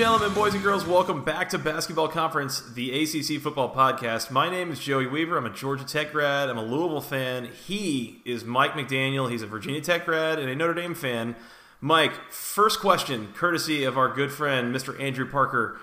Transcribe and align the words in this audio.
Gentlemen, 0.00 0.32
boys 0.32 0.54
and 0.54 0.62
girls, 0.62 0.86
welcome 0.86 1.22
back 1.22 1.50
to 1.50 1.58
Basketball 1.58 2.08
Conference, 2.08 2.62
the 2.72 3.02
ACC 3.02 3.38
football 3.38 3.70
podcast. 3.70 4.30
My 4.30 4.48
name 4.48 4.72
is 4.72 4.80
Joey 4.80 5.06
Weaver. 5.06 5.36
I'm 5.36 5.44
a 5.44 5.50
Georgia 5.50 5.84
Tech 5.84 6.10
grad. 6.10 6.48
I'm 6.48 6.56
a 6.56 6.64
Louisville 6.64 7.02
fan. 7.02 7.50
He 7.66 8.22
is 8.24 8.42
Mike 8.42 8.72
McDaniel. 8.72 9.30
He's 9.30 9.42
a 9.42 9.46
Virginia 9.46 9.82
Tech 9.82 10.06
grad 10.06 10.38
and 10.38 10.48
a 10.48 10.56
Notre 10.56 10.72
Dame 10.72 10.94
fan. 10.94 11.36
Mike, 11.82 12.14
first 12.30 12.80
question, 12.80 13.28
courtesy 13.34 13.84
of 13.84 13.98
our 13.98 14.08
good 14.08 14.32
friend, 14.32 14.74
Mr. 14.74 14.98
Andrew 14.98 15.30
Parker. 15.30 15.78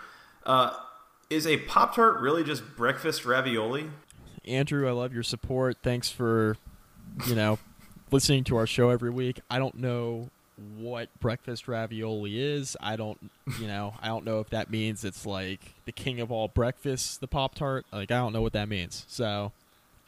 Uh, 0.47 0.73
is 1.29 1.45
a 1.45 1.57
Pop 1.57 1.93
Tart 1.93 2.19
really 2.19 2.43
just 2.43 2.63
breakfast 2.75 3.23
ravioli? 3.23 3.91
Andrew, 4.45 4.89
I 4.89 4.93
love 4.93 5.13
your 5.13 5.21
support. 5.21 5.77
Thanks 5.83 6.09
for, 6.09 6.57
you 7.27 7.35
know, 7.35 7.59
listening 8.09 8.45
to 8.45 8.57
our 8.57 8.65
show 8.65 8.89
every 8.89 9.11
week. 9.11 9.41
I 9.51 9.59
don't 9.59 9.75
know 9.75 10.31
what 10.77 11.09
breakfast 11.19 11.67
ravioli 11.67 12.39
is. 12.41 12.75
I 12.81 12.95
don't, 12.95 13.31
you 13.59 13.67
know, 13.67 13.95
I 14.01 14.07
don't 14.07 14.25
know 14.25 14.39
if 14.39 14.49
that 14.49 14.69
means 14.69 15.03
it's 15.03 15.25
like 15.25 15.73
the 15.85 15.91
king 15.91 16.19
of 16.19 16.31
all 16.31 16.47
breakfasts, 16.47 17.17
the 17.17 17.27
Pop 17.27 17.55
Tart. 17.55 17.85
Like 17.91 18.11
I 18.11 18.17
don't 18.17 18.33
know 18.33 18.41
what 18.41 18.53
that 18.53 18.69
means. 18.69 19.05
So, 19.07 19.51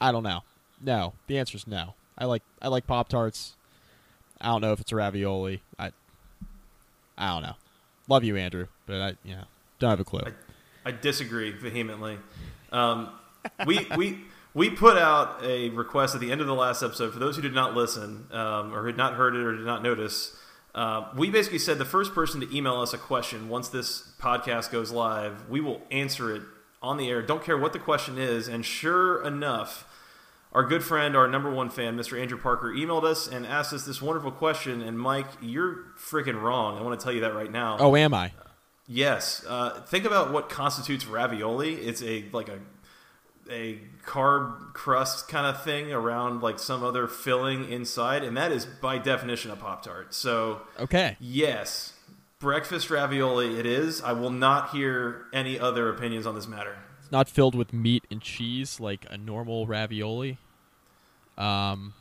I 0.00 0.12
don't 0.12 0.22
know. 0.22 0.40
No, 0.82 1.14
the 1.26 1.38
answer 1.38 1.56
is 1.56 1.66
no. 1.66 1.94
I 2.16 2.24
like 2.24 2.42
I 2.60 2.68
like 2.68 2.86
Pop 2.86 3.08
Tarts. 3.08 3.54
I 4.40 4.46
don't 4.46 4.60
know 4.60 4.72
if 4.72 4.80
it's 4.80 4.92
a 4.92 4.96
ravioli. 4.96 5.62
I 5.78 5.92
I 7.16 7.28
don't 7.34 7.42
know. 7.42 7.56
Love 8.08 8.24
you, 8.24 8.36
Andrew, 8.36 8.66
but 8.86 9.00
I, 9.00 9.16
you 9.22 9.36
know, 9.36 9.44
don't 9.78 9.90
have 9.90 10.00
a 10.00 10.04
clue. 10.04 10.22
I, 10.26 10.88
I 10.88 10.92
disagree 10.92 11.52
vehemently. 11.52 12.18
Um, 12.72 13.10
we 13.66 13.86
we 13.96 14.18
we 14.54 14.70
put 14.70 14.96
out 14.96 15.42
a 15.44 15.70
request 15.70 16.14
at 16.14 16.20
the 16.20 16.32
end 16.32 16.40
of 16.40 16.46
the 16.46 16.54
last 16.54 16.82
episode 16.82 17.12
for 17.12 17.18
those 17.18 17.36
who 17.36 17.42
did 17.42 17.54
not 17.54 17.74
listen 17.74 18.26
um, 18.32 18.74
or 18.74 18.86
had 18.86 18.96
not 18.96 19.14
heard 19.14 19.34
it 19.34 19.42
or 19.42 19.56
did 19.56 19.66
not 19.66 19.82
notice. 19.82 20.36
Uh, 20.74 21.08
we 21.16 21.30
basically 21.30 21.58
said 21.58 21.78
the 21.78 21.84
first 21.84 22.14
person 22.14 22.40
to 22.40 22.56
email 22.56 22.80
us 22.80 22.92
a 22.92 22.98
question 22.98 23.48
once 23.48 23.68
this 23.68 24.12
podcast 24.20 24.70
goes 24.70 24.90
live, 24.90 25.48
we 25.48 25.60
will 25.60 25.82
answer 25.90 26.34
it 26.34 26.42
on 26.82 26.96
the 26.96 27.08
air. 27.08 27.22
Don't 27.22 27.42
care 27.44 27.58
what 27.58 27.72
the 27.72 27.78
question 27.78 28.18
is. 28.18 28.48
And 28.48 28.64
sure 28.64 29.24
enough, 29.24 29.86
our 30.52 30.64
good 30.64 30.82
friend, 30.82 31.16
our 31.16 31.28
number 31.28 31.50
one 31.50 31.70
fan, 31.70 31.96
Mr. 31.96 32.20
Andrew 32.20 32.38
Parker, 32.38 32.68
emailed 32.72 33.04
us 33.04 33.28
and 33.28 33.46
asked 33.46 33.72
us 33.72 33.84
this 33.84 34.02
wonderful 34.02 34.32
question. 34.32 34.80
And 34.82 34.98
Mike, 34.98 35.28
you're 35.40 35.84
freaking 35.98 36.40
wrong. 36.40 36.78
I 36.78 36.82
want 36.82 36.98
to 36.98 37.04
tell 37.04 37.12
you 37.12 37.20
that 37.20 37.34
right 37.34 37.50
now. 37.50 37.76
oh, 37.78 37.94
am 37.94 38.14
I? 38.14 38.32
Yes. 38.86 39.44
Uh, 39.48 39.80
think 39.82 40.04
about 40.04 40.32
what 40.32 40.48
constitutes 40.48 41.06
ravioli. 41.06 41.74
It's 41.74 42.02
a 42.02 42.24
like 42.32 42.48
a 42.48 42.58
a 43.50 43.78
carb 44.06 44.72
crust 44.74 45.28
kind 45.28 45.46
of 45.46 45.62
thing 45.62 45.92
around 45.92 46.42
like 46.42 46.58
some 46.58 46.82
other 46.82 47.06
filling 47.06 47.70
inside, 47.70 48.22
and 48.24 48.36
that 48.36 48.52
is 48.52 48.64
by 48.66 48.98
definition 48.98 49.50
a 49.50 49.56
pop 49.56 49.82
tart. 49.84 50.14
So 50.14 50.62
Okay. 50.78 51.16
yes, 51.20 51.94
breakfast 52.38 52.90
ravioli 52.90 53.58
it 53.58 53.66
is. 53.66 54.02
I 54.02 54.12
will 54.12 54.30
not 54.30 54.70
hear 54.70 55.26
any 55.32 55.58
other 55.58 55.88
opinions 55.88 56.26
on 56.26 56.34
this 56.34 56.46
matter. 56.46 56.76
It's 57.00 57.12
not 57.12 57.28
filled 57.28 57.54
with 57.54 57.72
meat 57.72 58.04
and 58.10 58.20
cheese 58.20 58.80
like 58.80 59.04
a 59.10 59.18
normal 59.18 59.66
ravioli. 59.66 60.38
Um, 61.36 61.94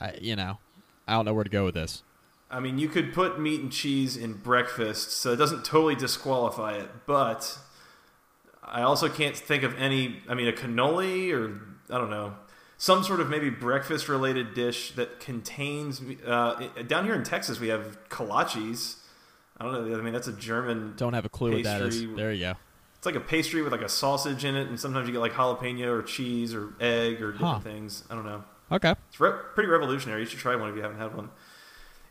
I, 0.00 0.14
you 0.20 0.36
know, 0.36 0.58
I 1.06 1.12
don't 1.14 1.24
know 1.24 1.34
where 1.34 1.44
to 1.44 1.50
go 1.50 1.64
with 1.64 1.74
this. 1.74 2.02
I 2.50 2.60
mean, 2.60 2.78
you 2.78 2.88
could 2.88 3.12
put 3.12 3.40
meat 3.40 3.60
and 3.60 3.72
cheese 3.72 4.16
in 4.16 4.34
breakfast, 4.34 5.10
so 5.10 5.32
it 5.32 5.36
doesn't 5.36 5.64
totally 5.64 5.96
disqualify 5.96 6.74
it. 6.74 6.88
But 7.06 7.58
I 8.66 8.82
also 8.82 9.08
can't 9.08 9.36
think 9.36 9.62
of 9.62 9.76
any. 9.78 10.22
I 10.28 10.34
mean, 10.34 10.48
a 10.48 10.52
cannoli 10.52 11.32
or 11.32 11.60
I 11.94 11.98
don't 11.98 12.10
know, 12.10 12.34
some 12.78 13.04
sort 13.04 13.20
of 13.20 13.28
maybe 13.28 13.48
breakfast 13.50 14.08
related 14.08 14.54
dish 14.54 14.92
that 14.92 15.20
contains. 15.20 16.02
Uh, 16.26 16.68
down 16.86 17.04
here 17.04 17.14
in 17.14 17.22
Texas, 17.24 17.60
we 17.60 17.68
have 17.68 17.98
kolaches. 18.08 18.96
I 19.58 19.64
don't 19.64 19.88
know. 19.90 19.98
I 19.98 20.02
mean, 20.02 20.12
that's 20.12 20.28
a 20.28 20.32
German. 20.32 20.94
Don't 20.96 21.14
have 21.14 21.24
a 21.24 21.28
clue 21.30 21.52
what 21.54 21.62
that 21.64 21.80
is. 21.82 22.00
There 22.14 22.32
you 22.32 22.40
go. 22.44 22.54
It's 22.98 23.06
like 23.06 23.14
a 23.14 23.20
pastry 23.20 23.62
with 23.62 23.72
like 23.72 23.82
a 23.82 23.88
sausage 23.88 24.44
in 24.44 24.56
it, 24.56 24.68
and 24.68 24.78
sometimes 24.80 25.06
you 25.06 25.12
get 25.12 25.20
like 25.20 25.32
jalapeno 25.32 25.86
or 25.86 26.02
cheese 26.02 26.54
or 26.54 26.74
egg 26.80 27.22
or 27.22 27.32
different 27.32 27.54
Huh. 27.54 27.60
things. 27.60 28.04
I 28.10 28.14
don't 28.14 28.24
know. 28.24 28.42
Okay. 28.72 28.94
It's 29.10 29.20
re- 29.20 29.30
pretty 29.54 29.70
revolutionary. 29.70 30.20
You 30.22 30.26
should 30.26 30.40
try 30.40 30.56
one 30.56 30.68
if 30.70 30.76
you 30.76 30.82
haven't 30.82 30.98
had 30.98 31.14
one. 31.14 31.30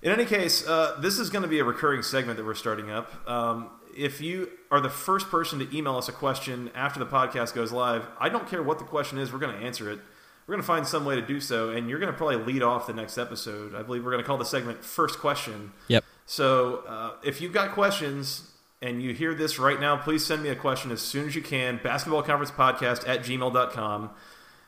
In 0.02 0.12
any 0.12 0.26
case, 0.26 0.66
uh, 0.68 0.98
this 1.02 1.20
is 1.20 1.30
going 1.30 1.42
to 1.42 1.48
be 1.50 1.60
a 1.60 1.64
recurring 1.64 2.02
segment 2.04 2.38
that 2.38 2.46
we're 2.46 2.54
starting 2.54 2.92
up. 2.92 3.12
Um, 3.30 3.70
if 3.96 4.22
you 4.22 4.50
are 4.72 4.82
the 4.82 4.90
first 4.90 5.30
person 5.30 5.60
to 5.60 5.78
email 5.78 5.98
us 5.98 6.10
a 6.10 6.12
question 6.12 6.70
after 6.76 7.00
the 7.00 7.06
podcast 7.06 7.54
goes 7.54 7.72
live, 7.72 8.06
I 8.20 8.30
don't 8.30 8.48
care 8.48 8.62
what 8.62 8.80
the 8.80 8.86
question 8.86 9.18
is, 9.18 9.32
we're 9.32 9.40
going 9.40 9.58
to 9.58 9.66
answer 9.66 9.90
it. 9.90 10.00
We're 10.46 10.54
going 10.54 10.62
to 10.62 10.68
find 10.68 10.86
some 10.86 11.06
way 11.06 11.16
to 11.16 11.22
do 11.26 11.40
so, 11.40 11.72
and 11.72 11.90
you're 11.90 11.98
going 11.98 12.12
to 12.12 12.18
probably 12.18 12.36
lead 12.36 12.62
off 12.62 12.86
the 12.86 12.94
next 12.94 13.18
episode. 13.18 13.74
I 13.74 13.82
believe 13.82 14.06
we're 14.06 14.12
going 14.12 14.24
to 14.24 14.28
call 14.28 14.38
the 14.38 14.46
segment 14.46 14.84
First 14.84 15.18
Question. 15.18 15.72
Yep. 15.88 16.04
So 16.28 16.84
uh, 16.88 17.14
if 17.24 17.42
you've 17.42 17.54
got 17.54 17.72
questions 17.72 18.52
and 18.82 19.02
you 19.02 19.14
hear 19.14 19.34
this 19.34 19.58
right 19.58 19.80
now, 19.80 19.98
please 19.98 20.24
send 20.24 20.44
me 20.44 20.50
a 20.50 20.56
question 20.56 20.92
as 20.92 21.02
soon 21.02 21.28
as 21.28 21.36
you 21.36 21.42
can. 21.42 21.80
Basketball 21.84 22.22
Conference 22.22 22.52
Podcast 22.52 23.08
at 23.08 23.22
gmail.com. 23.22 24.12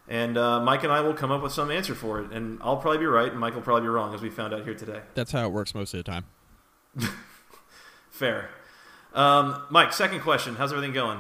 And 0.08 0.38
uh, 0.38 0.62
Mike 0.62 0.84
and 0.84 0.92
I 0.92 1.02
will 1.02 1.14
come 1.14 1.32
up 1.32 1.44
with 1.44 1.52
some 1.52 1.70
answer 1.70 1.94
for 1.94 2.22
it. 2.22 2.32
And 2.32 2.60
I'll 2.64 2.78
probably 2.78 3.00
be 3.00 3.06
right, 3.06 3.30
and 3.30 3.40
Mike 3.40 3.54
will 3.54 3.62
probably 3.62 3.82
be 3.82 3.90
wrong, 3.90 4.16
as 4.16 4.22
we 4.22 4.30
found 4.30 4.54
out 4.54 4.64
here 4.64 4.74
today. 4.74 5.02
That's 5.14 5.32
how 5.32 5.46
it 5.46 5.52
works 5.52 5.76
most 5.76 5.94
of 5.94 6.04
the 6.04 6.04
time. 6.04 6.26
Fair. 8.10 8.50
Um, 9.18 9.64
Mike, 9.70 9.94
second 9.94 10.22
question. 10.22 10.56
How's 10.56 10.72
everything 10.72 10.94
going? 10.94 11.20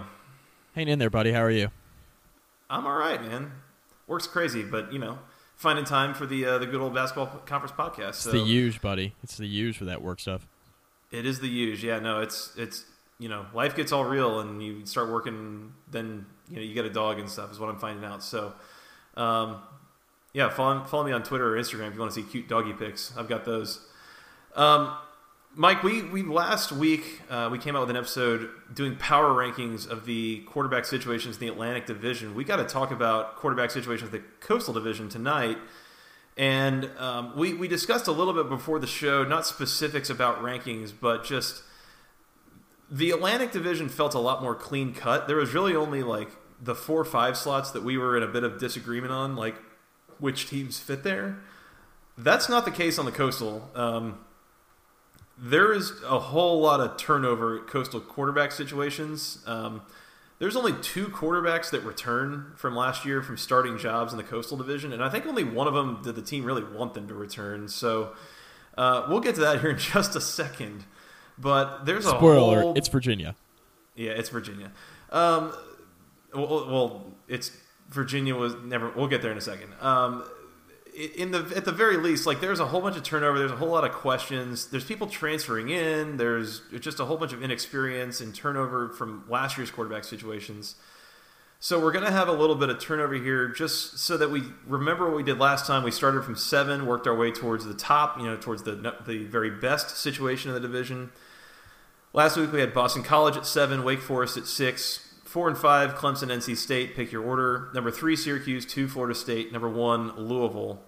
Hang 0.75 0.87
in 0.87 0.99
there, 0.99 1.09
buddy. 1.09 1.31
How 1.31 1.41
are 1.41 1.51
you? 1.51 1.69
I'm 2.69 2.85
all 2.85 2.97
right, 2.97 3.19
man. 3.21 3.51
Works 4.05 4.27
crazy, 4.27 4.63
but, 4.63 4.93
you 4.93 4.99
know, 4.99 5.17
finding 5.55 5.83
time 5.83 6.13
for 6.13 6.27
the 6.27 6.45
uh, 6.45 6.57
the 6.59 6.67
good 6.67 6.79
old 6.79 6.93
Basketball 6.93 7.25
Conference 7.45 7.75
Podcast. 7.75 8.09
It's 8.09 8.23
the 8.25 8.43
huge, 8.43 8.81
buddy. 8.81 9.15
It's 9.23 9.37
the 9.37 9.47
huge 9.47 9.77
for 9.77 9.85
that 9.85 10.03
work 10.03 10.19
stuff. 10.19 10.47
It 11.11 11.25
is 11.25 11.39
the 11.39 11.47
use. 11.47 11.81
Yeah, 11.81 11.97
no, 11.99 12.21
it's 12.21 12.53
it's 12.55 12.85
you 13.17 13.29
know, 13.29 13.47
life 13.51 13.75
gets 13.75 13.91
all 13.91 14.05
real 14.05 14.39
and 14.41 14.61
you 14.61 14.85
start 14.85 15.09
working 15.09 15.73
then 15.89 16.27
you 16.49 16.57
know, 16.57 16.61
you 16.61 16.75
get 16.75 16.85
a 16.85 16.89
dog 16.91 17.17
and 17.17 17.27
stuff 17.27 17.51
is 17.51 17.59
what 17.59 17.67
I'm 17.67 17.79
finding 17.79 18.05
out. 18.05 18.21
So 18.21 18.53
um 19.15 19.61
yeah, 20.33 20.49
follow, 20.49 20.83
follow 20.83 21.03
me 21.03 21.11
on 21.13 21.23
Twitter 21.23 21.55
or 21.55 21.59
Instagram 21.59 21.87
if 21.87 21.95
you 21.95 21.99
want 21.99 22.11
to 22.13 22.21
see 22.21 22.27
cute 22.27 22.47
doggy 22.47 22.73
pics. 22.73 23.11
I've 23.17 23.27
got 23.27 23.43
those. 23.43 23.79
Um, 24.55 24.95
Mike, 25.59 25.81
we, 25.81 26.03
we 26.03 26.21
last 26.21 26.71
week 26.71 27.19
uh, 27.31 27.49
we 27.51 27.57
came 27.57 27.75
out 27.75 27.79
with 27.79 27.89
an 27.89 27.97
episode 27.97 28.51
doing 28.71 28.95
power 28.95 29.29
rankings 29.29 29.89
of 29.89 30.05
the 30.05 30.41
quarterback 30.41 30.85
situations 30.85 31.37
in 31.37 31.39
the 31.39 31.47
Atlantic 31.47 31.87
Division. 31.87 32.35
We 32.35 32.43
got 32.43 32.57
to 32.57 32.63
talk 32.63 32.91
about 32.91 33.37
quarterback 33.37 33.71
situations 33.71 34.13
in 34.13 34.21
the 34.21 34.23
Coastal 34.39 34.71
Division 34.75 35.09
tonight. 35.09 35.57
And 36.37 36.91
um, 36.99 37.35
we, 37.35 37.55
we 37.55 37.67
discussed 37.67 38.05
a 38.05 38.11
little 38.11 38.33
bit 38.33 38.49
before 38.49 38.77
the 38.77 38.85
show, 38.85 39.23
not 39.23 39.47
specifics 39.47 40.11
about 40.11 40.43
rankings, 40.43 40.93
but 41.01 41.23
just 41.23 41.63
the 42.91 43.09
Atlantic 43.09 43.51
Division 43.51 43.89
felt 43.89 44.13
a 44.13 44.19
lot 44.19 44.43
more 44.43 44.53
clean 44.53 44.93
cut. 44.93 45.27
There 45.27 45.37
was 45.37 45.55
really 45.55 45.75
only 45.75 46.03
like 46.03 46.29
the 46.61 46.75
four 46.75 47.01
or 47.01 47.05
five 47.05 47.35
slots 47.35 47.71
that 47.71 47.83
we 47.83 47.97
were 47.97 48.15
in 48.15 48.21
a 48.21 48.27
bit 48.27 48.43
of 48.43 48.59
disagreement 48.59 49.11
on, 49.11 49.35
like 49.35 49.55
which 50.19 50.47
teams 50.47 50.77
fit 50.77 51.01
there. 51.01 51.39
That's 52.15 52.47
not 52.47 52.63
the 52.63 52.71
case 52.71 52.99
on 52.99 53.05
the 53.05 53.11
Coastal. 53.11 53.71
Um, 53.73 54.19
there 55.37 55.71
is 55.71 55.93
a 56.03 56.19
whole 56.19 56.59
lot 56.59 56.79
of 56.79 56.97
turnover 56.97 57.57
at 57.59 57.67
Coastal 57.67 57.99
quarterback 57.99 58.51
situations. 58.51 59.43
Um, 59.45 59.81
there's 60.39 60.55
only 60.55 60.73
two 60.81 61.07
quarterbacks 61.07 61.71
that 61.71 61.83
return 61.83 62.53
from 62.55 62.75
last 62.75 63.05
year 63.05 63.21
from 63.21 63.37
starting 63.37 63.77
jobs 63.77 64.13
in 64.13 64.17
the 64.17 64.23
Coastal 64.23 64.57
Division, 64.57 64.93
and 64.93 65.03
I 65.03 65.09
think 65.09 65.25
only 65.25 65.43
one 65.43 65.67
of 65.67 65.73
them 65.73 66.01
did 66.03 66.15
the 66.15 66.21
team 66.21 66.43
really 66.43 66.63
want 66.63 66.93
them 66.93 67.07
to 67.07 67.13
return. 67.13 67.67
So 67.67 68.13
uh, 68.77 69.05
we'll 69.09 69.19
get 69.19 69.35
to 69.35 69.41
that 69.41 69.61
here 69.61 69.71
in 69.71 69.77
just 69.77 70.15
a 70.15 70.21
second. 70.21 70.85
But 71.37 71.85
there's 71.85 72.05
a 72.05 72.09
Spoiler: 72.09 72.61
whole... 72.61 72.77
It's 72.77 72.87
Virginia. 72.87 73.35
Yeah, 73.95 74.11
it's 74.11 74.29
Virginia. 74.29 74.71
Um, 75.11 75.53
well, 76.33 76.67
well, 76.67 77.05
it's 77.27 77.51
Virginia 77.89 78.35
was 78.35 78.55
never. 78.63 78.91
We'll 78.91 79.07
get 79.07 79.21
there 79.21 79.31
in 79.31 79.37
a 79.37 79.41
second. 79.41 79.73
Um, 79.81 80.23
in 80.97 81.29
the 81.31 81.53
at 81.55 81.63
the 81.65 81.71
very 81.71 81.97
least, 81.97 82.25
like 82.25 82.41
there's 82.41 82.59
a 82.59 82.65
whole 82.65 82.81
bunch 82.81 82.97
of 82.97 83.03
turnover. 83.03 83.37
There's 83.37 83.51
a 83.51 83.55
whole 83.55 83.69
lot 83.69 83.83
of 83.83 83.91
questions. 83.91 84.67
There's 84.67 84.83
people 84.83 85.05
transferring 85.05 85.69
in. 85.69 86.17
There's 86.17 86.61
just 86.79 86.99
a 86.99 87.05
whole 87.05 87.17
bunch 87.17 87.33
of 87.33 87.43
inexperience 87.43 88.19
and 88.19 88.33
turnover 88.33 88.89
from 88.89 89.23
last 89.29 89.57
year's 89.57 89.69
quarterback 89.69 90.03
situations. 90.03 90.75
So 91.59 91.79
we're 91.79 91.91
going 91.91 92.05
to 92.05 92.11
have 92.11 92.27
a 92.27 92.33
little 92.33 92.55
bit 92.55 92.69
of 92.69 92.79
turnover 92.79 93.15
here, 93.15 93.47
just 93.47 93.97
so 93.97 94.15
that 94.17 94.29
we 94.29 94.43
remember 94.67 95.07
what 95.07 95.17
we 95.17 95.23
did 95.23 95.39
last 95.39 95.65
time. 95.65 95.83
We 95.83 95.89
started 95.89 96.23
from 96.23 96.35
seven, 96.35 96.85
worked 96.85 97.07
our 97.07 97.15
way 97.15 97.31
towards 97.31 97.65
the 97.65 97.73
top, 97.73 98.19
you 98.19 98.25
know, 98.25 98.37
towards 98.37 98.63
the 98.63 98.95
the 99.05 99.23
very 99.25 99.51
best 99.51 99.97
situation 99.97 100.49
in 100.49 100.55
the 100.55 100.59
division. 100.59 101.11
Last 102.13 102.37
week 102.37 102.51
we 102.51 102.59
had 102.59 102.73
Boston 102.73 103.03
College 103.03 103.37
at 103.37 103.45
seven, 103.45 103.83
Wake 103.83 104.01
Forest 104.01 104.37
at 104.37 104.47
six, 104.47 105.06
four 105.37 105.47
and 105.47 105.55
five, 105.55 105.93
Clemson, 105.93 106.29
NC 106.29 106.57
State. 106.57 106.95
Pick 106.95 107.11
your 107.11 107.23
order. 107.23 107.69
Number 107.71 107.91
three, 107.91 108.15
Syracuse. 108.15 108.65
Two, 108.65 108.87
Florida 108.87 109.13
State. 109.13 109.51
Number 109.51 109.69
one, 109.69 110.15
Louisville. 110.15 110.81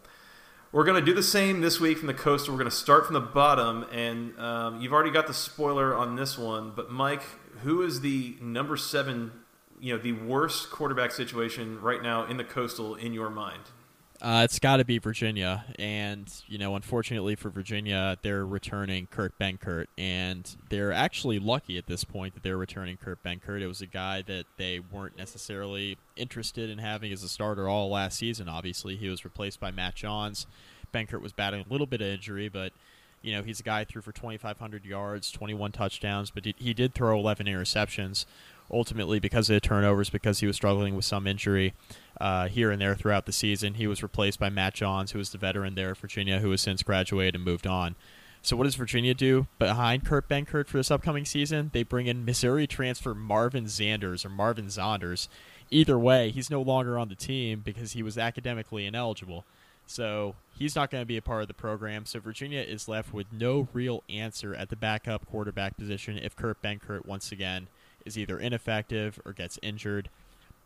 We're 0.72 0.86
going 0.86 1.00
to 1.00 1.06
do 1.06 1.14
the 1.14 1.22
same 1.22 1.62
this 1.62 1.80
week 1.80 2.00
from 2.00 2.08
the 2.08 2.16
coast. 2.16 2.50
We're 2.50 2.56
going 2.56 2.66
to 2.66 2.72
start 2.72 3.06
from 3.06 3.14
the 3.14 3.20
bottom, 3.20 3.86
and 3.92 4.36
um, 4.40 4.82
you've 4.82 4.92
already 4.92 5.12
got 5.12 5.28
the 5.28 5.36
spoiler 5.36 5.96
on 5.96 6.16
this 6.16 6.36
one. 6.36 6.72
But 6.76 6.90
Mike, 6.90 7.22
who 7.62 7.84
is 7.84 8.02
the 8.02 8.38
number 8.42 8.76
seven 8.76 9.34
you 9.80 9.96
know 9.96 10.02
the 10.02 10.14
worst 10.14 10.72
quarterback 10.72 11.12
situation 11.12 11.80
right 11.80 12.02
now 12.02 12.26
in 12.26 12.38
the 12.38 12.44
coastal 12.44 12.96
in 12.96 13.14
your 13.14 13.30
mind? 13.30 13.62
Uh, 14.22 14.42
it's 14.44 14.60
got 14.60 14.78
to 14.78 14.86
be 14.86 14.98
Virginia, 14.98 15.64
and 15.78 16.30
you 16.48 16.58
know, 16.58 16.76
unfortunately 16.76 17.36
for 17.36 17.50
Virginia, 17.50 18.18
they're 18.22 18.46
returning 18.46 19.08
Kurt 19.08 19.38
Benkert, 19.40 19.86
and 19.98 20.58
they're 20.70 20.92
actually 20.92 21.40
lucky 21.40 21.78
at 21.78 21.88
this 21.88 22.04
point 22.04 22.34
that 22.34 22.44
they're 22.44 22.58
returning 22.58 22.98
Kurt 22.98 23.24
Benkert. 23.24 23.62
It 23.62 23.68
was 23.68 23.82
a 23.82 23.86
guy 23.86 24.22
that 24.24 24.44
they 24.58 24.82
weren't 24.82 25.18
necessarily 25.18 25.98
interested 26.18 26.70
in 26.70 26.80
having 26.80 27.14
as 27.14 27.24
a 27.24 27.30
starter 27.30 27.70
all 27.70 27.90
last 27.90 28.18
season. 28.18 28.50
Obviously, 28.50 28.98
he 28.98 29.08
was 29.08 29.24
replaced 29.24 29.62
by 29.62 29.72
Matt 29.72 29.96
Johns. 29.96 30.48
Benkert 30.94 31.22
was 31.22 31.32
battling 31.32 31.66
a 31.70 31.72
little 31.72 31.88
bit 31.88 32.02
of 32.02 32.08
injury, 32.08 32.50
but 32.50 32.74
you 33.22 33.32
know, 33.34 33.42
he's 33.42 33.62
a 33.62 33.64
guy 33.64 33.86
threw 33.86 34.02
for 34.02 34.12
2,500 34.12 34.86
yards, 34.86 35.32
21 35.32 35.72
touchdowns, 35.72 36.30
but 36.32 36.46
he 36.58 36.74
did 36.74 36.94
throw 36.94 37.18
11 37.18 37.48
interceptions 37.48 38.26
ultimately 38.72 39.20
because 39.20 39.50
of 39.50 39.56
the 39.56 39.60
turnovers, 39.60 40.10
because 40.10 40.40
he 40.40 40.48
was 40.48 40.56
struggling 40.56 40.96
with 40.96 41.06
some 41.06 41.28
injury 41.28 41.74
uh, 42.20 42.48
here 42.48 42.72
and 42.72 42.82
there 42.82 42.96
throughout 42.96 43.26
the 43.26 43.32
season. 43.32 43.76
He 43.76 43.88
was 43.88 44.04
replaced 44.04 44.40
by 44.40 44.50
Matt 44.50 44.74
Johns, 44.74 45.12
who 45.12 45.20
was 45.20 45.32
the 45.32 45.38
veteran 45.38 45.76
there 45.76 45.92
at 45.92 45.98
Virginia, 45.98 46.40
who 46.40 46.52
has 46.52 46.62
since 46.62 46.84
graduated 46.84 47.36
and 47.36 47.44
moved 47.44 47.68
on. 47.68 47.96
So 48.42 48.56
what 48.56 48.64
does 48.64 48.76
Virginia 48.76 49.14
do 49.14 49.48
behind 49.58 50.06
Kurt 50.06 50.30
Benkert 50.30 50.68
for 50.68 50.78
this 50.78 50.92
upcoming 50.92 51.26
season? 51.26 51.72
They 51.74 51.84
bring 51.84 52.08
in 52.08 52.24
Missouri 52.24 52.68
transfer 52.68 53.14
Marvin 53.14 53.66
Zanders 53.66 54.26
or 54.26 54.30
Marvin 54.30 54.68
Zonders. 54.68 55.28
Either 55.70 56.00
way, 56.00 56.32
he's 56.32 56.50
no 56.50 56.62
longer 56.62 56.98
on 56.98 57.10
the 57.10 57.16
team 57.16 57.62
because 57.64 57.92
he 57.92 58.02
was 58.02 58.18
academically 58.18 58.86
ineligible. 58.86 59.46
So 59.86 60.36
he's 60.58 60.76
not 60.76 60.90
going 60.90 61.02
to 61.02 61.06
be 61.06 61.18
a 61.18 61.22
part 61.22 61.42
of 61.42 61.48
the 61.48 61.54
program. 61.54 62.06
So 62.06 62.20
Virginia 62.20 62.62
is 62.62 62.88
left 62.88 63.14
with 63.14 63.34
no 63.34 63.68
real 63.74 64.04
answer 64.08 64.56
at 64.56 64.70
the 64.70 64.76
backup 64.76 65.26
quarterback 65.26 65.78
position 65.78 66.18
if 66.18 66.36
Kurt 66.36 66.62
Benkert 66.62 67.06
once 67.06 67.32
again 67.32 67.68
is 68.10 68.18
either 68.18 68.40
ineffective 68.40 69.20
or 69.26 69.32
gets 69.32 69.58
injured. 69.62 70.10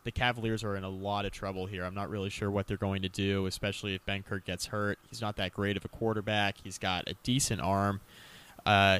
The 0.02 0.10
Cavaliers 0.10 0.64
are 0.64 0.76
in 0.76 0.84
a 0.84 0.88
lot 0.88 1.24
of 1.24 1.32
trouble 1.32 1.66
here. 1.66 1.84
I'm 1.84 1.94
not 1.94 2.10
really 2.10 2.30
sure 2.30 2.50
what 2.50 2.66
they're 2.66 2.76
going 2.76 3.02
to 3.02 3.08
do, 3.08 3.46
especially 3.46 3.94
if 3.94 4.04
Ben 4.04 4.22
Benkert 4.22 4.44
gets 4.44 4.66
hurt. 4.66 4.98
He's 5.08 5.20
not 5.20 5.36
that 5.36 5.54
great 5.54 5.76
of 5.76 5.84
a 5.84 5.88
quarterback. 5.88 6.56
He's 6.62 6.78
got 6.78 7.08
a 7.08 7.14
decent 7.22 7.60
arm. 7.60 8.00
Uh, 8.66 8.98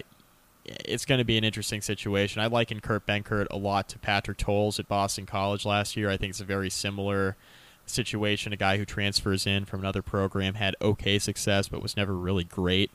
it's 0.64 1.04
going 1.04 1.18
to 1.18 1.24
be 1.24 1.36
an 1.36 1.44
interesting 1.44 1.82
situation. 1.82 2.40
I 2.40 2.46
liken 2.46 2.80
Kurt 2.80 3.06
Benkert 3.06 3.46
a 3.50 3.56
lot 3.56 3.88
to 3.90 3.98
Patrick 3.98 4.38
Towles 4.38 4.78
at 4.78 4.88
Boston 4.88 5.26
College 5.26 5.66
last 5.66 5.96
year. 5.96 6.08
I 6.08 6.16
think 6.16 6.30
it's 6.30 6.40
a 6.40 6.44
very 6.44 6.70
similar 6.70 7.36
situation. 7.84 8.54
A 8.54 8.56
guy 8.56 8.78
who 8.78 8.86
transfers 8.86 9.46
in 9.46 9.66
from 9.66 9.80
another 9.80 10.00
program 10.00 10.54
had 10.54 10.74
okay 10.80 11.18
success, 11.18 11.68
but 11.68 11.82
was 11.82 11.98
never 11.98 12.14
really 12.14 12.44
great. 12.44 12.90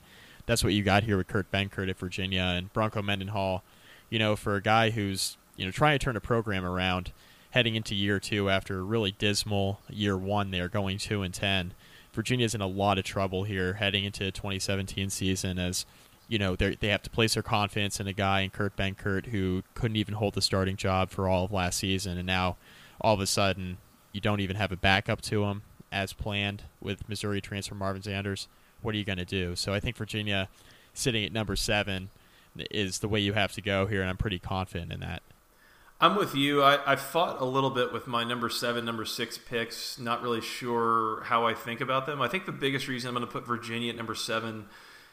That's 0.48 0.64
what 0.64 0.74
you 0.74 0.82
got 0.82 1.04
here 1.04 1.18
with 1.18 1.28
Kurt 1.28 1.52
Benkert 1.52 1.90
at 1.90 1.98
Virginia 2.00 2.42
and 2.42 2.74
Bronco 2.74 3.04
Mendenhall 3.04 3.64
you 4.10 4.20
know, 4.20 4.36
for 4.36 4.56
a 4.56 4.62
guy 4.62 4.90
who's 4.90 5.38
you 5.60 5.66
know 5.66 5.72
trying 5.72 6.00
to 6.00 6.04
turn 6.04 6.16
a 6.16 6.22
program 6.22 6.64
around, 6.64 7.12
heading 7.52 7.76
into 7.76 7.94
year 7.94 8.20
two 8.20 8.50
after 8.50 8.80
a 8.80 8.84
really 8.84 9.12
dismal 9.12 9.82
year 9.90 10.18
one, 10.18 10.52
they're 10.52 10.70
going 10.70 10.98
two 10.98 11.22
and 11.22 11.34
ten. 11.34 11.74
Virginia's 12.14 12.56
in 12.56 12.62
a 12.62 12.68
lot 12.68 12.98
of 12.98 13.04
trouble 13.04 13.44
here 13.44 13.74
heading 13.74 14.06
into 14.06 14.24
the 14.24 14.32
2017 14.32 15.10
season 15.10 15.60
as 15.60 15.86
you 16.28 16.40
know 16.40 16.56
they 16.56 16.76
they 16.76 16.88
have 16.88 17.04
to 17.04 17.10
place 17.10 17.34
their 17.34 17.44
confidence 17.44 18.00
in 18.00 18.08
a 18.08 18.14
guy 18.14 18.40
in 18.42 18.50
Kurt 18.50 18.78
Benkert 18.78 19.28
who 19.28 19.64
couldn't 19.74 19.98
even 19.98 20.16
hold 20.16 20.34
the 20.34 20.42
starting 20.42 20.78
job 20.78 21.10
for 21.10 21.28
all 21.28 21.46
of 21.46 21.52
last 21.52 21.80
season, 21.80 22.18
and 22.18 22.26
now 22.26 22.56
all 23.02 23.14
of 23.14 23.20
a 23.20 23.28
sudden 23.28 23.78
you 24.14 24.22
don't 24.22 24.40
even 24.40 24.56
have 24.56 24.72
a 24.72 24.78
backup 24.78 25.22
to 25.24 25.44
him 25.44 25.64
as 25.92 26.14
planned 26.14 26.64
with 26.80 27.08
Missouri 27.10 27.42
transfer 27.42 27.76
Marvin 27.76 28.02
Sanders. 28.02 28.48
What 28.82 28.96
are 28.96 28.98
you 28.98 29.04
going 29.04 29.18
to 29.18 29.26
do? 29.26 29.58
So 29.58 29.74
I 29.74 29.82
think 29.82 29.98
Virginia 29.98 30.48
sitting 30.94 31.26
at 31.26 31.34
number 31.34 31.58
seven 31.58 32.12
is 32.72 33.00
the 33.00 33.10
way 33.10 33.20
you 33.20 33.34
have 33.34 33.52
to 33.54 33.62
go 33.62 33.88
here, 33.88 34.00
and 34.00 34.10
I'm 34.10 34.18
pretty 34.18 34.40
confident 34.40 34.94
in 34.94 35.02
that. 35.02 35.22
I'm 36.02 36.16
with 36.16 36.34
you. 36.34 36.64
I, 36.64 36.94
I 36.94 36.96
fought 36.96 37.42
a 37.42 37.46
little 37.46 37.70
bit 37.70 37.92
with 37.92 38.08
my 38.08 38.24
number 38.24 38.50
seven, 38.50 38.86
number 38.86 39.04
six 39.04 39.38
picks. 39.38 40.00
Not 40.00 40.22
really 40.22 40.40
sure 40.40 41.24
how 41.24 41.46
I 41.46 41.54
think 41.54 41.82
about 41.82 42.06
them. 42.06 42.22
I 42.22 42.30
think 42.30 42.46
the 42.46 42.54
biggest 42.54 42.88
reason 42.88 43.10
I'm 43.10 43.16
going 43.16 43.28
to 43.28 43.32
put 43.32 43.46
Virginia 43.46 43.90
at 43.90 43.98
number 43.98 44.16
seven 44.16 44.68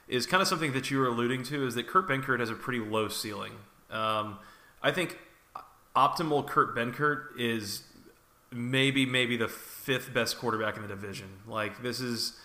is 0.07 0.27
kind 0.27 0.41
of 0.41 0.47
something 0.47 0.73
that 0.75 0.89
you 0.91 0.99
were 0.99 1.09
alluding 1.09 1.43
to 1.45 1.67
is 1.67 1.75
that 1.75 1.89
Kurt 1.89 2.09
Benkert 2.09 2.39
has 2.39 2.51
a 2.51 2.55
pretty 2.55 2.79
low 2.79 3.09
ceiling. 3.09 3.53
Um, 3.91 4.39
I 4.81 4.93
think 4.93 5.19
optimal 5.97 6.47
Kurt 6.47 6.77
Benkert 6.77 7.31
is 7.37 7.83
maybe 8.53 9.05
maybe 9.05 9.37
the 9.37 9.49
fifth 9.49 10.15
best 10.15 10.39
quarterback 10.39 10.77
in 10.77 10.83
the 10.83 10.89
division. 10.89 11.29
Like 11.49 11.83
this 11.83 11.99
is 11.99 12.39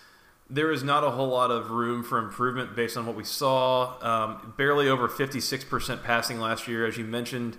there 0.49 0.71
is 0.71 0.83
not 0.83 1.03
a 1.03 1.11
whole 1.11 1.29
lot 1.29 1.51
of 1.51 1.69
room 1.69 2.03
for 2.03 2.17
improvement 2.17 2.75
based 2.75 2.97
on 2.97 3.05
what 3.05 3.15
we 3.15 3.23
saw. 3.23 3.97
Um, 4.01 4.53
barely 4.57 4.89
over 4.89 5.07
56% 5.07 6.03
passing 6.03 6.39
last 6.39 6.67
year, 6.67 6.85
as 6.87 6.97
you 6.97 7.05
mentioned. 7.05 7.55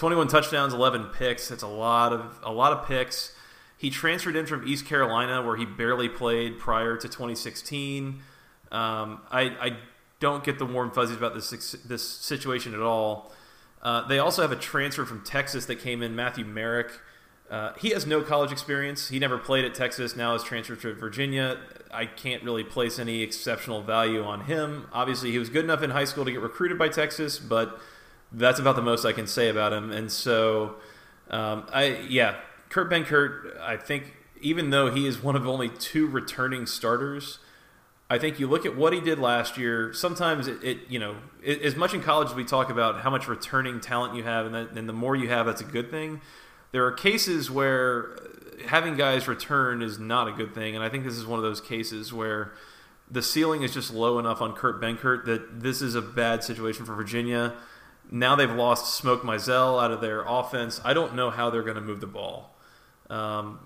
21 0.00 0.28
touchdowns, 0.28 0.72
11 0.72 1.08
picks. 1.08 1.48
That's 1.48 1.62
a 1.62 1.68
lot 1.68 2.14
of 2.14 2.40
a 2.42 2.50
lot 2.50 2.72
of 2.72 2.86
picks. 2.86 3.34
He 3.76 3.90
transferred 3.90 4.34
in 4.34 4.46
from 4.46 4.66
East 4.66 4.86
Carolina, 4.86 5.42
where 5.42 5.56
he 5.56 5.66
barely 5.66 6.08
played 6.08 6.58
prior 6.58 6.96
to 6.96 7.06
2016. 7.06 8.22
Um, 8.72 9.20
I, 9.30 9.42
I, 9.60 9.76
don't 10.18 10.44
get 10.44 10.58
the 10.58 10.64
warm 10.64 10.90
fuzzies 10.90 11.16
about 11.16 11.34
this 11.34 11.50
this 11.84 12.02
situation 12.02 12.72
at 12.72 12.80
all. 12.80 13.32
Uh, 13.82 14.06
they 14.08 14.18
also 14.18 14.40
have 14.40 14.52
a 14.52 14.56
transfer 14.56 15.04
from 15.04 15.22
Texas 15.22 15.66
that 15.66 15.76
came 15.76 16.02
in, 16.02 16.16
Matthew 16.16 16.46
Merrick. 16.46 16.92
Uh, 17.50 17.74
he 17.78 17.90
has 17.90 18.06
no 18.06 18.22
college 18.22 18.52
experience. 18.52 19.08
He 19.08 19.18
never 19.18 19.36
played 19.36 19.66
at 19.66 19.74
Texas. 19.74 20.16
Now 20.16 20.34
is 20.34 20.42
transferred 20.42 20.80
to 20.80 20.94
Virginia. 20.94 21.58
I 21.92 22.06
can't 22.06 22.42
really 22.42 22.64
place 22.64 22.98
any 22.98 23.22
exceptional 23.22 23.82
value 23.82 24.22
on 24.22 24.42
him. 24.42 24.88
Obviously, 24.94 25.30
he 25.30 25.38
was 25.38 25.50
good 25.50 25.64
enough 25.64 25.82
in 25.82 25.90
high 25.90 26.04
school 26.04 26.24
to 26.24 26.32
get 26.32 26.40
recruited 26.40 26.78
by 26.78 26.88
Texas, 26.88 27.38
but 27.38 27.80
that's 28.32 28.60
about 28.60 28.76
the 28.76 28.82
most 28.82 29.04
I 29.04 29.12
can 29.12 29.26
say 29.26 29.48
about 29.48 29.72
him. 29.72 29.90
And 29.90 30.10
so, 30.10 30.76
um, 31.30 31.66
I 31.72 31.98
yeah, 32.08 32.36
Kurt 32.68 32.90
Benkert. 32.90 33.58
I 33.60 33.76
think 33.76 34.14
even 34.40 34.70
though 34.70 34.90
he 34.90 35.06
is 35.06 35.22
one 35.22 35.36
of 35.36 35.46
only 35.46 35.68
two 35.68 36.06
returning 36.06 36.66
starters, 36.66 37.38
I 38.08 38.18
think 38.18 38.40
you 38.40 38.46
look 38.46 38.64
at 38.64 38.76
what 38.76 38.92
he 38.92 39.00
did 39.00 39.18
last 39.18 39.58
year. 39.58 39.92
Sometimes 39.92 40.48
it, 40.48 40.62
it 40.62 40.78
you 40.88 40.98
know, 40.98 41.16
it, 41.42 41.62
as 41.62 41.76
much 41.76 41.94
in 41.94 42.02
college 42.02 42.28
as 42.28 42.34
we 42.34 42.44
talk 42.44 42.70
about 42.70 43.00
how 43.00 43.10
much 43.10 43.28
returning 43.28 43.80
talent 43.80 44.14
you 44.14 44.24
have, 44.24 44.46
and, 44.46 44.54
that, 44.54 44.70
and 44.72 44.88
the 44.88 44.92
more 44.92 45.14
you 45.16 45.28
have, 45.28 45.46
that's 45.46 45.60
a 45.60 45.64
good 45.64 45.90
thing 45.90 46.20
there 46.72 46.84
are 46.86 46.92
cases 46.92 47.50
where 47.50 48.16
having 48.66 48.96
guys 48.96 49.26
return 49.26 49.82
is 49.82 49.98
not 49.98 50.28
a 50.28 50.32
good 50.32 50.54
thing, 50.54 50.74
and 50.74 50.84
I 50.84 50.88
think 50.88 51.04
this 51.04 51.16
is 51.16 51.26
one 51.26 51.38
of 51.38 51.42
those 51.42 51.60
cases 51.60 52.12
where 52.12 52.52
the 53.10 53.22
ceiling 53.22 53.62
is 53.62 53.74
just 53.74 53.92
low 53.92 54.18
enough 54.18 54.40
on 54.40 54.54
Kurt 54.54 54.80
Benkert 54.80 55.24
that 55.24 55.60
this 55.60 55.82
is 55.82 55.94
a 55.94 56.02
bad 56.02 56.44
situation 56.44 56.84
for 56.84 56.94
Virginia. 56.94 57.54
Now 58.10 58.34
they've 58.34 58.50
lost 58.50 58.94
Smoke 58.96 59.22
Mizzell 59.22 59.82
out 59.82 59.92
of 59.92 60.00
their 60.00 60.24
offense. 60.26 60.80
I 60.84 60.94
don't 60.94 61.14
know 61.14 61.30
how 61.30 61.50
they're 61.50 61.62
going 61.62 61.76
to 61.76 61.80
move 61.80 62.00
the 62.00 62.06
ball. 62.06 62.54
Um, 63.08 63.60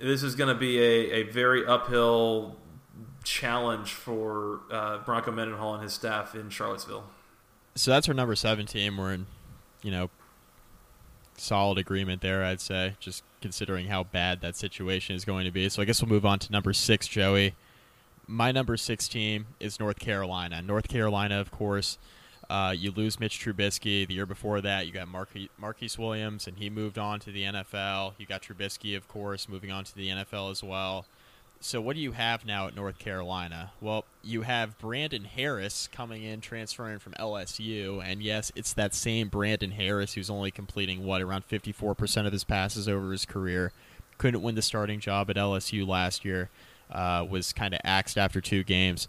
this 0.00 0.22
is 0.22 0.34
going 0.34 0.48
to 0.48 0.58
be 0.58 0.78
a, 0.78 1.12
a 1.12 1.22
very 1.24 1.66
uphill 1.66 2.56
challenge 3.24 3.92
for 3.92 4.60
uh, 4.70 4.98
Bronco 4.98 5.32
Mendenhall 5.32 5.74
and 5.74 5.82
his 5.82 5.92
staff 5.92 6.34
in 6.34 6.50
Charlottesville. 6.50 7.04
So 7.74 7.90
that's 7.90 8.08
our 8.08 8.14
number 8.14 8.34
seven 8.34 8.66
team. 8.66 8.96
We're 8.96 9.12
in, 9.12 9.26
you 9.82 9.90
know, 9.90 10.10
solid 11.36 11.78
agreement 11.78 12.22
there, 12.22 12.44
I'd 12.44 12.60
say, 12.60 12.96
just 13.00 13.22
considering 13.40 13.86
how 13.86 14.04
bad 14.04 14.40
that 14.42 14.56
situation 14.56 15.16
is 15.16 15.24
going 15.24 15.44
to 15.44 15.50
be. 15.50 15.68
So 15.68 15.82
I 15.82 15.84
guess 15.84 16.02
we'll 16.02 16.10
move 16.10 16.26
on 16.26 16.38
to 16.40 16.52
number 16.52 16.72
six, 16.72 17.06
Joey. 17.08 17.54
My 18.26 18.52
number 18.52 18.76
six 18.76 19.08
team 19.08 19.46
is 19.58 19.80
North 19.80 19.98
Carolina. 19.98 20.62
North 20.62 20.88
Carolina, 20.88 21.40
of 21.40 21.50
course, 21.50 21.98
uh, 22.50 22.72
you 22.72 22.90
lose 22.90 23.20
Mitch 23.20 23.38
Trubisky. 23.38 24.08
The 24.08 24.14
year 24.14 24.26
before 24.26 24.60
that, 24.60 24.84
you 24.84 24.92
got 24.92 25.06
Marquise 25.06 25.96
Williams, 25.96 26.48
and 26.48 26.58
he 26.58 26.68
moved 26.68 26.98
on 26.98 27.20
to 27.20 27.30
the 27.30 27.44
NFL. 27.44 28.14
You 28.18 28.26
got 28.26 28.42
Trubisky, 28.42 28.96
of 28.96 29.06
course, 29.06 29.48
moving 29.48 29.70
on 29.70 29.84
to 29.84 29.94
the 29.94 30.08
NFL 30.08 30.50
as 30.50 30.60
well. 30.60 31.06
So 31.60 31.80
what 31.80 31.94
do 31.94 32.02
you 32.02 32.10
have 32.12 32.44
now 32.44 32.66
at 32.66 32.74
North 32.74 32.98
Carolina? 32.98 33.70
Well, 33.80 34.04
you 34.24 34.42
have 34.42 34.78
Brandon 34.78 35.24
Harris 35.24 35.88
coming 35.92 36.24
in, 36.24 36.40
transferring 36.40 36.98
from 36.98 37.12
LSU, 37.12 38.02
and 38.04 38.20
yes, 38.20 38.50
it's 38.56 38.72
that 38.72 38.94
same 38.94 39.28
Brandon 39.28 39.70
Harris 39.70 40.14
who's 40.14 40.30
only 40.30 40.50
completing 40.50 41.04
what 41.04 41.22
around 41.22 41.46
54% 41.46 42.26
of 42.26 42.32
his 42.32 42.42
passes 42.42 42.88
over 42.88 43.12
his 43.12 43.26
career. 43.26 43.70
Couldn't 44.18 44.42
win 44.42 44.56
the 44.56 44.62
starting 44.62 44.98
job 44.98 45.30
at 45.30 45.36
LSU 45.36 45.86
last 45.86 46.24
year. 46.24 46.50
Uh, 46.90 47.24
was 47.30 47.52
kind 47.52 47.74
of 47.74 47.80
axed 47.84 48.18
after 48.18 48.40
two 48.40 48.64
games. 48.64 49.06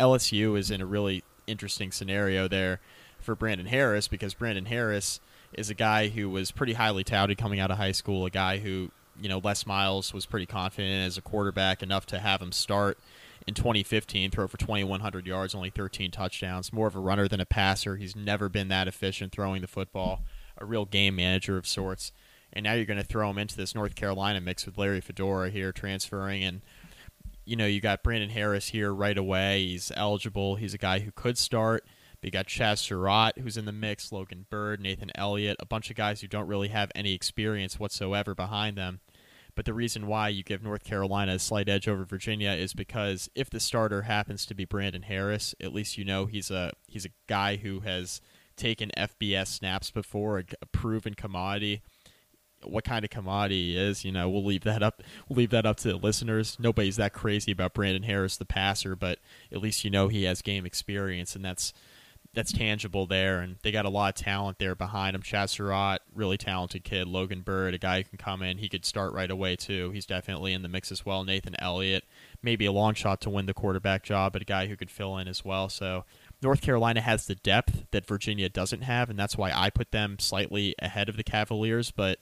LSU 0.00 0.56
is 0.58 0.70
in 0.70 0.80
a 0.80 0.86
really 0.86 1.22
interesting 1.48 1.92
scenario 1.92 2.48
there 2.48 2.80
for 3.20 3.34
Brandon 3.34 3.66
Harris 3.66 4.08
because 4.08 4.34
Brandon 4.34 4.66
Harris 4.66 5.20
is 5.52 5.70
a 5.70 5.74
guy 5.74 6.08
who 6.08 6.28
was 6.28 6.50
pretty 6.50 6.74
highly 6.74 7.04
touted 7.04 7.38
coming 7.38 7.60
out 7.60 7.70
of 7.70 7.78
high 7.78 7.92
school, 7.92 8.26
a 8.26 8.30
guy 8.30 8.58
who, 8.58 8.90
you 9.20 9.28
know, 9.28 9.40
Les 9.42 9.66
Miles 9.66 10.12
was 10.12 10.26
pretty 10.26 10.46
confident 10.46 11.06
as 11.06 11.16
a 11.16 11.22
quarterback 11.22 11.82
enough 11.82 12.06
to 12.06 12.18
have 12.18 12.42
him 12.42 12.52
start 12.52 12.98
in 13.46 13.54
2015, 13.54 14.30
throw 14.30 14.46
for 14.46 14.58
2,100 14.58 15.26
yards, 15.26 15.54
only 15.54 15.70
13 15.70 16.10
touchdowns. 16.10 16.72
More 16.72 16.86
of 16.86 16.94
a 16.94 17.00
runner 17.00 17.26
than 17.26 17.40
a 17.40 17.46
passer. 17.46 17.96
He's 17.96 18.14
never 18.14 18.50
been 18.50 18.68
that 18.68 18.88
efficient 18.88 19.32
throwing 19.32 19.62
the 19.62 19.66
football, 19.66 20.22
a 20.58 20.66
real 20.66 20.84
game 20.84 21.16
manager 21.16 21.56
of 21.56 21.66
sorts. 21.66 22.12
And 22.52 22.64
now 22.64 22.74
you're 22.74 22.84
going 22.84 22.98
to 22.98 23.04
throw 23.04 23.30
him 23.30 23.38
into 23.38 23.56
this 23.56 23.74
North 23.74 23.94
Carolina 23.94 24.40
mix 24.40 24.66
with 24.66 24.76
Larry 24.76 25.00
Fedora 25.00 25.50
here 25.50 25.72
transferring. 25.72 26.44
And, 26.44 26.60
you 27.48 27.56
know, 27.56 27.66
you 27.66 27.80
got 27.80 28.02
Brandon 28.02 28.28
Harris 28.28 28.68
here 28.68 28.92
right 28.92 29.16
away. 29.16 29.66
He's 29.66 29.90
eligible. 29.96 30.56
He's 30.56 30.74
a 30.74 30.78
guy 30.78 30.98
who 30.98 31.10
could 31.10 31.38
start. 31.38 31.84
But 32.20 32.26
you 32.26 32.30
got 32.30 32.46
Chaz 32.46 32.78
Surratt, 32.78 33.38
who's 33.38 33.56
in 33.56 33.64
the 33.64 33.72
mix, 33.72 34.12
Logan 34.12 34.46
Byrd, 34.50 34.80
Nathan 34.80 35.12
Elliott, 35.14 35.56
a 35.60 35.66
bunch 35.66 35.88
of 35.88 35.96
guys 35.96 36.20
who 36.20 36.26
don't 36.26 36.48
really 36.48 36.68
have 36.68 36.92
any 36.94 37.14
experience 37.14 37.78
whatsoever 37.78 38.34
behind 38.34 38.76
them. 38.76 39.00
But 39.54 39.64
the 39.64 39.74
reason 39.74 40.06
why 40.06 40.28
you 40.28 40.42
give 40.42 40.62
North 40.62 40.84
Carolina 40.84 41.34
a 41.34 41.38
slight 41.38 41.68
edge 41.68 41.88
over 41.88 42.04
Virginia 42.04 42.50
is 42.50 42.74
because 42.74 43.30
if 43.34 43.48
the 43.50 43.60
starter 43.60 44.02
happens 44.02 44.44
to 44.46 44.54
be 44.54 44.64
Brandon 44.64 45.02
Harris, 45.02 45.54
at 45.60 45.72
least 45.72 45.96
you 45.96 46.04
know 46.04 46.26
he's 46.26 46.50
a 46.50 46.72
he's 46.86 47.06
a 47.06 47.10
guy 47.28 47.56
who 47.56 47.80
has 47.80 48.20
taken 48.56 48.90
FBS 48.96 49.46
snaps 49.48 49.90
before, 49.90 50.38
a, 50.38 50.44
a 50.60 50.66
proven 50.66 51.14
commodity. 51.14 51.82
What 52.64 52.84
kind 52.84 53.04
of 53.04 53.10
commodity 53.10 53.72
he 53.72 53.78
is, 53.78 54.04
you 54.04 54.12
know, 54.12 54.28
we'll 54.28 54.44
leave 54.44 54.64
that 54.64 54.82
up. 54.82 55.02
We'll 55.28 55.36
leave 55.38 55.50
that 55.50 55.66
up 55.66 55.76
to 55.78 55.88
the 55.88 55.96
listeners. 55.96 56.56
Nobody's 56.58 56.96
that 56.96 57.12
crazy 57.12 57.52
about 57.52 57.74
Brandon 57.74 58.02
Harris, 58.02 58.36
the 58.36 58.44
passer, 58.44 58.96
but 58.96 59.18
at 59.52 59.58
least 59.58 59.84
you 59.84 59.90
know 59.90 60.08
he 60.08 60.24
has 60.24 60.42
game 60.42 60.66
experience, 60.66 61.36
and 61.36 61.44
that's 61.44 61.72
that's 62.34 62.52
tangible 62.52 63.06
there, 63.06 63.40
and 63.40 63.56
they 63.62 63.72
got 63.72 63.84
a 63.84 63.90
lot 63.90 64.10
of 64.10 64.22
talent 64.22 64.58
there 64.58 64.74
behind 64.74 65.16
him. 65.16 65.22
Chaz 65.22 65.50
Surratt, 65.50 66.02
really 66.14 66.36
talented 66.36 66.84
kid. 66.84 67.08
Logan 67.08 67.40
Byrd, 67.40 67.74
a 67.74 67.78
guy 67.78 67.98
who 67.98 68.04
can 68.04 68.18
come 68.18 68.42
in. 68.42 68.58
He 68.58 68.68
could 68.68 68.84
start 68.84 69.12
right 69.12 69.30
away 69.30 69.56
too. 69.56 69.90
He's 69.92 70.06
definitely 70.06 70.52
in 70.52 70.62
the 70.62 70.68
mix 70.68 70.92
as 70.92 71.06
well. 71.06 71.24
Nathan 71.24 71.56
Elliott, 71.58 72.04
maybe 72.42 72.66
a 72.66 72.72
long 72.72 72.94
shot 72.94 73.20
to 73.22 73.30
win 73.30 73.46
the 73.46 73.54
quarterback 73.54 74.02
job, 74.02 74.32
but 74.32 74.42
a 74.42 74.44
guy 74.44 74.66
who 74.66 74.76
could 74.76 74.90
fill 74.90 75.16
in 75.16 75.26
as 75.26 75.44
well. 75.44 75.68
So 75.68 76.04
North 76.42 76.60
Carolina 76.60 77.00
has 77.00 77.26
the 77.26 77.34
depth 77.34 77.86
that 77.90 78.06
Virginia 78.06 78.48
doesn't 78.48 78.82
have, 78.82 79.10
and 79.10 79.18
that's 79.18 79.36
why 79.36 79.50
I 79.52 79.70
put 79.70 79.90
them 79.90 80.18
slightly 80.18 80.74
ahead 80.80 81.08
of 81.08 81.16
the 81.16 81.24
Cavaliers. 81.24 81.90
But 81.90 82.20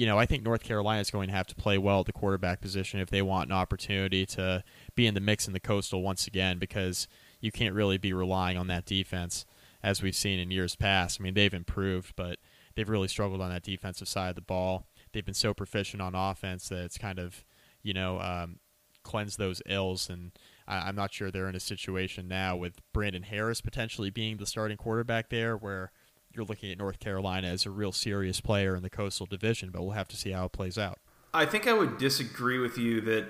you 0.00 0.06
know, 0.06 0.18
I 0.18 0.24
think 0.24 0.42
North 0.42 0.62
Carolina 0.62 1.02
is 1.02 1.10
going 1.10 1.28
to 1.28 1.34
have 1.34 1.46
to 1.48 1.54
play 1.54 1.76
well 1.76 2.00
at 2.00 2.06
the 2.06 2.12
quarterback 2.14 2.62
position 2.62 3.00
if 3.00 3.10
they 3.10 3.20
want 3.20 3.50
an 3.50 3.54
opportunity 3.54 4.24
to 4.24 4.64
be 4.94 5.06
in 5.06 5.12
the 5.12 5.20
mix 5.20 5.46
in 5.46 5.52
the 5.52 5.60
Coastal 5.60 6.00
once 6.00 6.26
again, 6.26 6.58
because 6.58 7.06
you 7.42 7.52
can't 7.52 7.74
really 7.74 7.98
be 7.98 8.14
relying 8.14 8.56
on 8.56 8.66
that 8.68 8.86
defense 8.86 9.44
as 9.82 10.02
we've 10.02 10.16
seen 10.16 10.38
in 10.38 10.50
years 10.50 10.74
past. 10.74 11.20
I 11.20 11.22
mean, 11.22 11.34
they've 11.34 11.52
improved, 11.52 12.16
but 12.16 12.38
they've 12.74 12.88
really 12.88 13.08
struggled 13.08 13.42
on 13.42 13.50
that 13.50 13.62
defensive 13.62 14.08
side 14.08 14.30
of 14.30 14.36
the 14.36 14.40
ball. 14.40 14.86
They've 15.12 15.22
been 15.22 15.34
so 15.34 15.52
proficient 15.52 16.00
on 16.00 16.14
offense 16.14 16.70
that 16.70 16.82
it's 16.82 16.96
kind 16.96 17.18
of, 17.18 17.44
you 17.82 17.92
know, 17.92 18.20
um, 18.20 18.60
cleansed 19.02 19.38
those 19.38 19.60
ills. 19.66 20.08
And 20.08 20.32
I, 20.66 20.88
I'm 20.88 20.96
not 20.96 21.12
sure 21.12 21.30
they're 21.30 21.46
in 21.46 21.54
a 21.54 21.60
situation 21.60 22.26
now 22.26 22.56
with 22.56 22.80
Brandon 22.94 23.24
Harris 23.24 23.60
potentially 23.60 24.08
being 24.08 24.38
the 24.38 24.46
starting 24.46 24.78
quarterback 24.78 25.28
there, 25.28 25.58
where 25.58 25.92
you're 26.34 26.44
looking 26.44 26.70
at 26.70 26.78
North 26.78 26.98
Carolina 27.00 27.48
as 27.48 27.66
a 27.66 27.70
real 27.70 27.92
serious 27.92 28.40
player 28.40 28.76
in 28.76 28.82
the 28.82 28.90
Coastal 28.90 29.26
Division. 29.26 29.70
But 29.70 29.82
we'll 29.82 29.92
have 29.92 30.08
to 30.08 30.16
see 30.16 30.30
how 30.30 30.46
it 30.46 30.52
plays 30.52 30.78
out. 30.78 30.98
I 31.32 31.46
think 31.46 31.66
I 31.66 31.72
would 31.72 31.98
disagree 31.98 32.58
with 32.58 32.76
you 32.76 33.00
that 33.02 33.26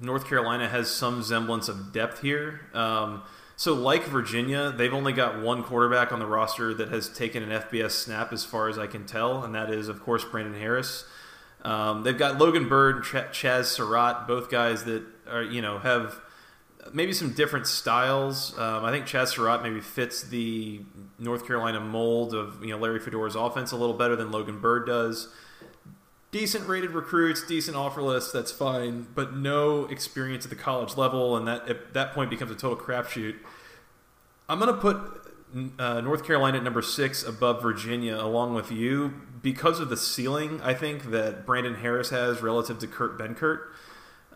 North 0.00 0.26
Carolina 0.26 0.68
has 0.68 0.90
some 0.90 1.22
semblance 1.22 1.68
of 1.68 1.92
depth 1.92 2.22
here. 2.22 2.62
Um, 2.74 3.22
so, 3.56 3.72
like 3.72 4.04
Virginia, 4.04 4.70
they've 4.70 4.92
only 4.92 5.14
got 5.14 5.40
one 5.40 5.62
quarterback 5.62 6.12
on 6.12 6.18
the 6.18 6.26
roster 6.26 6.74
that 6.74 6.90
has 6.90 7.08
taken 7.08 7.42
an 7.42 7.62
FBS 7.62 7.92
snap, 7.92 8.32
as 8.32 8.44
far 8.44 8.68
as 8.68 8.78
I 8.78 8.86
can 8.86 9.06
tell, 9.06 9.42
and 9.42 9.54
that 9.54 9.70
is, 9.70 9.88
of 9.88 10.02
course, 10.02 10.24
Brandon 10.24 10.60
Harris. 10.60 11.06
Um, 11.62 12.02
they've 12.02 12.16
got 12.16 12.38
Logan 12.38 12.68
Byrd, 12.68 13.04
Ch- 13.04 13.32
Chaz 13.32 13.64
Surratt, 13.64 14.28
both 14.28 14.50
guys 14.50 14.84
that 14.84 15.02
are, 15.28 15.42
you 15.42 15.62
know, 15.62 15.78
have 15.78 16.20
maybe 16.92 17.12
some 17.12 17.32
different 17.32 17.66
styles. 17.66 18.56
Um, 18.58 18.84
I 18.84 18.90
think 18.90 19.06
Chaz 19.06 19.28
Surratt 19.28 19.62
maybe 19.62 19.80
fits 19.80 20.22
the 20.22 20.80
North 21.18 21.46
Carolina 21.46 21.80
mold 21.80 22.34
of, 22.34 22.62
you 22.62 22.70
know, 22.70 22.78
Larry 22.78 23.00
Fedora's 23.00 23.36
offense 23.36 23.72
a 23.72 23.76
little 23.76 23.96
better 23.96 24.16
than 24.16 24.30
Logan 24.30 24.60
Byrd 24.60 24.86
does 24.86 25.28
decent 26.36 26.68
rated 26.68 26.90
recruits, 26.90 27.46
decent 27.46 27.76
offer 27.76 28.02
list, 28.02 28.30
that's 28.30 28.52
fine, 28.52 29.06
but 29.14 29.34
no 29.34 29.86
experience 29.86 30.44
at 30.44 30.50
the 30.50 30.56
college 30.56 30.94
level, 30.96 31.34
and 31.34 31.48
that 31.48 31.66
at 31.66 31.94
that 31.94 32.12
point 32.12 32.28
becomes 32.28 32.50
a 32.50 32.54
total 32.54 32.76
crapshoot. 32.76 33.36
I'm 34.46 34.58
going 34.58 34.74
to 34.74 34.80
put 34.80 34.98
uh, 35.78 36.02
North 36.02 36.26
Carolina 36.26 36.58
at 36.58 36.64
number 36.64 36.82
six 36.82 37.22
above 37.22 37.62
Virginia, 37.62 38.16
along 38.16 38.54
with 38.54 38.70
you, 38.70 39.14
because 39.40 39.80
of 39.80 39.88
the 39.88 39.96
ceiling 39.96 40.60
I 40.62 40.74
think 40.74 41.10
that 41.10 41.46
Brandon 41.46 41.76
Harris 41.76 42.10
has 42.10 42.42
relative 42.42 42.78
to 42.80 42.86
Kurt 42.86 43.18
Benkert. 43.18 43.60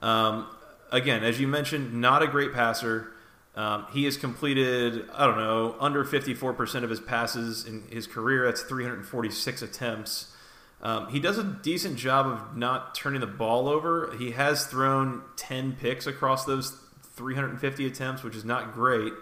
Um, 0.00 0.46
again, 0.90 1.24
as 1.24 1.40
you 1.40 1.48
mentioned, 1.48 1.94
not 1.94 2.22
a 2.22 2.26
great 2.26 2.52
passer. 2.52 3.12
Um, 3.56 3.86
he 3.92 4.04
has 4.04 4.16
completed, 4.16 5.08
I 5.12 5.26
don't 5.26 5.38
know, 5.38 5.76
under 5.80 6.04
54% 6.04 6.84
of 6.84 6.90
his 6.90 7.00
passes 7.00 7.66
in 7.66 7.82
his 7.90 8.06
career. 8.06 8.46
That's 8.46 8.62
346 8.62 9.62
attempts. 9.62 10.34
Um, 10.82 11.08
he 11.08 11.20
does 11.20 11.36
a 11.36 11.44
decent 11.44 11.96
job 11.96 12.26
of 12.26 12.56
not 12.56 12.94
turning 12.94 13.20
the 13.20 13.26
ball 13.26 13.68
over. 13.68 14.14
He 14.18 14.30
has 14.30 14.66
thrown 14.66 15.22
10 15.36 15.76
picks 15.80 16.06
across 16.06 16.44
those 16.44 16.70
350 17.16 17.86
attempts, 17.86 18.22
which 18.22 18.36
is 18.36 18.44
not 18.44 18.72
great. 18.72 19.12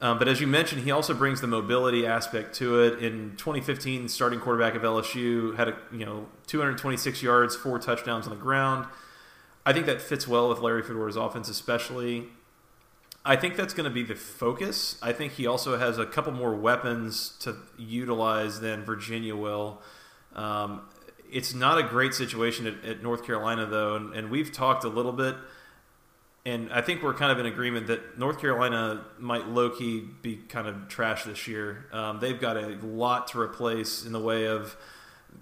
Um, 0.00 0.18
but 0.18 0.28
as 0.28 0.40
you 0.40 0.46
mentioned, 0.46 0.82
he 0.82 0.92
also 0.92 1.12
brings 1.12 1.40
the 1.40 1.48
mobility 1.48 2.06
aspect 2.06 2.54
to 2.56 2.80
it. 2.82 3.02
In 3.02 3.34
2015, 3.36 4.08
starting 4.08 4.38
quarterback 4.38 4.76
of 4.76 4.82
LSU 4.82 5.56
had 5.56 5.68
a 5.68 5.76
you 5.92 6.06
know 6.06 6.28
226 6.46 7.22
yards, 7.22 7.56
four 7.56 7.78
touchdowns 7.78 8.26
on 8.26 8.30
the 8.30 8.40
ground. 8.40 8.86
I 9.68 9.74
think 9.74 9.84
that 9.84 10.00
fits 10.00 10.26
well 10.26 10.48
with 10.48 10.60
Larry 10.60 10.82
Fedora's 10.82 11.16
offense, 11.16 11.50
especially. 11.50 12.24
I 13.22 13.36
think 13.36 13.54
that's 13.54 13.74
going 13.74 13.84
to 13.84 13.92
be 13.92 14.02
the 14.02 14.14
focus. 14.14 14.96
I 15.02 15.12
think 15.12 15.34
he 15.34 15.46
also 15.46 15.76
has 15.76 15.98
a 15.98 16.06
couple 16.06 16.32
more 16.32 16.54
weapons 16.54 17.36
to 17.40 17.54
utilize 17.76 18.60
than 18.60 18.82
Virginia 18.82 19.36
will. 19.36 19.82
Um, 20.34 20.88
it's 21.30 21.52
not 21.52 21.76
a 21.76 21.82
great 21.82 22.14
situation 22.14 22.66
at, 22.66 22.82
at 22.82 23.02
North 23.02 23.26
Carolina, 23.26 23.66
though, 23.66 23.96
and, 23.96 24.14
and, 24.14 24.30
we've 24.30 24.50
talked 24.50 24.84
a 24.84 24.88
little 24.88 25.12
bit, 25.12 25.36
and 26.46 26.72
I 26.72 26.80
think 26.80 27.02
we're 27.02 27.12
kind 27.12 27.30
of 27.30 27.38
in 27.38 27.44
agreement 27.44 27.88
that 27.88 28.18
North 28.18 28.40
Carolina 28.40 29.04
might 29.18 29.48
low 29.48 29.68
key 29.68 30.02
be 30.22 30.36
kind 30.36 30.66
of 30.66 30.88
trash 30.88 31.24
this 31.24 31.46
year. 31.46 31.84
Um, 31.92 32.20
they've 32.20 32.40
got 32.40 32.56
a 32.56 32.78
lot 32.82 33.28
to 33.28 33.38
replace 33.38 34.06
in 34.06 34.12
the 34.12 34.20
way 34.20 34.46
of 34.46 34.78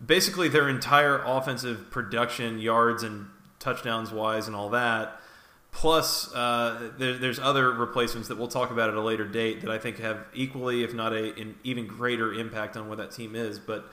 basically 0.04 0.48
their 0.48 0.68
entire 0.68 1.22
offensive 1.24 1.92
production, 1.92 2.58
yards 2.58 3.04
and 3.04 3.28
touchdowns 3.66 4.12
wise, 4.12 4.46
and 4.46 4.54
all 4.54 4.70
that. 4.70 5.20
Plus, 5.72 6.32
uh, 6.34 6.92
there, 6.98 7.18
there's 7.18 7.38
other 7.38 7.70
replacements 7.72 8.28
that 8.28 8.38
we'll 8.38 8.48
talk 8.48 8.70
about 8.70 8.88
at 8.88 8.94
a 8.94 9.00
later 9.00 9.26
date 9.26 9.60
that 9.62 9.70
I 9.70 9.78
think 9.78 9.98
have 9.98 10.24
equally, 10.32 10.84
if 10.84 10.94
not 10.94 11.12
a, 11.12 11.38
an 11.38 11.56
even 11.64 11.86
greater 11.86 12.32
impact 12.32 12.76
on 12.76 12.88
what 12.88 12.98
that 12.98 13.10
team 13.10 13.34
is. 13.34 13.58
But 13.58 13.90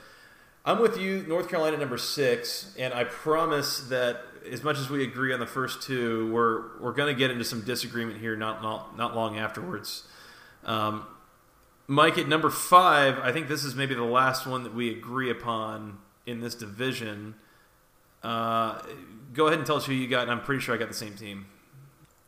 I'm 0.64 0.80
with 0.80 0.98
you, 0.98 1.26
North 1.28 1.50
Carolina 1.50 1.78
number 1.78 1.98
six, 1.98 2.74
and 2.80 2.94
I 2.94 3.04
promise 3.04 3.82
that 3.90 4.22
as 4.50 4.64
much 4.64 4.78
as 4.78 4.90
we 4.90 5.04
agree 5.04 5.34
on 5.34 5.40
the 5.40 5.48
first 5.48 5.82
two, 5.82 6.32
we're 6.32 6.80
we're 6.80 6.94
going 6.94 7.14
to 7.14 7.18
get 7.18 7.32
into 7.32 7.44
some 7.44 7.62
disagreement 7.66 8.20
here 8.20 8.36
not 8.36 8.62
not 8.62 8.96
not 8.96 9.16
long 9.16 9.38
afterwards. 9.38 10.04
Um, 10.64 11.06
Mike 11.88 12.18
at 12.18 12.30
number 12.30 12.50
five, 12.50 13.20
I 13.20 13.34
think 13.34 13.50
this 13.50 13.66
is 13.66 13.76
maybe 13.76 13.94
the 13.94 14.04
last 14.04 14.48
one 14.48 14.64
that 14.64 14.74
we 14.74 14.90
agree 14.90 15.30
upon 15.30 15.98
in 16.26 16.40
this 16.40 16.56
division. 16.56 17.36
Uh, 18.24 18.82
go 19.34 19.48
ahead 19.48 19.60
and 19.60 19.66
tell 19.66 19.78
us 19.78 19.86
who 19.86 19.94
you 19.94 20.08
got, 20.08 20.24
and 20.24 20.32
I'm 20.32 20.42
pretty 20.42 20.62
sure 20.62 20.74
I 20.74 20.78
got 20.78 20.88
the 20.88 20.94
same 20.94 21.16
team. 21.16 21.48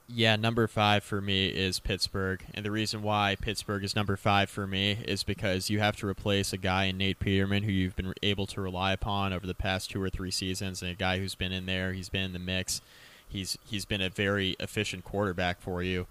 Yeah, 0.08 0.36
number 0.36 0.68
five 0.68 1.04
for 1.04 1.20
me 1.20 1.48
is 1.48 1.80
Pittsburgh. 1.80 2.44
And 2.54 2.64
the 2.64 2.70
reason 2.70 3.02
why 3.02 3.36
Pittsburgh 3.42 3.84
is 3.84 3.96
number 3.96 4.16
five 4.16 4.52
for 4.52 4.68
me 4.68 5.00
is 5.08 5.24
because 5.24 5.72
you 5.72 5.80
have 5.80 5.96
to 5.98 6.08
replace 6.08 6.54
a 6.54 6.58
guy 6.58 6.86
in 6.86 6.98
Nate 6.98 7.20
Peterman 7.20 7.64
who 7.64 7.72
you've 7.72 7.96
been 7.96 8.14
able 8.22 8.46
to 8.48 8.62
rely 8.62 8.94
upon 8.94 9.34
over 9.34 9.48
the 9.48 9.56
past 9.56 9.90
two 9.90 10.02
or 10.02 10.10
three 10.10 10.30
seasons, 10.30 10.84
and 10.84 10.92
a 10.92 10.96
guy 10.96 11.18
who's 11.18 11.34
been 11.34 11.52
in 11.52 11.66
there, 11.66 11.94
he's 11.94 12.10
been 12.10 12.22
in 12.22 12.34
the 12.34 12.40
mix. 12.40 12.82
He's 13.28 13.58
he's 13.66 13.86
been 13.86 14.02
a 14.02 14.10
very 14.10 14.56
efficient 14.60 15.04
quarterback 15.04 15.60
for 15.60 15.82
you. 15.82 16.06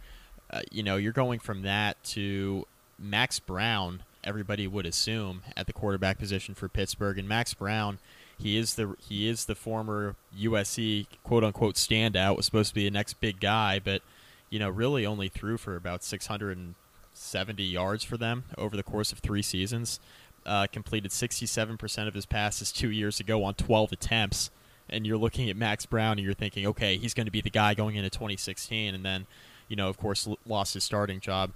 Uh, 0.50 0.62
you 0.72 0.82
know, 0.82 0.96
you're 0.96 1.12
going 1.12 1.38
from 1.38 1.62
that 1.62 2.02
to 2.04 2.66
Max 2.98 3.38
Brown. 3.38 4.02
Everybody 4.24 4.66
would 4.66 4.86
assume 4.86 5.42
at 5.56 5.66
the 5.66 5.72
quarterback 5.72 6.18
position 6.18 6.54
for 6.54 6.68
Pittsburgh, 6.68 7.16
and 7.16 7.28
Max 7.28 7.54
Brown 7.54 7.98
he 8.38 8.56
is 8.56 8.74
the 8.74 8.96
he 8.98 9.28
is 9.28 9.44
the 9.44 9.54
former 9.54 10.16
USC 10.38 11.06
quote 11.22 11.44
unquote 11.44 11.76
standout. 11.76 12.36
Was 12.36 12.46
supposed 12.46 12.70
to 12.70 12.74
be 12.74 12.84
the 12.84 12.90
next 12.90 13.14
big 13.20 13.40
guy, 13.40 13.78
but 13.78 14.02
you 14.50 14.58
know 14.58 14.68
really 14.68 15.06
only 15.06 15.28
threw 15.28 15.56
for 15.56 15.76
about 15.76 16.02
670 16.02 17.62
yards 17.62 18.04
for 18.04 18.16
them 18.16 18.44
over 18.58 18.76
the 18.76 18.82
course 18.82 19.12
of 19.12 19.18
three 19.18 19.42
seasons. 19.42 20.00
Uh, 20.46 20.66
completed 20.70 21.10
67% 21.10 22.06
of 22.06 22.12
his 22.12 22.26
passes 22.26 22.70
two 22.70 22.90
years 22.90 23.18
ago 23.18 23.42
on 23.44 23.54
12 23.54 23.92
attempts. 23.92 24.50
And 24.90 25.06
you're 25.06 25.16
looking 25.16 25.48
at 25.48 25.56
Max 25.56 25.86
Brown 25.86 26.18
and 26.18 26.20
you're 26.20 26.34
thinking, 26.34 26.66
okay, 26.66 26.98
he's 26.98 27.14
going 27.14 27.24
to 27.24 27.32
be 27.32 27.40
the 27.40 27.48
guy 27.48 27.72
going 27.72 27.96
into 27.96 28.10
2016. 28.10 28.94
And 28.94 29.02
then, 29.02 29.26
you 29.68 29.76
know, 29.76 29.88
of 29.88 29.96
course, 29.96 30.28
lost 30.44 30.74
his 30.74 30.84
starting 30.84 31.18
job 31.18 31.52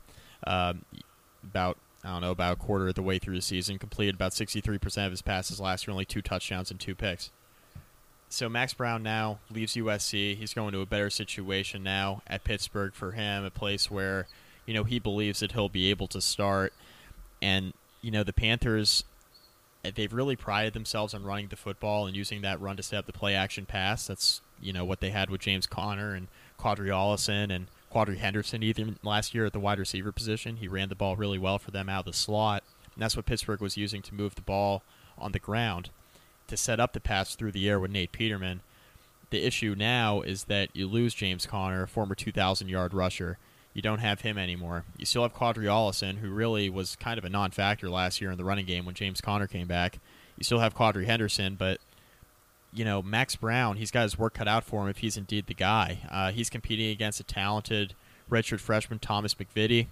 um, 0.47 0.87
about 1.45 1.77
I 2.05 2.13
don't 2.13 2.21
know, 2.21 2.31
about 2.31 2.53
a 2.53 2.57
quarter 2.57 2.89
of 2.89 2.95
the 2.95 3.03
way 3.03 3.19
through 3.19 3.35
the 3.35 3.43
season, 3.43 3.79
completed 3.79 4.15
about 4.15 4.33
63% 4.33 5.05
of 5.05 5.11
his 5.11 5.23
passes 5.23 5.61
last 5.61 5.87
year, 5.87 5.93
only 5.93 6.05
two 6.05 6.23
touchdowns 6.23 6.71
and 6.71 6.79
two 6.79 6.95
picks. 6.95 7.31
So 8.29 8.49
Max 8.49 8.75
Brown 8.75 9.03
now 9.03 9.39
leaves 9.51 9.75
USC. 9.75 10.37
He's 10.37 10.55
going 10.55 10.73
to 10.73 10.81
a 10.81 10.87
better 10.87 11.11
situation 11.11 11.83
now 11.83 12.23
at 12.27 12.45
Pittsburgh 12.45 12.95
for 12.95 13.13
him, 13.13 13.45
a 13.45 13.51
place 13.51 13.91
where, 13.91 14.27
you 14.67 14.75
know, 14.75 14.85
he 14.85 14.99
believes 14.99 15.41
that 15.41 15.53
he'll 15.53 15.69
be 15.69 15.91
able 15.91 16.07
to 16.09 16.21
start. 16.21 16.73
And, 17.41 17.73
you 18.03 18.11
know, 18.11 18.23
the 18.23 18.33
Panthers, 18.33 19.03
they've 19.83 20.13
really 20.13 20.37
prided 20.37 20.75
themselves 20.75 21.15
on 21.15 21.25
running 21.25 21.49
the 21.49 21.57
football 21.57 22.07
and 22.07 22.15
using 22.15 22.43
that 22.43 22.61
run 22.61 22.77
to 22.77 22.83
set 22.83 22.99
up 22.99 23.07
the 23.07 23.13
play 23.13 23.35
action 23.35 23.65
pass. 23.65 24.07
That's, 24.07 24.41
you 24.61 24.73
know, 24.73 24.85
what 24.85 25.01
they 25.01 25.11
had 25.11 25.31
with 25.31 25.41
James 25.41 25.67
Conner 25.67 26.15
and 26.15 26.29
Qadree 26.61 26.91
Ollison 26.91 27.51
and 27.51 27.67
Quadree 27.93 28.19
Henderson 28.19 28.63
even 28.63 28.99
last 29.03 29.35
year 29.35 29.47
at 29.47 29.53
the 29.53 29.61
wide 29.61 29.79
receiver 29.79 30.13
position. 30.13 30.57
He 30.57 30.69
ran 30.69 30.89
the 30.89 30.95
ball 30.95 31.17
really 31.17 31.39
well 31.39 31.59
for 31.59 31.71
them 31.71 31.89
out 31.89 32.01
of 32.01 32.05
the 32.07 32.13
slot, 32.13 32.63
and 32.95 33.03
that's 33.03 33.17
what 33.17 33.27
Pittsburgh 33.27 33.61
was 33.61 33.77
using 33.77 34.03
to 34.03 34.15
move 34.15 34.35
the 34.35 34.43
ball 34.43 34.83
on 35.17 35.33
the 35.33 35.39
ground 35.39 35.91
to 36.49 36.57
set 36.57 36.81
up 36.81 36.93
the 36.93 37.01
pass 37.01 37.35
through 37.35 37.53
the 37.53 37.69
air 37.69 37.79
with 37.79 37.91
Nate 37.91 38.13
Peterman. 38.13 38.61
The 39.31 39.45
issue 39.45 39.75
now 39.77 40.23
is 40.23 40.45
that 40.45 40.71
you 40.75 40.87
lose 40.87 41.15
James 41.15 41.47
Conner, 41.47 41.83
a 41.83 41.89
former 41.89 42.15
2,000 42.15 42.69
yard 42.69 42.95
rusher. 42.95 43.39
You 43.75 43.83
don't 43.83 43.99
have 43.99 44.23
him 44.23 44.39
anymore. 44.39 44.85
You 44.97 45.07
still 45.07 45.23
have 45.23 45.35
Qadree 45.35 45.67
Ollison, 45.67 46.19
who 46.19 46.31
really 46.31 46.71
was 46.71 46.97
kind 46.97 47.19
of 47.19 47.25
a 47.25 47.29
non 47.29 47.51
factor 47.51 47.91
last 47.91 48.21
year 48.21 48.31
in 48.31 48.39
the 48.39 48.45
running 48.45 48.67
game 48.67 48.85
when 48.85 48.95
James 48.95 49.21
Conner 49.21 49.47
came 49.47 49.69
back. 49.69 50.01
You 50.37 50.45
still 50.45 50.61
have 50.61 50.75
Quadree 50.75 51.07
Henderson, 51.07 51.55
but 51.55 51.79
you 52.73 52.85
know, 52.85 53.03
Max 53.03 53.35
Brown, 53.37 53.77
he's 53.77 53.91
got 53.91 54.03
his 54.03 54.19
work 54.19 54.35
cut 54.35 54.49
out 54.49 54.65
for 54.65 54.83
him 54.83 54.89
if 54.89 54.99
he's 54.99 55.17
indeed 55.17 55.47
the 55.47 55.55
guy. 55.55 56.01
Uh, 56.11 56.31
he's 56.31 56.51
competing 56.51 56.91
against 56.91 57.21
a 57.21 57.25
talented 57.25 57.95
redshirt 58.31 58.61
freshman, 58.61 58.99
Thomas 58.99 59.35
MacVittie. 59.35 59.87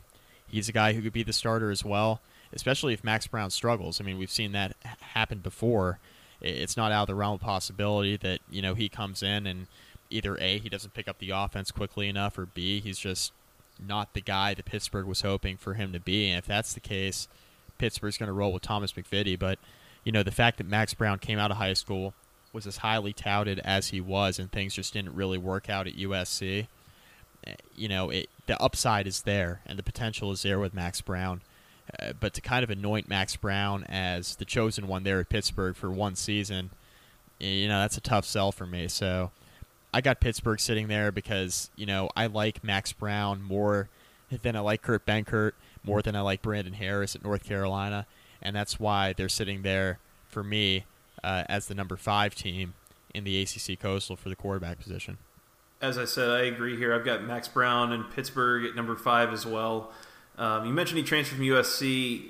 He's 0.47 0.68
a 0.68 0.73
guy 0.73 0.92
who 0.92 1.02
could 1.02 1.12
be 1.12 1.23
the 1.23 1.33
starter 1.33 1.71
as 1.71 1.85
well, 1.85 2.21
especially 2.52 2.92
if 2.92 3.02
Max 3.02 3.26
Brown 3.26 3.50
struggles. 3.50 4.00
I 4.00 4.04
mean, 4.04 4.18
we've 4.18 4.30
seen 4.30 4.52
that 4.52 4.76
happen 5.00 5.38
before. 5.38 5.99
It's 6.40 6.76
not 6.76 6.92
out 6.92 7.02
of 7.02 7.06
the 7.09 7.14
realm 7.14 7.35
of 7.35 7.40
possibility 7.40 8.16
that, 8.18 8.40
you 8.50 8.61
know, 8.61 8.75
he 8.75 8.88
comes 8.88 9.23
in 9.23 9.47
and 9.47 9.66
either 10.11 10.37
A, 10.38 10.59
he 10.59 10.68
doesn't 10.68 10.95
pick 10.95 11.09
up 11.09 11.18
the 11.18 11.30
offense 11.30 11.71
quickly 11.71 12.09
enough, 12.09 12.38
or 12.38 12.47
B, 12.47 12.80
he's 12.80 12.99
just 12.99 13.33
not 13.85 14.12
the 14.12 14.21
guy 14.21 14.54
that 14.54 14.66
Pittsburgh 14.66 15.06
was 15.06 15.23
hoping 15.23 15.56
for 15.56 15.75
him 15.75 15.92
to 15.92 15.99
be. 15.99 16.28
And 16.28 16.38
if 16.38 16.47
that's 16.47 16.75
the 16.75 16.80
case, 16.80 17.26
Pittsburgh's 17.78 18.18
going 18.18 18.28
to 18.28 18.35
roll 18.35 18.52
with 18.52 18.62
Thomas 18.62 18.92
MacVittie. 18.92 19.38
But, 19.38 19.59
you 20.04 20.12
know, 20.12 20.23
the 20.23 20.30
fact 20.30 20.59
that 20.59 20.68
Max 20.68 20.92
Brown 20.95 21.18
came 21.18 21.38
out 21.38 21.50
of 21.50 21.56
high 21.56 21.73
school– 21.73 22.12
was 22.56 22.66
as 22.66 22.78
highly 22.78 23.12
touted 23.12 23.60
as 23.60 23.88
he 23.88 24.00
was, 24.00 24.38
and 24.38 24.50
things 24.50 24.75
just 24.75 24.94
didn't 24.94 25.14
really 25.14 25.36
work 25.36 25.68
out 25.68 25.86
at 25.86 25.94
USC. 25.94 26.66
Eh, 27.46 27.54
you 27.76 27.86
know, 27.86 28.08
it, 28.08 28.30
the 28.46 28.60
upside 28.60 29.06
is 29.06 29.22
there, 29.22 29.60
and 29.66 29.78
the 29.78 29.82
potential 29.82 30.32
is 30.32 30.42
there 30.42 30.58
with 30.58 30.72
Max 30.72 31.02
Brown. 31.02 31.42
Uh, 32.00 32.14
but 32.18 32.32
to 32.32 32.40
kind 32.40 32.64
of 32.64 32.70
anoint 32.70 33.10
Max 33.10 33.36
Brown 33.36 33.84
as 33.84 34.36
the 34.36 34.46
chosen 34.46 34.88
one 34.88 35.04
there 35.04 35.20
at 35.20 35.28
Pittsburgh 35.28 35.76
for 35.76 35.90
one 35.90 36.16
season, 36.16 36.70
you 37.38 37.68
know, 37.68 37.80
that's 37.80 37.98
a 37.98 38.00
tough 38.00 38.25
sell 38.25 38.50
for 38.50 38.66
me. 38.66 38.88
So 38.88 39.30
I 39.92 40.00
got 40.00 40.18
Pittsburgh 40.18 40.58
sitting 40.58 40.88
there 40.88 41.12
because, 41.12 41.70
you 41.76 41.84
know, 41.84 42.08
I 42.16 42.26
like 42.26 42.64
Max 42.64 42.90
Brown 42.90 43.42
more 43.42 43.90
than 44.30 44.56
I 44.56 44.60
like 44.60 44.80
Kurt 44.80 45.04
Benkert, 45.04 45.52
more 45.84 46.00
than 46.00 46.16
I 46.16 46.22
like 46.22 46.40
Brandon 46.40 46.72
Harris 46.72 47.14
at 47.14 47.22
North 47.22 47.44
Carolina. 47.44 48.06
And 48.40 48.56
that's 48.56 48.80
why 48.80 49.12
they're 49.12 49.28
sitting 49.28 49.60
there 49.60 49.98
for 50.26 50.42
me 50.42 50.86
uh, 51.26 51.42
as 51.49 51.66
the 51.66 51.75
number 51.75 51.97
five 51.97 52.37
team 52.37 52.75
in 53.12 53.25
the 53.25 53.42
ACC 53.42 53.78
Coastal 53.78 54.14
for 54.14 54.28
the 54.28 54.37
quarterback 54.37 54.78
position. 54.78 55.18
As 55.83 55.99
I 55.99 56.04
said, 56.04 56.30
I 56.30 56.45
agree 56.45 56.76
here. 56.76 56.95
I've 56.95 57.04
got 57.04 57.25
Max 57.25 57.49
Brown 57.49 57.92
and 57.92 58.09
Pittsburgh 58.11 58.64
at 58.64 58.76
number 58.76 58.95
five 58.95 59.33
as 59.33 59.45
well. 59.45 59.90
Um, 60.38 60.64
you 60.64 60.73
mentioned 60.73 60.99
he 60.99 61.04
transferred 61.04 61.37
from 61.37 61.45
USC. 61.45 62.23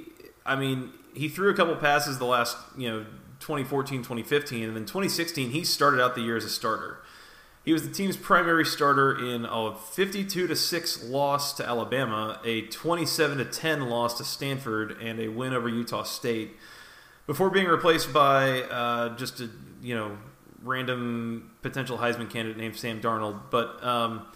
I 0.46 0.56
mean, 0.56 0.92
he 1.14 1.28
threw 1.28 1.50
a 1.50 1.54
couple 1.54 1.76
passes 1.76 2.18
the 2.18 2.24
last, 2.24 2.56
you 2.76 2.88
know, 2.88 3.00
2014, 3.40 3.98
2015, 3.98 4.64
and 4.64 4.74
then 4.74 4.86
2016 4.86 5.50
he 5.50 5.62
started 5.62 6.00
out 6.00 6.14
the 6.14 6.22
year 6.22 6.36
as 6.36 6.44
a 6.44 6.48
starter. 6.48 6.98
He 7.64 7.72
was 7.72 7.86
the 7.86 7.92
team's 7.92 8.16
primary 8.16 8.64
starter 8.64 9.18
in 9.18 9.44
a 9.44 9.74
52 9.74 10.46
to 10.46 10.56
6 10.56 11.04
loss 11.04 11.52
to 11.54 11.68
Alabama, 11.68 12.40
a 12.44 12.62
27 12.62 13.38
to 13.38 13.44
10 13.44 13.90
loss 13.90 14.16
to 14.18 14.24
Stanford, 14.24 14.96
and 15.02 15.20
a 15.20 15.28
win 15.28 15.52
over 15.52 15.68
Utah 15.68 16.04
State 16.04 16.56
before 17.26 17.50
being 17.50 17.66
replaced 17.66 18.12
by 18.12 18.62
uh, 18.62 19.16
just 19.16 19.40
a 19.40 19.50
you 19.82 19.94
know 19.94 20.16
random 20.62 21.50
potential 21.62 21.98
Heisman 21.98 22.30
candidate 22.30 22.58
named 22.58 22.76
Sam 22.76 23.00
Darnold. 23.00 23.40
But 23.50 23.82
um, 23.84 24.26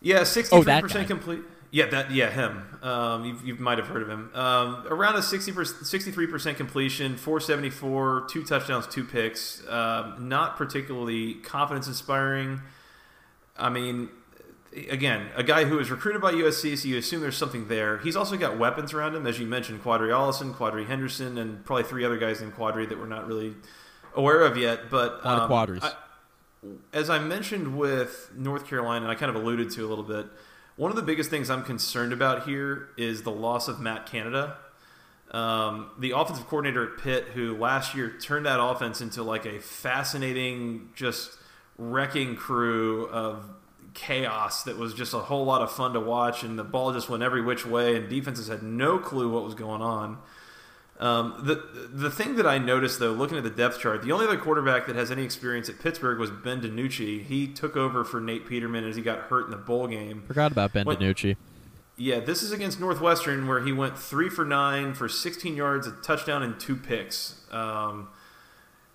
yeah, 0.00 0.24
sixty 0.24 0.60
three 0.62 0.80
percent 0.80 1.08
complete. 1.08 1.40
Yeah, 1.70 1.86
that 1.86 2.10
yeah 2.10 2.30
him. 2.30 2.78
Um, 2.82 3.24
you, 3.24 3.38
you 3.44 3.54
might 3.56 3.78
have 3.78 3.88
heard 3.88 4.02
of 4.02 4.08
him. 4.08 4.30
Um, 4.34 4.84
around 4.88 5.16
a 5.16 5.22
63 5.22 6.26
percent 6.26 6.56
completion, 6.56 7.16
four 7.16 7.40
seventy 7.40 7.70
four, 7.70 8.26
two 8.30 8.44
touchdowns, 8.44 8.86
two 8.86 9.04
picks. 9.04 9.66
Um, 9.68 10.28
not 10.28 10.56
particularly 10.56 11.34
confidence 11.34 11.88
inspiring. 11.88 12.62
I 13.58 13.68
mean, 13.68 14.10
again, 14.90 15.28
a 15.34 15.42
guy 15.42 15.64
who 15.64 15.76
was 15.76 15.90
recruited 15.90 16.20
by 16.20 16.32
USC, 16.32 16.76
so 16.76 16.88
you 16.88 16.98
assume 16.98 17.20
there's 17.20 17.36
something 17.36 17.68
there. 17.68 17.98
He's 17.98 18.16
also 18.16 18.36
got 18.36 18.58
weapons 18.58 18.92
around 18.92 19.14
him, 19.14 19.26
as 19.26 19.38
you 19.38 19.46
mentioned, 19.46 19.82
Qadree 19.82 20.10
Ollison, 20.10 20.54
Quadree 20.54 20.86
Henderson, 20.86 21.38
and 21.38 21.64
probably 21.64 21.84
three 21.84 22.04
other 22.04 22.18
guys 22.18 22.40
named 22.40 22.54
Quadri 22.54 22.88
that 22.88 22.98
we're 22.98 23.06
not 23.06 23.26
really 23.26 23.54
aware 24.14 24.42
of 24.42 24.56
yet. 24.56 24.90
But 24.90 25.20
a 25.22 25.28
lot 25.28 25.38
um, 25.38 25.40
of 25.40 25.50
Quadris. 25.50 25.82
I, 25.82 25.92
as 26.92 27.10
I 27.10 27.18
mentioned 27.18 27.76
with 27.76 28.30
North 28.36 28.66
Carolina, 28.66 29.06
and 29.06 29.12
I 29.12 29.14
kind 29.14 29.34
of 29.34 29.36
alluded 29.36 29.70
to 29.70 29.86
a 29.86 29.88
little 29.88 30.04
bit, 30.04 30.26
one 30.76 30.90
of 30.90 30.96
the 30.96 31.02
biggest 31.02 31.30
things 31.30 31.48
I'm 31.48 31.64
concerned 31.64 32.12
about 32.12 32.46
here 32.46 32.90
is 32.98 33.22
the 33.22 33.30
loss 33.30 33.68
of 33.68 33.80
Matt 33.80 34.06
Canada. 34.06 34.58
Um, 35.30 35.90
the 35.98 36.12
offensive 36.12 36.46
coordinator 36.46 36.92
at 36.92 36.98
Pitt, 36.98 37.24
who 37.34 37.56
last 37.56 37.94
year 37.94 38.10
turned 38.20 38.46
that 38.46 38.62
offense 38.62 39.00
into 39.00 39.22
like 39.22 39.46
a 39.46 39.58
fascinating, 39.58 40.90
just 40.94 41.38
wrecking 41.78 42.36
crew 42.36 43.08
of 43.08 43.44
chaos 43.96 44.62
that 44.62 44.76
was 44.76 44.94
just 44.94 45.12
a 45.14 45.18
whole 45.18 45.44
lot 45.44 45.62
of 45.62 45.72
fun 45.72 45.94
to 45.94 46.00
watch, 46.00 46.44
and 46.44 46.56
the 46.56 46.64
ball 46.64 46.92
just 46.92 47.08
went 47.08 47.24
every 47.24 47.42
which 47.42 47.66
way, 47.66 47.96
and 47.96 48.08
defenses 48.08 48.46
had 48.46 48.62
no 48.62 48.98
clue 48.98 49.28
what 49.28 49.42
was 49.42 49.54
going 49.54 49.82
on. 49.82 50.18
Um, 50.98 51.42
the 51.44 51.88
the 51.92 52.10
thing 52.10 52.36
that 52.36 52.46
I 52.46 52.58
noticed 52.58 53.00
though, 53.00 53.12
looking 53.12 53.36
at 53.36 53.44
the 53.44 53.50
depth 53.50 53.80
chart, 53.80 54.02
the 54.02 54.12
only 54.12 54.26
other 54.26 54.38
quarterback 54.38 54.86
that 54.86 54.96
has 54.96 55.10
any 55.10 55.24
experience 55.24 55.68
at 55.68 55.78
Pittsburgh 55.78 56.18
was 56.18 56.30
Ben 56.30 56.62
DiNucci. 56.62 57.24
He 57.24 57.48
took 57.48 57.76
over 57.76 58.04
for 58.04 58.20
Nate 58.20 58.46
Peterman 58.46 58.84
as 58.84 58.96
he 58.96 59.02
got 59.02 59.24
hurt 59.24 59.46
in 59.46 59.50
the 59.50 59.58
bowl 59.58 59.88
game. 59.88 60.22
Forgot 60.26 60.52
about 60.52 60.72
Ben 60.72 60.86
when, 60.86 60.96
DiNucci. 60.96 61.36
Yeah, 61.98 62.20
this 62.20 62.42
is 62.42 62.52
against 62.52 62.78
Northwestern 62.80 63.46
where 63.46 63.60
he 63.60 63.72
went 63.72 63.98
three 63.98 64.28
for 64.28 64.44
nine 64.44 64.94
for 64.94 65.08
16 65.08 65.56
yards, 65.56 65.86
a 65.86 65.92
touchdown, 66.02 66.42
and 66.42 66.58
two 66.58 66.76
picks. 66.76 67.40
Um, 67.50 68.08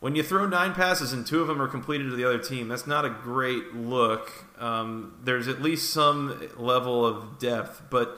when 0.01 0.15
you 0.15 0.23
throw 0.23 0.47
nine 0.47 0.73
passes 0.73 1.13
and 1.13 1.27
two 1.27 1.41
of 1.41 1.47
them 1.47 1.61
are 1.61 1.67
completed 1.67 2.09
to 2.09 2.15
the 2.15 2.25
other 2.25 2.39
team, 2.39 2.67
that's 2.67 2.87
not 2.87 3.05
a 3.05 3.09
great 3.09 3.75
look. 3.75 4.31
Um, 4.59 5.13
there's 5.23 5.47
at 5.47 5.61
least 5.61 5.91
some 5.91 6.49
level 6.57 7.05
of 7.05 7.37
depth, 7.37 7.83
but 7.91 8.17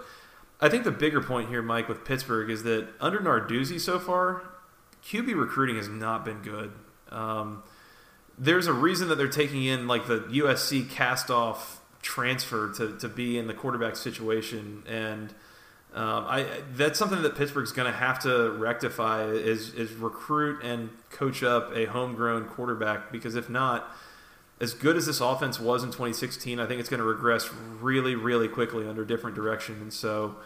I 0.62 0.70
think 0.70 0.86
the 0.86 0.92
bigger 0.92 1.20
point 1.20 1.50
here, 1.50 1.62
Mike, 1.62 1.90
with 1.90 2.06
Pittsburgh 2.06 2.50
is 2.50 2.64
that 2.64 2.88
under 3.02 3.20
Narduzzi 3.20 3.82
so 3.82 4.00
far, 4.00 4.44
QB 5.06 5.36
recruiting 5.36 5.76
has 5.76 5.90
not 5.90 6.24
been 6.24 6.42
good. 6.42 6.72
Um, 7.12 7.64
there's 8.38 8.68
a 8.68 8.74
reason 8.74 9.10
that 9.10 9.18
they're 9.18 9.28
taking 9.28 9.66
in 9.66 9.86
like 9.86 10.08
the 10.08 10.20
USC 10.20 10.90
cast 10.90 11.30
off 11.30 11.82
transfer 12.02 12.72
to, 12.76 12.98
to 13.00 13.10
be 13.10 13.38
in 13.38 13.48
the 13.48 13.54
quarterback 13.54 13.98
situation 13.98 14.84
and 14.88 15.34
um, 15.94 16.26
I 16.28 16.48
that's 16.72 16.98
something 16.98 17.22
that 17.22 17.36
Pittsburgh's 17.36 17.72
going 17.72 17.92
to 17.92 17.98
have 17.98 18.20
to 18.24 18.52
rectify 18.52 19.26
is 19.26 19.74
is 19.76 19.94
recruit 19.94 20.64
and 20.64 20.90
coach 21.12 21.44
up 21.44 21.72
a 21.76 21.86
homegrown 21.86 22.46
quarterback 22.46 23.12
because 23.12 23.36
if 23.36 23.48
not, 23.48 23.88
as 24.60 24.74
good 24.74 24.98
as 24.98 25.06
this 25.06 25.22
offense 25.22 25.60
was 25.60 25.84
in 25.84 25.90
2016, 25.90 26.60
I 26.60 26.66
think 26.66 26.80
it's 26.80 26.90
going 26.90 27.00
to 27.00 27.06
regress 27.06 27.52
really 27.80 28.16
really 28.16 28.48
quickly 28.48 28.88
under 28.88 29.06
different 29.06 29.36
direction, 29.36 29.76
and 29.82 29.94
so 29.94 30.38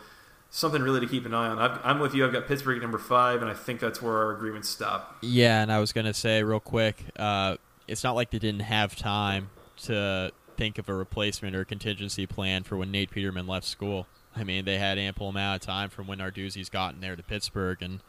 something 0.49 0.81
really 0.81 0.99
to 0.99 1.07
keep 1.07 1.25
an 1.25 1.33
eye 1.33 1.47
on. 1.47 1.59
i 1.59 1.91
am 1.91 1.99
with 1.99 2.13
you. 2.13 2.25
I've 2.25 2.33
got 2.33 2.47
Pittsburgh 2.47 2.81
number 2.81 2.97
five, 2.97 3.41
and 3.41 3.49
I 3.49 3.53
think 3.53 3.79
that's 3.79 4.01
where 4.01 4.17
our 4.17 4.35
agreements 4.35 4.67
stop. 4.67 5.17
Yeah, 5.21 5.61
and 5.61 5.71
I 5.71 5.79
was 5.79 5.93
going 5.93 6.05
to 6.05 6.13
say 6.13 6.43
real 6.43 6.59
quick, 6.59 7.03
uh, 7.17 7.57
it's 7.87 8.03
not 8.03 8.15
like 8.15 8.31
they 8.31 8.39
didn't 8.39 8.61
have 8.61 8.95
time 8.95 9.49
to 9.83 10.31
think 10.57 10.77
of 10.77 10.89
a 10.89 10.93
replacement 10.93 11.55
or 11.55 11.63
contingency 11.63 12.25
plan 12.25 12.63
for 12.63 12.75
when 12.75 12.91
Nate 12.91 13.11
Peterman 13.11 13.47
left 13.47 13.65
school. 13.65 14.07
I 14.37 14.43
mean, 14.43 14.65
they 14.65 14.77
had 14.77 14.97
ample 14.97 15.29
amount 15.29 15.61
of 15.61 15.65
time 15.65 15.89
from 15.89 16.07
when 16.07 16.19
Narduzzi's 16.19 16.69
gotten 16.69 17.01
there 17.01 17.15
to 17.15 17.23
Pittsburgh, 17.23 17.81
and 17.81 17.99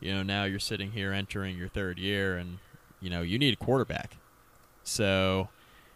you 0.00 0.12
know 0.12 0.22
now 0.22 0.44
you're 0.44 0.58
sitting 0.58 0.92
here 0.92 1.12
entering 1.12 1.56
your 1.56 1.68
third 1.68 1.98
year, 1.98 2.36
and 2.36 2.58
you 3.00 3.10
know 3.10 3.22
you 3.22 3.38
need 3.38 3.54
a 3.54 3.64
quarterback. 3.64 4.16
So 4.82 5.48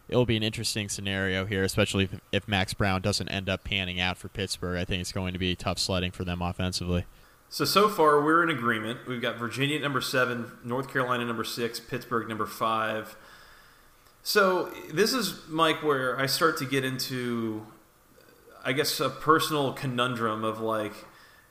it'll 0.07 0.25
be 0.25 0.37
an 0.37 0.43
interesting 0.43 0.89
scenario 0.89 1.45
here, 1.45 1.63
especially 1.63 2.05
if, 2.05 2.19
if 2.31 2.47
Max 2.47 2.73
Brown 2.73 3.01
doesn't 3.01 3.29
end 3.29 3.49
up 3.49 3.63
panning 3.63 3.99
out 3.99 4.17
for 4.17 4.29
Pittsburgh. 4.29 4.77
I 4.77 4.85
think 4.85 5.01
it's 5.01 5.11
going 5.11 5.33
to 5.33 5.39
be 5.39 5.55
tough 5.55 5.79
sledding 5.79 6.11
for 6.11 6.23
them 6.23 6.41
offensively. 6.41 7.05
So 7.49 7.65
so 7.65 7.87
far 7.87 8.21
we're 8.21 8.43
in 8.43 8.49
agreement. 8.49 9.01
We've 9.07 9.21
got 9.21 9.37
Virginia 9.37 9.75
at 9.75 9.81
number 9.81 10.01
seven, 10.01 10.51
North 10.63 10.91
Carolina 10.91 11.25
number 11.25 11.43
six, 11.43 11.79
Pittsburgh 11.79 12.27
number 12.27 12.45
five. 12.45 13.15
So 14.23 14.71
this 14.91 15.13
is 15.13 15.41
Mike, 15.49 15.83
where 15.83 16.17
I 16.19 16.25
start 16.27 16.57
to 16.59 16.65
get 16.65 16.85
into 16.85 17.65
I 18.63 18.73
guess 18.73 18.99
a 18.99 19.09
personal 19.09 19.73
conundrum 19.73 20.43
of 20.43 20.59
like 20.59 20.93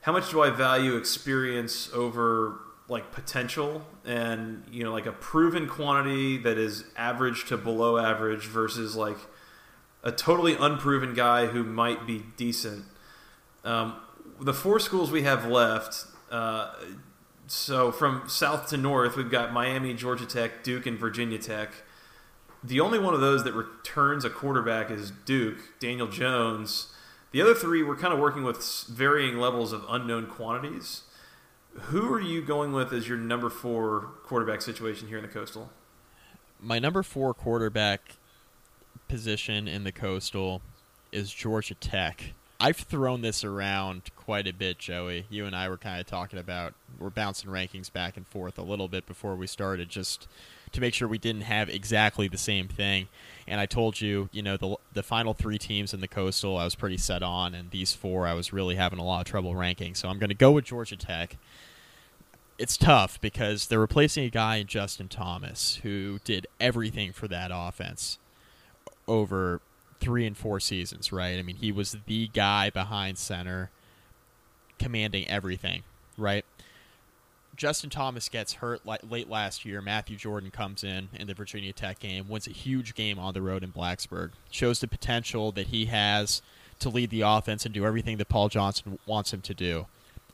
how 0.02 0.12
much 0.12 0.30
do 0.30 0.42
I 0.42 0.50
value 0.50 0.96
experience 0.96 1.90
over 1.92 2.60
like 2.88 3.12
potential 3.12 3.86
and 4.04 4.64
you 4.70 4.82
know 4.82 4.92
like 4.92 5.06
a 5.06 5.12
proven 5.12 5.68
quantity 5.68 6.38
that 6.38 6.58
is 6.58 6.84
average 6.96 7.46
to 7.46 7.56
below 7.56 7.98
average 7.98 8.46
versus 8.46 8.96
like 8.96 9.18
a 10.02 10.10
totally 10.10 10.56
unproven 10.56 11.14
guy 11.14 11.46
who 11.46 11.62
might 11.62 12.06
be 12.06 12.24
decent. 12.36 12.84
Um, 13.64 13.94
the 14.40 14.54
four 14.54 14.80
schools 14.80 15.10
we 15.10 15.22
have 15.22 15.46
left. 15.46 16.06
Uh, 16.30 16.74
so 17.46 17.92
from 17.92 18.24
south 18.28 18.68
to 18.70 18.76
north, 18.76 19.16
we've 19.16 19.30
got 19.30 19.52
Miami, 19.52 19.94
Georgia 19.94 20.26
Tech, 20.26 20.64
Duke, 20.64 20.86
and 20.86 20.98
Virginia 20.98 21.38
Tech. 21.38 21.70
The 22.64 22.80
only 22.80 22.98
one 22.98 23.14
of 23.14 23.20
those 23.20 23.44
that 23.44 23.52
returns 23.52 24.24
a 24.24 24.30
quarterback 24.30 24.90
is 24.90 25.10
Duke, 25.10 25.58
Daniel 25.78 26.06
Jones. 26.08 26.88
The 27.32 27.40
other 27.40 27.54
three, 27.54 27.82
we're 27.82 27.96
kind 27.96 28.12
of 28.12 28.20
working 28.20 28.44
with 28.44 28.62
varying 28.88 29.38
levels 29.38 29.72
of 29.72 29.86
unknown 29.88 30.26
quantities. 30.26 31.02
Who 31.74 32.12
are 32.12 32.20
you 32.20 32.42
going 32.42 32.72
with 32.72 32.92
as 32.92 33.08
your 33.08 33.16
number 33.16 33.48
four 33.48 34.10
quarterback 34.24 34.60
situation 34.60 35.08
here 35.08 35.16
in 35.16 35.22
the 35.22 35.30
Coastal? 35.30 35.70
My 36.60 36.78
number 36.78 37.02
four 37.02 37.32
quarterback 37.32 38.16
position 39.08 39.66
in 39.66 39.84
the 39.84 39.92
Coastal 39.92 40.60
is 41.10 41.32
Georgia 41.32 41.74
Tech. 41.74 42.34
I've 42.60 42.76
thrown 42.76 43.22
this 43.22 43.42
around 43.42 44.10
quite 44.14 44.46
a 44.46 44.52
bit, 44.52 44.78
Joey. 44.78 45.24
You 45.30 45.46
and 45.46 45.56
I 45.56 45.70
were 45.70 45.78
kind 45.78 46.00
of 46.00 46.06
talking 46.06 46.38
about 46.38 46.74
we're 46.98 47.10
bouncing 47.10 47.50
rankings 47.50 47.90
back 47.90 48.18
and 48.18 48.26
forth 48.26 48.58
a 48.58 48.62
little 48.62 48.88
bit 48.88 49.06
before 49.06 49.34
we 49.34 49.46
started, 49.46 49.88
just 49.88 50.28
to 50.72 50.80
make 50.80 50.94
sure 50.94 51.06
we 51.06 51.18
didn't 51.18 51.42
have 51.42 51.68
exactly 51.68 52.28
the 52.28 52.38
same 52.38 52.68
thing. 52.68 53.08
And 53.46 53.60
I 53.60 53.66
told 53.66 54.00
you, 54.00 54.28
you 54.32 54.42
know, 54.42 54.56
the 54.56 54.76
the 54.92 55.02
final 55.02 55.34
three 55.34 55.58
teams 55.58 55.92
in 55.92 56.00
the 56.00 56.08
Coastal, 56.08 56.56
I 56.56 56.64
was 56.64 56.74
pretty 56.74 56.98
set 56.98 57.22
on, 57.22 57.54
and 57.54 57.70
these 57.70 57.92
four, 57.92 58.26
I 58.26 58.34
was 58.34 58.52
really 58.52 58.76
having 58.76 58.98
a 58.98 59.04
lot 59.04 59.20
of 59.20 59.26
trouble 59.26 59.54
ranking. 59.54 59.94
So 59.94 60.08
I'm 60.08 60.18
going 60.18 60.30
to 60.30 60.34
go 60.34 60.52
with 60.52 60.64
Georgia 60.64 60.96
Tech. 60.96 61.36
It's 62.58 62.76
tough 62.76 63.20
because 63.20 63.66
they're 63.66 63.80
replacing 63.80 64.24
a 64.24 64.30
guy 64.30 64.56
in 64.56 64.66
Justin 64.66 65.08
Thomas 65.08 65.80
who 65.82 66.20
did 66.24 66.46
everything 66.60 67.12
for 67.12 67.26
that 67.28 67.50
offense 67.52 68.18
over 69.08 69.60
three 70.00 70.26
and 70.26 70.36
four 70.36 70.60
seasons, 70.60 71.12
right? 71.12 71.38
I 71.38 71.42
mean, 71.42 71.56
he 71.56 71.72
was 71.72 71.96
the 72.06 72.28
guy 72.28 72.70
behind 72.70 73.18
center, 73.18 73.70
commanding 74.78 75.28
everything, 75.28 75.82
right? 76.16 76.44
Justin 77.56 77.90
Thomas 77.90 78.28
gets 78.28 78.54
hurt 78.54 78.80
late 78.86 79.28
last 79.28 79.64
year. 79.64 79.80
Matthew 79.82 80.16
Jordan 80.16 80.50
comes 80.50 80.82
in 80.82 81.08
in 81.12 81.26
the 81.26 81.34
Virginia 81.34 81.72
Tech 81.72 81.98
game, 81.98 82.28
wins 82.28 82.46
a 82.46 82.50
huge 82.50 82.94
game 82.94 83.18
on 83.18 83.34
the 83.34 83.42
road 83.42 83.62
in 83.62 83.72
Blacksburg, 83.72 84.30
shows 84.50 84.80
the 84.80 84.88
potential 84.88 85.52
that 85.52 85.68
he 85.68 85.86
has 85.86 86.40
to 86.78 86.88
lead 86.88 87.10
the 87.10 87.20
offense 87.20 87.64
and 87.64 87.74
do 87.74 87.84
everything 87.84 88.16
that 88.16 88.28
Paul 88.28 88.48
Johnson 88.48 88.98
wants 89.06 89.32
him 89.32 89.42
to 89.42 89.54
do. 89.54 89.86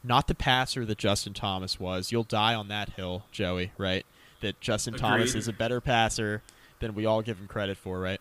Not 0.04 0.28
the 0.28 0.34
passer 0.34 0.84
that 0.86 0.98
Justin 0.98 1.34
Thomas 1.34 1.80
was. 1.80 2.12
You'll 2.12 2.22
die 2.22 2.54
on 2.54 2.68
that 2.68 2.90
hill, 2.90 3.24
Joey, 3.32 3.72
right? 3.76 4.06
That 4.40 4.60
Justin 4.60 4.94
Agreed. 4.94 5.08
Thomas 5.08 5.34
is 5.34 5.48
a 5.48 5.52
better 5.52 5.80
passer 5.80 6.42
than 6.78 6.94
we 6.94 7.04
all 7.04 7.20
give 7.20 7.38
him 7.38 7.48
credit 7.48 7.76
for, 7.76 7.98
right? 7.98 8.20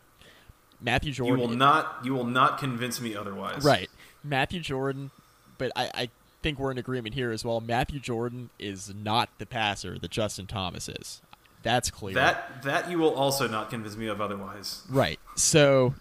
Matthew 0.82 1.12
Jordan. 1.12 1.40
You 1.40 1.48
will 1.48 1.56
not. 1.56 2.00
You 2.04 2.14
will 2.16 2.26
not 2.26 2.58
convince 2.58 3.00
me 3.00 3.16
otherwise. 3.16 3.64
Right, 3.64 3.90
Matthew 4.24 4.60
Jordan. 4.60 5.12
But 5.58 5.72
I, 5.76 5.92
I 5.94 6.10
think 6.42 6.60
we're 6.60 6.72
in 6.72 6.78
agreement 6.78 7.16
here 7.16 7.32
as 7.32 7.44
well. 7.44 7.62
Matthew 7.62 8.00
Jordan 8.00 8.50
is 8.60 8.94
not 8.94 9.30
the 9.38 9.46
passer 9.46 9.98
that 10.00 10.12
Justin 10.12 10.48
Thomas 10.48 10.88
is. 10.88 11.22
That's 11.64 11.90
clear. 11.92 12.16
That 12.16 12.64
that 12.64 12.90
you 12.90 12.98
will 13.00 13.14
also 13.14 13.48
not 13.48 13.70
convince 13.70 13.98
me 13.98 14.08
of 14.08 14.22
otherwise. 14.22 14.84
Right. 14.90 15.20
So 15.36 15.96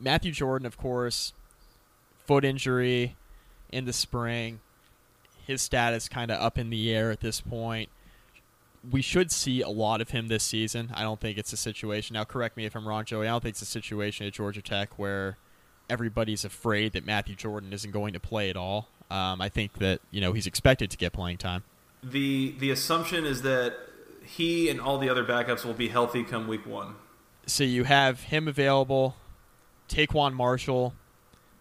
Matthew 0.00 0.32
Jordan, 0.32 0.66
of 0.66 0.76
course, 0.76 1.32
foot 2.26 2.44
injury 2.44 3.16
in 3.70 3.84
the 3.84 3.92
spring. 3.92 4.60
His 5.46 5.60
status 5.62 6.08
kind 6.08 6.30
of 6.30 6.40
up 6.40 6.58
in 6.58 6.70
the 6.70 6.92
air 6.92 7.10
at 7.10 7.20
this 7.20 7.40
point. 7.40 7.90
We 8.90 9.02
should 9.02 9.30
see 9.30 9.60
a 9.62 9.68
lot 9.68 10.00
of 10.00 10.10
him 10.10 10.28
this 10.28 10.44
season. 10.44 10.90
I 10.94 11.02
don't 11.02 11.20
think 11.20 11.38
it's 11.38 11.52
a 11.52 11.56
situation. 11.56 12.14
Now, 12.14 12.24
correct 12.24 12.56
me 12.56 12.66
if 12.66 12.74
I'm 12.74 12.86
wrong, 12.86 13.04
Joey. 13.04 13.26
I 13.26 13.30
don't 13.30 13.42
think 13.42 13.54
it's 13.54 13.62
a 13.62 13.66
situation 13.66 14.26
at 14.26 14.32
Georgia 14.32 14.62
Tech 14.62 14.98
where 14.98 15.38
everybody's 15.88 16.44
afraid 16.44 16.92
that 16.92 17.04
Matthew 17.04 17.34
Jordan 17.34 17.72
isn't 17.72 17.90
going 17.90 18.12
to 18.14 18.20
play 18.20 18.50
at 18.50 18.56
all. 18.56 18.88
Um, 19.14 19.40
I 19.40 19.48
think 19.48 19.74
that 19.74 20.00
you 20.10 20.20
know 20.20 20.32
he's 20.32 20.48
expected 20.48 20.90
to 20.90 20.96
get 20.96 21.12
playing 21.12 21.38
time. 21.38 21.62
The 22.02 22.52
the 22.58 22.70
assumption 22.72 23.24
is 23.24 23.42
that 23.42 23.76
he 24.24 24.68
and 24.68 24.80
all 24.80 24.98
the 24.98 25.08
other 25.08 25.24
backups 25.24 25.64
will 25.64 25.74
be 25.74 25.88
healthy 25.88 26.24
come 26.24 26.48
week 26.48 26.66
one. 26.66 26.96
So 27.46 27.62
you 27.62 27.84
have 27.84 28.22
him 28.24 28.48
available, 28.48 29.14
TaQuon 29.88 30.32
Marshall, 30.32 30.94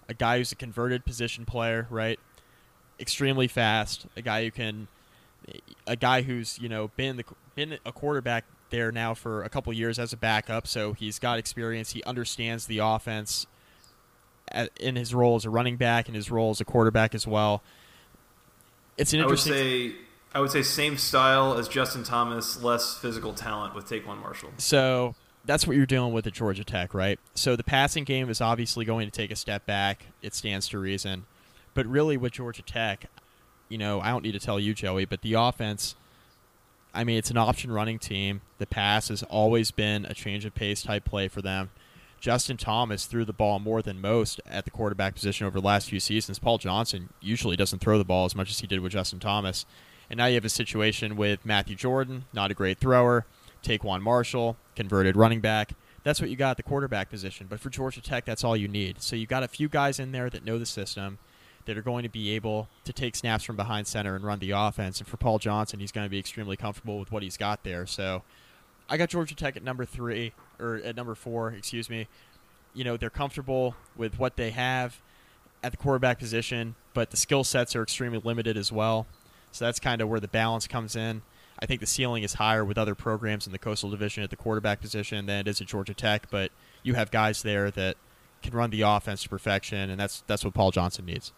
a 0.09 0.15
guy 0.15 0.39
who's 0.39 0.51
a 0.51 0.55
converted 0.55 1.05
position 1.05 1.45
player, 1.45 1.85
right? 1.91 2.19
Extremely 2.99 3.47
fast, 3.47 4.07
a 4.15 4.23
guy 4.23 4.45
who 4.45 4.51
can, 4.51 4.87
a 5.85 5.95
guy 5.95 6.23
who's 6.23 6.57
you 6.57 6.69
know 6.69 6.87
been 6.95 7.17
the 7.17 7.25
been 7.53 7.77
a 7.85 7.91
quarterback 7.91 8.45
there 8.71 8.91
now 8.91 9.13
for 9.13 9.43
a 9.43 9.49
couple 9.49 9.71
years 9.73 9.99
as 9.99 10.11
a 10.11 10.17
backup, 10.17 10.65
so 10.65 10.93
he's 10.93 11.19
got 11.19 11.37
experience. 11.37 11.91
He 11.91 12.01
understands 12.01 12.65
the 12.65 12.79
offense 12.79 13.45
in 14.79 14.95
his 14.95 15.13
role 15.13 15.35
as 15.35 15.45
a 15.45 15.49
running 15.49 15.77
back 15.77 16.07
and 16.07 16.15
his 16.15 16.29
role 16.29 16.51
as 16.51 16.61
a 16.61 16.65
quarterback 16.65 17.15
as 17.15 17.25
well. 17.25 17.61
It's 18.97 19.13
an 19.13 19.19
interesting. 19.19 19.53
I 19.53 19.55
would 19.55 19.91
say 19.91 19.95
I 20.35 20.39
would 20.39 20.51
say 20.51 20.63
same 20.63 20.97
style 20.97 21.57
as 21.57 21.67
Justin 21.67 22.03
Thomas, 22.03 22.61
less 22.61 22.97
physical 22.97 23.33
talent 23.33 23.75
with 23.75 23.85
TaQuon 23.85 24.19
Marshall. 24.19 24.51
So 24.57 25.15
that's 25.45 25.67
what 25.67 25.75
you're 25.75 25.85
dealing 25.85 26.13
with 26.13 26.25
at 26.25 26.33
Georgia 26.33 26.63
Tech, 26.63 26.93
right? 26.93 27.19
So 27.35 27.55
the 27.55 27.63
passing 27.63 28.03
game 28.03 28.29
is 28.29 28.41
obviously 28.41 28.85
going 28.85 29.07
to 29.07 29.11
take 29.11 29.29
a 29.29 29.35
step 29.35 29.65
back. 29.65 30.07
It 30.21 30.33
stands 30.33 30.67
to 30.69 30.79
reason. 30.79 31.25
But 31.75 31.85
really, 31.85 32.17
with 32.17 32.33
Georgia 32.33 32.63
Tech, 32.63 33.05
you 33.69 33.77
know, 33.77 33.99
I 34.01 34.09
don't 34.09 34.23
need 34.23 34.31
to 34.33 34.39
tell 34.39 34.59
you, 34.59 34.73
Joey, 34.73 35.05
but 35.05 35.21
the 35.21 35.33
offense. 35.33 35.95
I 36.95 37.03
mean, 37.03 37.17
it's 37.17 37.31
an 37.31 37.37
option 37.37 37.71
running 37.71 37.97
team. 37.97 38.41
The 38.59 38.67
pass 38.67 39.07
has 39.07 39.23
always 39.23 39.71
been 39.71 40.05
a 40.05 40.13
change 40.13 40.45
of 40.45 40.53
pace 40.53 40.83
type 40.83 41.05
play 41.05 41.27
for 41.27 41.41
them. 41.41 41.71
Justin 42.23 42.55
Thomas 42.55 43.05
threw 43.05 43.25
the 43.25 43.33
ball 43.33 43.59
more 43.59 43.81
than 43.81 43.99
most 43.99 44.39
at 44.49 44.63
the 44.63 44.71
quarterback 44.71 45.13
position 45.13 45.45
over 45.45 45.59
the 45.59 45.65
last 45.65 45.89
few 45.89 45.99
seasons. 45.99 46.39
Paul 46.39 46.57
Johnson 46.57 47.09
usually 47.19 47.57
doesn't 47.57 47.79
throw 47.79 47.97
the 47.97 48.05
ball 48.05 48.23
as 48.23 48.33
much 48.33 48.49
as 48.49 48.59
he 48.59 48.65
did 48.65 48.79
with 48.79 48.93
Justin 48.93 49.19
Thomas. 49.19 49.65
And 50.09 50.19
now 50.19 50.27
you 50.27 50.35
have 50.35 50.45
a 50.45 50.49
situation 50.49 51.17
with 51.17 51.45
Matthew 51.45 51.75
Jordan, 51.75 52.23
not 52.31 52.49
a 52.49 52.53
great 52.53 52.79
thrower, 52.79 53.25
TaQuon 53.61 54.01
Marshall, 54.01 54.55
converted 54.73 55.17
running 55.17 55.41
back. 55.41 55.73
That's 56.03 56.21
what 56.21 56.29
you 56.29 56.37
got 56.37 56.51
at 56.51 56.57
the 56.57 56.63
quarterback 56.63 57.09
position. 57.09 57.47
But 57.49 57.59
for 57.59 57.69
Georgia 57.69 58.01
Tech, 58.01 58.23
that's 58.23 58.45
all 58.45 58.55
you 58.55 58.69
need. 58.69 59.01
So 59.01 59.17
you've 59.17 59.27
got 59.27 59.43
a 59.43 59.49
few 59.49 59.67
guys 59.67 59.99
in 59.99 60.13
there 60.13 60.29
that 60.29 60.45
know 60.45 60.57
the 60.57 60.65
system, 60.65 61.17
that 61.65 61.77
are 61.77 61.81
going 61.81 62.03
to 62.03 62.09
be 62.09 62.29
able 62.35 62.69
to 62.85 62.93
take 62.93 63.17
snaps 63.17 63.43
from 63.43 63.57
behind 63.57 63.85
center 63.85 64.15
and 64.15 64.23
run 64.23 64.39
the 64.39 64.51
offense. 64.51 64.99
And 64.99 65.07
for 65.09 65.17
Paul 65.17 65.39
Johnson, 65.39 65.81
he's 65.81 65.91
going 65.91 66.05
to 66.05 66.09
be 66.09 66.19
extremely 66.19 66.55
comfortable 66.55 66.99
with 66.99 67.11
what 67.11 67.21
he's 67.21 67.35
got 67.35 67.65
there. 67.65 67.85
So 67.85 68.23
I 68.89 68.97
got 68.97 69.09
Georgia 69.09 69.35
Tech 69.35 69.55
at 69.55 69.63
number 69.63 69.85
three 69.85 70.33
or 70.59 70.75
at 70.83 70.95
number 70.95 71.15
four, 71.15 71.51
excuse 71.51 71.89
me. 71.89 72.07
You 72.73 72.83
know, 72.83 72.97
they're 72.97 73.09
comfortable 73.09 73.75
with 73.95 74.19
what 74.19 74.35
they 74.35 74.51
have 74.51 74.99
at 75.63 75.71
the 75.71 75.77
quarterback 75.77 76.19
position, 76.19 76.75
but 76.93 77.11
the 77.11 77.17
skill 77.17 77.43
sets 77.43 77.75
are 77.75 77.83
extremely 77.83 78.19
limited 78.23 78.57
as 78.57 78.71
well. 78.71 79.07
So 79.51 79.65
that's 79.65 79.79
kind 79.79 80.01
of 80.01 80.09
where 80.09 80.19
the 80.19 80.27
balance 80.27 80.67
comes 80.67 80.95
in. 80.95 81.21
I 81.59 81.65
think 81.65 81.79
the 81.79 81.87
ceiling 81.87 82.23
is 82.23 82.33
higher 82.33 82.65
with 82.65 82.77
other 82.77 82.95
programs 82.95 83.45
in 83.45 83.51
the 83.51 83.59
Coastal 83.59 83.89
Division 83.89 84.23
at 84.23 84.31
the 84.31 84.35
quarterback 84.35 84.81
position 84.81 85.27
than 85.27 85.41
it 85.41 85.47
is 85.47 85.61
at 85.61 85.67
Georgia 85.67 85.93
Tech, 85.93 86.27
but 86.29 86.51
you 86.81 86.95
have 86.95 87.11
guys 87.11 87.43
there 87.43 87.71
that 87.71 87.95
can 88.41 88.53
run 88.53 88.71
the 88.71 88.81
offense 88.81 89.23
to 89.23 89.29
perfection, 89.29 89.89
and 89.89 89.99
that's 89.99 90.23
that's 90.27 90.43
what 90.43 90.53
Paul 90.53 90.71
Johnson 90.71 91.05
needs. 91.05 91.31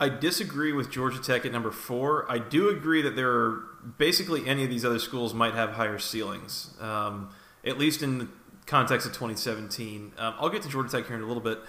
I 0.00 0.08
disagree 0.08 0.72
with 0.72 0.90
Georgia 0.90 1.20
Tech 1.20 1.46
at 1.46 1.52
number 1.52 1.70
four. 1.70 2.30
I 2.30 2.38
do 2.38 2.68
agree 2.68 3.02
that 3.02 3.14
there 3.14 3.30
are 3.30 3.62
basically 3.96 4.46
any 4.46 4.64
of 4.64 4.70
these 4.70 4.84
other 4.84 4.98
schools 4.98 5.34
might 5.34 5.54
have 5.54 5.70
higher 5.70 5.98
ceilings, 5.98 6.74
um, 6.80 7.30
at 7.64 7.78
least 7.78 8.02
in 8.02 8.18
the 8.18 8.28
context 8.66 9.06
of 9.06 9.12
2017. 9.12 10.12
Um, 10.18 10.34
I'll 10.38 10.48
get 10.48 10.62
to 10.62 10.68
Georgia 10.68 10.90
Tech 10.90 11.06
here 11.06 11.16
in 11.16 11.22
a 11.22 11.26
little 11.26 11.42
bit. 11.42 11.60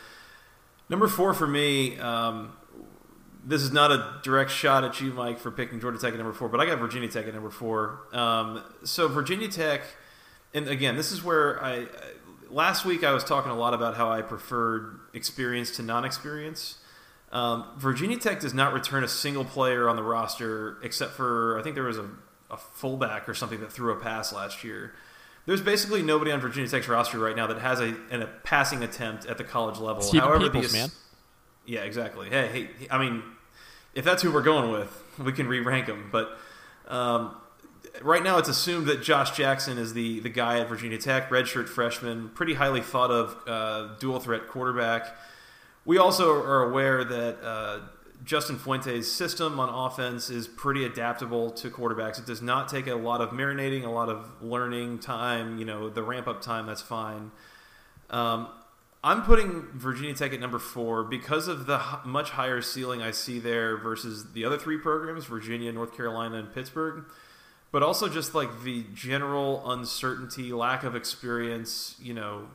Number 0.90 1.08
four 1.08 1.34
for 1.34 1.48
me, 1.48 2.00
um, 2.00 2.54
this 3.46 3.62
is 3.62 3.72
not 3.72 3.92
a 3.92 4.20
direct 4.24 4.50
shot 4.50 4.84
at 4.84 5.00
you, 5.00 5.14
Mike, 5.14 5.40
for 5.40 5.52
picking 5.52 5.80
Georgia 5.80 6.00
Tech 6.00 6.14
at 6.14 6.18
number 6.18 6.34
four, 6.34 6.50
but 6.50 6.60
I 6.60 6.66
got 6.66 6.80
Virginia 6.80 7.10
Tech 7.10 7.28
at 7.28 7.34
number 7.34 7.52
four. 7.52 8.00
Um, 8.12 8.64
so 8.84 9.08
Virginia 9.08 9.50
Tech, 9.50 9.82
and 10.54 10.68
again, 10.68 10.96
this 10.96 11.12
is 11.12 11.24
where 11.24 11.64
I 11.64 11.86
last 12.50 12.86
week 12.86 13.04
I 13.04 13.12
was 13.12 13.24
talking 13.24 13.52
a 13.52 13.56
lot 13.56 13.76
about 13.76 13.96
how 13.96 14.10
I 14.12 14.22
preferred 14.22 15.00
experience 15.14 15.76
to 15.78 15.84
non-experience. 15.84 16.80
Um, 17.36 17.66
Virginia 17.78 18.18
Tech 18.18 18.40
does 18.40 18.54
not 18.54 18.74
return 18.74 19.04
a 19.04 19.08
single 19.08 19.46
player 19.46 19.90
on 19.90 19.96
the 19.98 20.04
roster 20.04 20.78
except 20.82 21.12
for 21.12 21.60
I 21.60 21.64
think 21.64 21.76
there 21.76 21.84
was 21.84 21.98
a, 21.98 22.10
a 22.50 22.58
fullback 22.58 23.28
or 23.28 23.34
something 23.34 23.60
that 23.60 23.72
threw 23.72 23.92
a 23.92 23.98
pass 23.98 24.32
last 24.32 24.64
year 24.64 24.94
there's 25.46 25.62
basically 25.62 26.02
nobody 26.02 26.32
on 26.32 26.40
Virginia 26.40 26.70
Tech's 26.70 26.88
roster 26.88 27.20
right 27.20 27.36
now 27.36 27.48
that 27.48 27.60
has 27.60 27.80
a, 27.80 27.96
a 28.12 28.28
passing 28.44 28.84
attempt 28.84 29.26
at 29.26 29.38
the 29.38 29.44
college 29.44 29.78
level. 29.80 30.02
Steven 30.02 30.28
However, 30.28 30.50
Peoples, 30.50 30.72
the, 30.72 30.78
man. 30.78 30.90
Yeah, 31.66 31.82
exactly. 31.82 32.30
Hey, 32.30 32.48
hey, 32.48 32.88
I 32.90 32.98
mean, 32.98 33.24
if 33.94 34.04
that's 34.04 34.24
who 34.24 34.32
we're 34.32 34.42
going 34.42 34.72
with, 34.72 35.04
we 35.20 35.32
can 35.32 35.48
re-rank 35.48 35.86
them. 35.86 36.10
But 36.12 36.38
um, 36.88 37.36
right 38.02 38.24
now, 38.24 38.40
it's 38.40 38.50
assumed 38.50 38.88
that 38.88 39.04
Josh 39.04 39.38
Jackson 39.38 39.78
is 39.78 39.94
the 39.94 40.20
the 40.20 40.30
guy 40.30 40.60
at 40.60 40.68
Virginia 40.68 40.98
Tech, 40.98 41.30
redshirt 41.30 41.70
freshman, 41.70 42.30
pretty 42.30 42.56
highly 42.56 42.82
thought 42.82 43.12
of 43.12 43.38
uh, 43.48 43.96
dual 44.00 44.20
threat 44.20 44.48
quarterback. 44.48 45.16
We 45.86 45.98
also 46.00 46.34
are 46.34 46.64
aware 46.64 47.04
that 47.04 47.38
uh, 47.44 47.80
Justin 48.24 48.58
Fuente's 48.58 49.12
system 49.12 49.60
on 49.60 49.70
offense 49.70 50.32
is 50.32 50.48
pretty 50.48 50.84
adaptable 50.84 51.52
to 51.52 51.70
quarterbacks. 51.70 52.18
It 52.18 52.26
does 52.26 52.42
not 52.42 52.68
take 52.68 52.88
a 52.88 52.96
lot 52.96 53.22
of 53.22 53.30
marinating, 53.30 53.86
a 53.86 53.90
lot 53.90 54.10
of 54.10 54.42
learning 54.42 55.00
time. 55.00 55.60
You 55.60 55.66
know, 55.66 55.90
the 55.90 56.02
ramp 56.02 56.28
up 56.28 56.42
time, 56.42 56.66
that's 56.66 56.82
fine. 56.82 57.32
Um, 58.10 58.48
I'm 59.04 59.22
putting 59.22 59.68
Virginia 59.74 60.16
Tech 60.16 60.34
at 60.34 60.40
number 60.40 60.58
four 60.58 61.04
because 61.04 61.48
of 61.48 61.68
the 61.68 61.80
much 62.04 62.32
higher 62.32 62.62
ceiling 62.64 63.04
I 63.04 63.12
see 63.12 63.38
there 63.38 63.78
versus 63.78 64.34
the 64.34 64.44
other 64.46 64.58
three 64.58 64.80
programs 64.80 65.26
Virginia, 65.26 65.72
North 65.72 65.96
Carolina, 65.96 66.38
and 66.38 66.52
Pittsburgh. 66.52 67.06
But 67.76 67.84
also 67.84 68.08
just 68.08 68.34
like 68.34 68.64
the 68.64 68.86
general 68.94 69.70
uncertainty, 69.70 70.54
lack 70.54 70.86
of 70.86 70.96
experience. 70.96 71.98
You 72.02 72.14
know, 72.14 72.48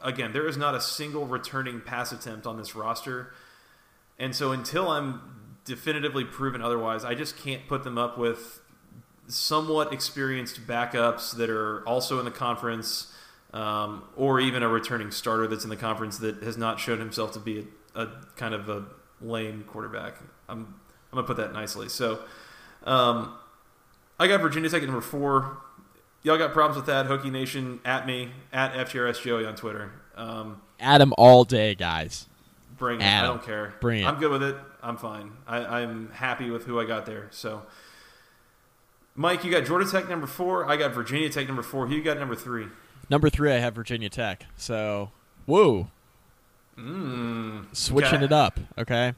again, 0.00 0.32
there 0.32 0.46
is 0.46 0.56
not 0.56 0.76
a 0.76 0.80
single 0.80 1.26
returning 1.26 1.80
pass 1.80 2.12
attempt 2.12 2.46
on 2.46 2.56
this 2.56 2.76
roster. 2.76 3.32
And 4.20 4.36
so 4.36 4.52
until 4.52 4.88
I'm 4.88 5.56
definitively 5.64 6.22
proven 6.24 6.62
otherwise, 6.62 7.04
I 7.04 7.16
just 7.16 7.36
can't 7.36 7.66
put 7.66 7.82
them 7.82 7.98
up 7.98 8.18
with 8.18 8.60
somewhat 9.26 9.92
experienced 9.92 10.64
backups 10.64 11.36
that 11.38 11.50
are 11.50 11.82
also 11.84 12.20
in 12.20 12.24
the 12.24 12.30
conference, 12.30 13.12
um, 13.52 14.04
or 14.14 14.38
even 14.38 14.62
a 14.62 14.68
returning 14.68 15.10
starter 15.10 15.48
that's 15.48 15.64
in 15.64 15.70
the 15.70 15.76
conference 15.76 16.18
that 16.18 16.44
has 16.44 16.56
not 16.56 16.78
shown 16.78 17.00
himself 17.00 17.32
to 17.32 17.40
be 17.40 17.66
a, 17.96 18.02
a 18.02 18.08
kind 18.36 18.54
of 18.54 18.68
a 18.68 18.84
lame 19.20 19.64
quarterback. 19.66 20.20
I'm 20.48 20.72
I'm 21.10 21.16
gonna 21.16 21.26
put 21.26 21.38
that 21.38 21.52
nicely. 21.52 21.88
So 21.88 22.20
um, 22.84 23.36
I 24.18 24.26
got 24.26 24.40
Virginia 24.40 24.68
Tech 24.68 24.82
at 24.82 24.86
number 24.88 25.00
four. 25.00 25.58
Y'all 26.22 26.38
got 26.38 26.52
problems 26.52 26.76
with 26.76 26.86
that? 26.86 27.06
Hokie 27.06 27.30
Nation 27.30 27.80
at 27.84 28.06
me 28.06 28.30
at 28.52 28.72
FTRS 28.74 29.22
Joey 29.22 29.46
on 29.46 29.54
Twitter. 29.54 29.92
Um, 30.16 30.60
Adam 30.80 31.14
all 31.16 31.44
day, 31.44 31.74
guys. 31.74 32.26
Bring 32.76 33.00
it. 33.00 33.06
I 33.06 33.22
don't 33.22 33.42
care. 33.42 33.74
bring 33.80 34.02
it. 34.02 34.06
I'm 34.06 34.18
good 34.18 34.30
with 34.30 34.42
it. 34.42 34.56
I'm 34.82 34.96
fine. 34.96 35.32
I, 35.46 35.58
I'm 35.82 36.10
happy 36.10 36.50
with 36.50 36.64
who 36.64 36.80
I 36.80 36.84
got 36.84 37.06
there. 37.06 37.28
So, 37.30 37.62
Mike, 39.14 39.44
you 39.44 39.50
got 39.50 39.64
Georgia 39.64 39.90
Tech 39.90 40.08
number 40.08 40.26
four. 40.26 40.68
I 40.68 40.76
got 40.76 40.92
Virginia 40.92 41.28
Tech 41.28 41.46
number 41.46 41.62
four. 41.62 41.86
Who 41.86 41.94
you 41.94 42.02
got 42.02 42.18
number 42.18 42.34
three? 42.36 42.66
Number 43.10 43.30
three, 43.30 43.52
I 43.52 43.58
have 43.58 43.74
Virginia 43.74 44.08
Tech. 44.08 44.46
So, 44.56 45.10
woo, 45.46 45.88
Mm, 46.78 47.74
switching 47.74 48.16
okay. 48.16 48.24
it 48.26 48.32
up. 48.32 48.60
Okay. 48.78 49.14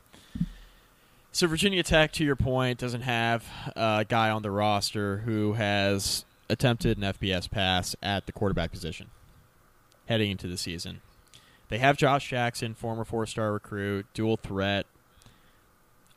So 1.33 1.47
Virginia 1.47 1.85
Tech, 1.85 2.11
to 2.15 2.25
your 2.25 2.35
point, 2.35 2.79
doesn't 2.81 3.03
have 3.03 3.45
a 3.77 4.05
guy 4.09 4.31
on 4.31 4.43
the 4.43 4.51
roster 4.51 5.19
who 5.19 5.53
has 5.53 6.25
attempted 6.49 6.99
an 6.99 7.05
FBS 7.05 7.49
pass 7.49 7.95
at 8.03 8.27
the 8.27 8.33
quarterback 8.33 8.73
position 8.73 9.11
heading 10.07 10.33
into 10.33 10.49
the 10.49 10.57
season. 10.57 11.03
They 11.69 11.79
have 11.79 11.97
Josh 11.97 12.29
Jackson, 12.29 12.75
former 12.75 13.05
four-star 13.05 13.53
recruit, 13.53 14.07
dual 14.13 14.39
threat, 14.39 14.87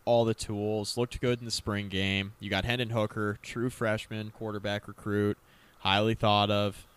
all 0.04 0.26
the 0.26 0.34
tools. 0.34 0.97
Looked 0.97 1.21
good 1.21 1.38
in 1.38 1.45
the 1.45 1.52
spring 1.52 1.89
game. 1.89 2.34
You 2.39 2.49
got 2.49 2.65
Hendon 2.65 2.89
Hooker, 2.89 3.38
true 3.43 3.69
freshman 3.69 4.32
quarterback 4.32 4.88
recruit, 4.88 5.38
highly 5.82 6.15
thought 6.15 6.49
of, 6.49 6.88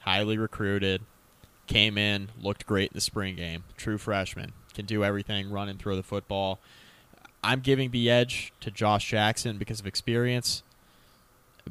highly 0.00 0.38
recruited. 0.38 1.02
Came 1.66 1.98
in, 1.98 2.30
looked 2.40 2.64
great 2.64 2.92
in 2.92 2.94
the 2.94 3.02
spring 3.02 3.36
game. 3.36 3.64
True 3.76 3.98
freshman, 3.98 4.54
can 4.72 4.86
do 4.86 5.04
everything, 5.04 5.50
run 5.50 5.68
and 5.68 5.78
throw 5.78 5.96
the 5.96 6.02
football. 6.02 6.60
I'm 7.42 7.60
giving 7.60 7.90
the 7.90 8.10
edge 8.10 8.52
to 8.60 8.70
Josh 8.70 9.08
Jackson 9.08 9.58
because 9.58 9.80
of 9.80 9.86
experience, 9.86 10.62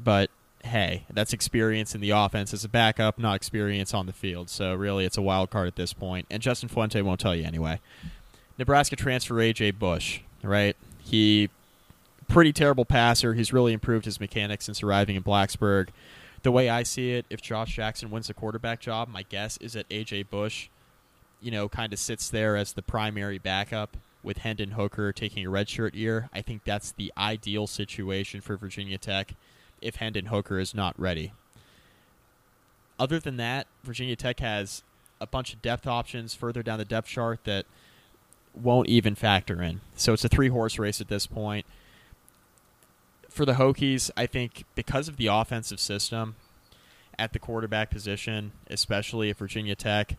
but 0.01 0.29
hey, 0.63 1.03
that's 1.09 1.33
experience 1.33 1.95
in 1.95 2.01
the 2.01 2.11
offense 2.11 2.53
as 2.53 2.63
a 2.63 2.69
backup, 2.69 3.17
not 3.17 3.35
experience 3.35 3.93
on 3.93 4.05
the 4.05 4.13
field. 4.13 4.49
So 4.49 4.73
really, 4.73 5.05
it's 5.05 5.17
a 5.17 5.21
wild 5.21 5.49
card 5.49 5.67
at 5.67 5.75
this 5.75 5.93
point. 5.93 6.25
And 6.29 6.41
Justin 6.41 6.69
Fuente 6.69 7.01
won't 7.01 7.19
tell 7.19 7.35
you 7.35 7.43
anyway. 7.43 7.79
Nebraska 8.57 8.95
transfer 8.95 9.35
AJ 9.35 9.77
Bush, 9.79 10.21
right? 10.41 10.75
He 11.03 11.49
pretty 12.27 12.53
terrible 12.53 12.85
passer. 12.85 13.33
He's 13.33 13.53
really 13.53 13.73
improved 13.73 14.05
his 14.05 14.19
mechanics 14.19 14.65
since 14.65 14.83
arriving 14.83 15.15
in 15.15 15.23
Blacksburg. 15.23 15.89
The 16.43 16.51
way 16.51 16.69
I 16.69 16.83
see 16.83 17.13
it, 17.13 17.25
if 17.29 17.41
Josh 17.41 17.75
Jackson 17.75 18.09
wins 18.09 18.27
the 18.27 18.33
quarterback 18.33 18.79
job, 18.79 19.07
my 19.09 19.23
guess 19.23 19.57
is 19.57 19.73
that 19.73 19.87
AJ 19.89 20.29
Bush, 20.29 20.69
you 21.41 21.51
know, 21.51 21.69
kind 21.69 21.93
of 21.93 21.99
sits 21.99 22.29
there 22.29 22.55
as 22.55 22.73
the 22.73 22.81
primary 22.81 23.37
backup 23.37 23.97
with 24.27 24.39
Hendon 24.39 24.71
Hooker 24.71 25.13
taking 25.13 25.45
a 25.45 25.49
redshirt 25.49 25.95
year. 25.95 26.29
I 26.33 26.41
think 26.41 26.65
that's 26.65 26.91
the 26.91 27.13
ideal 27.17 27.65
situation 27.65 28.41
for 28.41 28.57
Virginia 28.57 28.97
Tech 28.97 29.33
if 29.81 29.95
Hendon 29.95 30.25
Hooker 30.25 30.59
is 30.59 30.75
not 30.75 30.99
ready. 30.99 31.31
Other 32.99 33.19
than 33.19 33.37
that, 33.37 33.67
Virginia 33.83 34.17
Tech 34.17 34.41
has 34.41 34.83
a 35.21 35.25
bunch 35.25 35.53
of 35.53 35.61
depth 35.61 35.87
options 35.87 36.35
further 36.35 36.61
down 36.61 36.77
the 36.77 36.85
depth 36.85 37.07
chart 37.07 37.45
that 37.45 37.65
won't 38.53 38.89
even 38.89 39.15
factor 39.15 39.61
in. 39.61 39.79
So 39.95 40.11
it's 40.13 40.25
a 40.25 40.29
three 40.29 40.49
horse 40.49 40.77
race 40.77 40.99
at 40.99 41.07
this 41.07 41.25
point. 41.25 41.65
For 43.29 43.45
the 43.45 43.53
Hokies, 43.53 44.11
I 44.17 44.25
think 44.25 44.65
because 44.75 45.07
of 45.07 45.15
the 45.17 45.27
offensive 45.27 45.79
system 45.79 46.35
at 47.17 47.33
the 47.33 47.39
quarterback 47.39 47.91
position, 47.91 48.51
especially 48.69 49.29
at 49.29 49.37
Virginia 49.37 49.75
Tech, 49.75 50.17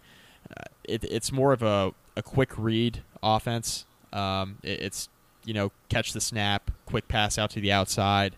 uh, 0.50 0.64
it, 0.84 1.04
it's 1.04 1.30
more 1.30 1.52
of 1.52 1.62
a, 1.62 1.92
a 2.16 2.22
quick 2.22 2.56
read 2.56 3.02
offense. 3.22 3.84
Um, 4.12 4.58
it, 4.62 4.80
it's, 4.80 5.08
you 5.44 5.54
know, 5.54 5.72
catch 5.88 6.12
the 6.12 6.20
snap, 6.20 6.70
quick 6.86 7.08
pass 7.08 7.38
out 7.38 7.50
to 7.50 7.60
the 7.60 7.72
outside, 7.72 8.36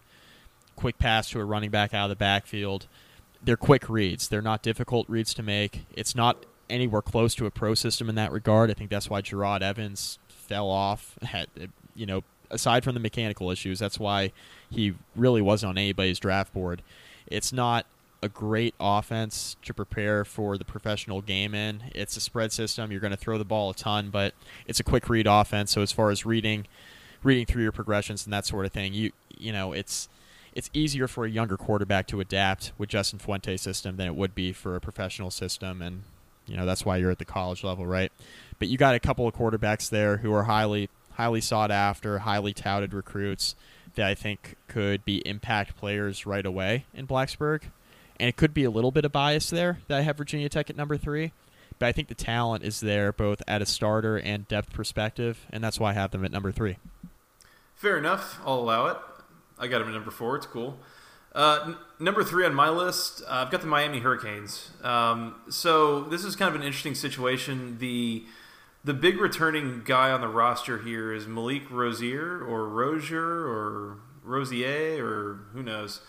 quick 0.77 0.99
pass 0.99 1.31
to 1.31 1.41
a 1.41 1.45
running 1.45 1.71
back 1.71 1.95
out 1.95 2.05
of 2.05 2.11
the 2.11 2.17
backfield. 2.17 2.87
They're 3.43 3.57
quick 3.57 3.89
reads. 3.89 4.29
They're 4.29 4.43
not 4.43 4.63
difficult 4.63 5.09
reads 5.09 5.33
to 5.35 5.43
make. 5.43 5.85
It's 5.95 6.15
not 6.15 6.45
anywhere 6.69 7.03
close 7.03 7.35
to 7.37 7.47
a 7.47 7.51
pro 7.51 7.75
system 7.75 8.09
in 8.09 8.15
that 8.15 8.33
regard. 8.33 8.71
I 8.71 8.75
think 8.75 8.91
that's 8.91 9.11
why 9.11 9.23
Jerod 9.23 9.63
Evans 9.63 10.19
fell 10.29 10.69
off. 10.69 11.19
Had, 11.23 11.49
you 11.95 12.07
know, 12.07 12.23
aside 12.51 12.85
from 12.85 12.95
the 12.95 13.01
mechanical 13.01 13.51
issues, 13.51 13.79
that's 13.79 13.99
why 13.99 14.33
he 14.71 14.95
really 15.17 15.41
wasn't 15.41 15.71
on 15.71 15.79
anybody's 15.79 16.19
draft 16.19 16.53
board. 16.53 16.83
It's 17.27 17.53
not 17.53 17.87
a 18.23 18.29
great 18.29 18.75
offense 18.79 19.57
to 19.63 19.73
prepare 19.73 20.25
for 20.25 20.59
the 20.59 20.65
professional 20.65 21.23
game 21.23 21.55
in. 21.55 21.85
It's 21.95 22.17
a 22.17 22.21
spread 22.21 22.53
system. 22.53 22.91
You're 22.91 23.01
going 23.01 23.13
to 23.13 23.17
throw 23.17 23.39
the 23.39 23.45
ball 23.45 23.71
a 23.71 23.75
ton, 23.75 24.11
but 24.11 24.35
it's 24.67 24.81
a 24.81 24.85
quick 24.85 25.09
read 25.09 25.27
offense. 25.27 25.71
So 25.71 25.83
as 25.83 25.93
far 25.93 26.11
as 26.11 26.27
reading, 26.27 26.67
reading 27.23 27.47
through 27.47 27.63
your 27.63 27.73
progressions 27.73 28.25
and 28.25 28.33
that 28.33 28.47
sort 28.47 28.67
of 28.67 28.73
thing, 28.73 28.93
you 28.93 29.13
you 29.39 29.53
know 29.53 29.73
it's 29.73 30.09
it's 30.55 30.69
easier 30.73 31.07
for 31.07 31.25
a 31.25 31.31
younger 31.31 31.57
quarterback 31.57 32.07
to 32.09 32.21
adapt 32.21 32.73
with 32.77 32.89
Justin 32.89 33.19
Fuente's 33.19 33.63
system 33.63 33.97
than 33.97 34.07
it 34.07 34.17
would 34.17 34.35
be 34.35 34.53
for 34.53 34.77
a 34.77 34.81
professional 34.81 35.31
system, 35.31 35.81
and 35.81 36.03
you 36.47 36.57
know 36.57 36.67
that's 36.67 36.85
why 36.85 36.97
you're 36.97 37.11
at 37.11 37.19
the 37.19 37.25
college 37.25 37.65
level, 37.65 37.87
right? 37.87 38.13
But 38.59 38.69
you 38.69 38.77
got 38.77 38.95
a 38.95 39.01
couple 39.01 39.27
of 39.27 39.35
quarterbacks 39.35 39.89
there 39.89 40.19
who 40.19 40.33
are 40.35 40.45
highly 40.45 40.91
highly 41.13 41.41
sought 41.41 41.71
after, 41.71 42.21
highly 42.21 42.53
touted 42.53 42.93
recruits 42.93 43.55
that 43.95 44.07
I 44.07 44.15
think 44.15 44.57
could 44.69 45.05
be 45.05 45.19
impact 45.27 45.77
players 45.77 46.27
right 46.27 46.47
away 46.47 46.87
in 46.95 47.07
Blacksburg. 47.07 47.63
And 48.21 48.29
it 48.29 48.37
could 48.37 48.53
be 48.53 48.65
a 48.65 48.71
little 48.71 48.91
bit 48.91 49.07
of 49.07 49.13
bias 49.13 49.49
there 49.49 49.79
that 49.89 49.99
I 49.99 50.03
have 50.03 50.19
Virginia 50.19 50.51
Tech 50.51 50.69
at 50.69 50.77
number 50.77 50.99
three. 50.99 51.33
But 51.79 51.87
I 51.87 51.93
think 51.93 52.09
the 52.09 52.15
talent 52.15 52.63
is 52.63 52.81
there 52.81 53.13
both 53.13 53.43
at 53.49 53.63
a 53.63 53.67
starter 53.67 54.19
and 54.19 54.47
depth 54.47 54.75
perspective, 54.75 55.47
and 55.51 55.65
that's 55.65 55.81
why 55.81 55.91
I 55.91 55.93
have 55.95 56.11
them 56.11 56.23
at 56.27 56.31
number 56.31 56.53
three. 56.53 56.77
Fair 57.75 57.97
enough. 57.97 58.39
I'll 58.45 58.59
allow 58.59 58.89
it. 58.89 58.99
I 59.59 59.67
got 59.67 59.79
them 59.79 59.89
at 59.89 59.95
number 59.95 60.11
four. 60.11 60.37
It's 60.37 60.45
cool. 60.45 60.79
Uh, 61.35 61.61
n- 61.69 61.77
number 61.99 62.23
three 62.23 62.45
on 62.45 62.55
my 62.55 62.69
list, 62.69 63.23
uh, 63.23 63.45
I've 63.45 63.51
got 63.51 63.63
the 63.63 63.67
Miami 63.67 64.01
Hurricanes. 64.01 64.69
Um, 64.83 65.37
so 65.49 66.03
this 66.03 66.23
is 66.23 66.37
kind 66.37 66.55
of 66.55 66.61
an 66.61 66.67
interesting 66.67 66.95
situation. 66.95 67.79
The 67.79 68.25
the 68.85 68.95
big 68.95 69.19
returning 69.19 69.83
guy 69.85 70.11
on 70.11 70.21
the 70.21 70.29
roster 70.29 70.79
here 70.79 71.13
is 71.13 71.27
Malik 71.27 71.71
Rosier 71.71 72.43
or 72.43 72.69
Rozier 72.69 73.47
or 73.47 73.97
Rosier 74.23 75.05
or 75.05 75.41
who 75.55 75.63
knows. 75.63 76.01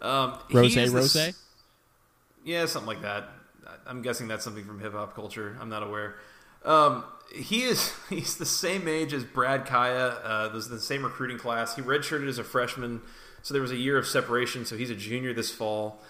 Um, 0.00 0.38
Rose, 0.52 0.76
Rose? 0.76 1.34
Yeah, 2.44 2.66
something 2.66 2.88
like 2.88 3.02
that. 3.02 3.28
I'm 3.86 4.02
guessing 4.02 4.28
that's 4.28 4.44
something 4.44 4.64
from 4.64 4.80
hip 4.80 4.92
hop 4.92 5.14
culture. 5.14 5.56
I'm 5.60 5.68
not 5.68 5.82
aware. 5.82 6.16
Um, 6.64 7.04
he 7.34 7.62
is 7.62 7.92
he's 8.08 8.36
the 8.36 8.46
same 8.46 8.88
age 8.88 9.12
as 9.12 9.24
Brad 9.24 9.66
Kaaya. 9.66 10.18
Uh, 10.22 10.48
there's 10.48 10.68
the 10.68 10.80
same 10.80 11.04
recruiting 11.04 11.38
class. 11.38 11.76
He 11.76 11.82
redshirted 11.82 12.28
as 12.28 12.38
a 12.38 12.44
freshman, 12.44 13.00
so 13.42 13.54
there 13.54 13.62
was 13.62 13.70
a 13.70 13.76
year 13.76 13.98
of 13.98 14.06
separation. 14.06 14.64
So 14.64 14.76
he's 14.76 14.90
a 14.90 14.94
junior 14.94 15.32
this 15.32 15.50
fall. 15.50 16.00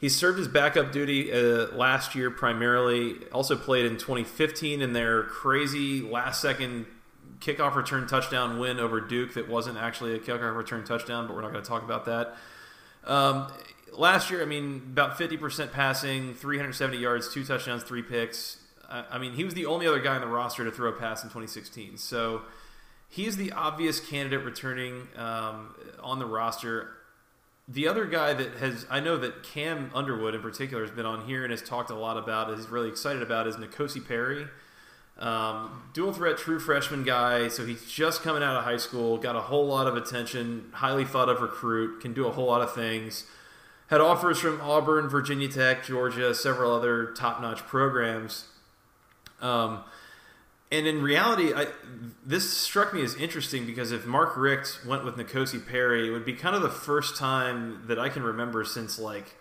He 0.00 0.08
served 0.08 0.38
his 0.38 0.46
backup 0.46 0.92
duty 0.92 1.32
uh, 1.32 1.66
last 1.74 2.14
year 2.14 2.30
primarily. 2.30 3.16
Also 3.32 3.56
played 3.56 3.84
in 3.84 3.96
2015 3.96 4.80
in 4.80 4.92
their 4.92 5.24
crazy 5.24 6.02
last 6.02 6.40
second 6.40 6.86
kickoff 7.40 7.74
return 7.74 8.06
touchdown 8.06 8.60
win 8.60 8.78
over 8.78 9.00
Duke. 9.00 9.34
That 9.34 9.48
wasn't 9.48 9.76
actually 9.76 10.14
a 10.14 10.20
kickoff 10.20 10.56
return 10.56 10.84
touchdown, 10.84 11.26
but 11.26 11.34
we're 11.34 11.42
not 11.42 11.52
going 11.52 11.64
to 11.64 11.68
talk 11.68 11.82
about 11.82 12.04
that. 12.04 12.36
Um, 13.04 13.50
last 13.96 14.30
year, 14.30 14.42
I 14.42 14.46
mean, 14.46 14.82
about 14.92 15.18
50% 15.18 15.72
passing, 15.72 16.34
370 16.34 16.98
yards, 16.98 17.32
two 17.32 17.44
touchdowns, 17.44 17.82
three 17.82 18.02
picks. 18.02 18.58
I, 18.88 19.04
I 19.12 19.18
mean, 19.18 19.32
he 19.32 19.44
was 19.44 19.54
the 19.54 19.66
only 19.66 19.86
other 19.86 20.00
guy 20.00 20.14
on 20.14 20.20
the 20.20 20.26
roster 20.26 20.64
to 20.64 20.70
throw 20.70 20.90
a 20.90 20.92
pass 20.92 21.22
in 21.22 21.28
2016. 21.28 21.96
So 21.98 22.42
he's 23.08 23.36
the 23.36 23.52
obvious 23.52 24.00
candidate 24.00 24.44
returning 24.44 25.08
um, 25.16 25.74
on 26.02 26.18
the 26.18 26.26
roster. 26.26 26.90
The 27.66 27.86
other 27.86 28.06
guy 28.06 28.32
that 28.32 28.54
has, 28.56 28.86
I 28.90 29.00
know 29.00 29.16
that 29.18 29.42
Cam 29.42 29.90
Underwood 29.94 30.34
in 30.34 30.40
particular 30.40 30.82
has 30.82 30.94
been 30.94 31.06
on 31.06 31.26
here 31.26 31.42
and 31.42 31.50
has 31.50 31.62
talked 31.62 31.90
a 31.90 31.94
lot 31.94 32.16
about, 32.16 32.50
is 32.50 32.68
really 32.68 32.88
excited 32.88 33.22
about, 33.22 33.46
is 33.46 33.56
N'Kosi 33.56 34.06
Perry. 34.06 34.46
Um, 35.18 35.82
dual 35.94 36.12
threat, 36.12 36.38
true 36.38 36.60
freshman 36.60 37.02
guy. 37.02 37.48
So 37.48 37.66
he's 37.66 37.90
just 37.90 38.22
coming 38.22 38.42
out 38.42 38.56
of 38.56 38.64
high 38.64 38.76
school, 38.76 39.18
got 39.18 39.36
a 39.36 39.40
whole 39.40 39.66
lot 39.66 39.86
of 39.86 39.96
attention, 39.96 40.70
highly 40.72 41.04
thought 41.04 41.28
of 41.28 41.40
recruit, 41.40 42.00
can 42.00 42.14
do 42.14 42.26
a 42.26 42.30
whole 42.30 42.46
lot 42.46 42.62
of 42.62 42.72
things. 42.74 43.24
Had 43.88 44.00
offers 44.00 44.38
from 44.38 44.60
Auburn, 44.60 45.08
Virginia 45.08 45.48
Tech, 45.48 45.84
Georgia, 45.84 46.34
several 46.34 46.72
other 46.72 47.06
top 47.12 47.40
notch 47.40 47.60
programs. 47.66 48.46
Um, 49.40 49.82
and 50.70 50.86
in 50.86 51.00
reality, 51.02 51.54
I, 51.54 51.68
this 52.24 52.54
struck 52.54 52.92
me 52.92 53.02
as 53.02 53.14
interesting 53.14 53.64
because 53.64 53.90
if 53.90 54.04
Mark 54.04 54.36
Richt 54.36 54.80
went 54.86 55.04
with 55.04 55.16
N'Kosi 55.16 55.66
Perry, 55.66 56.08
it 56.08 56.10
would 56.10 56.26
be 56.26 56.34
kind 56.34 56.54
of 56.54 56.60
the 56.60 56.68
first 56.68 57.16
time 57.16 57.82
that 57.86 57.98
I 57.98 58.10
can 58.10 58.22
remember 58.22 58.64
since 58.64 58.98
like 58.98 59.34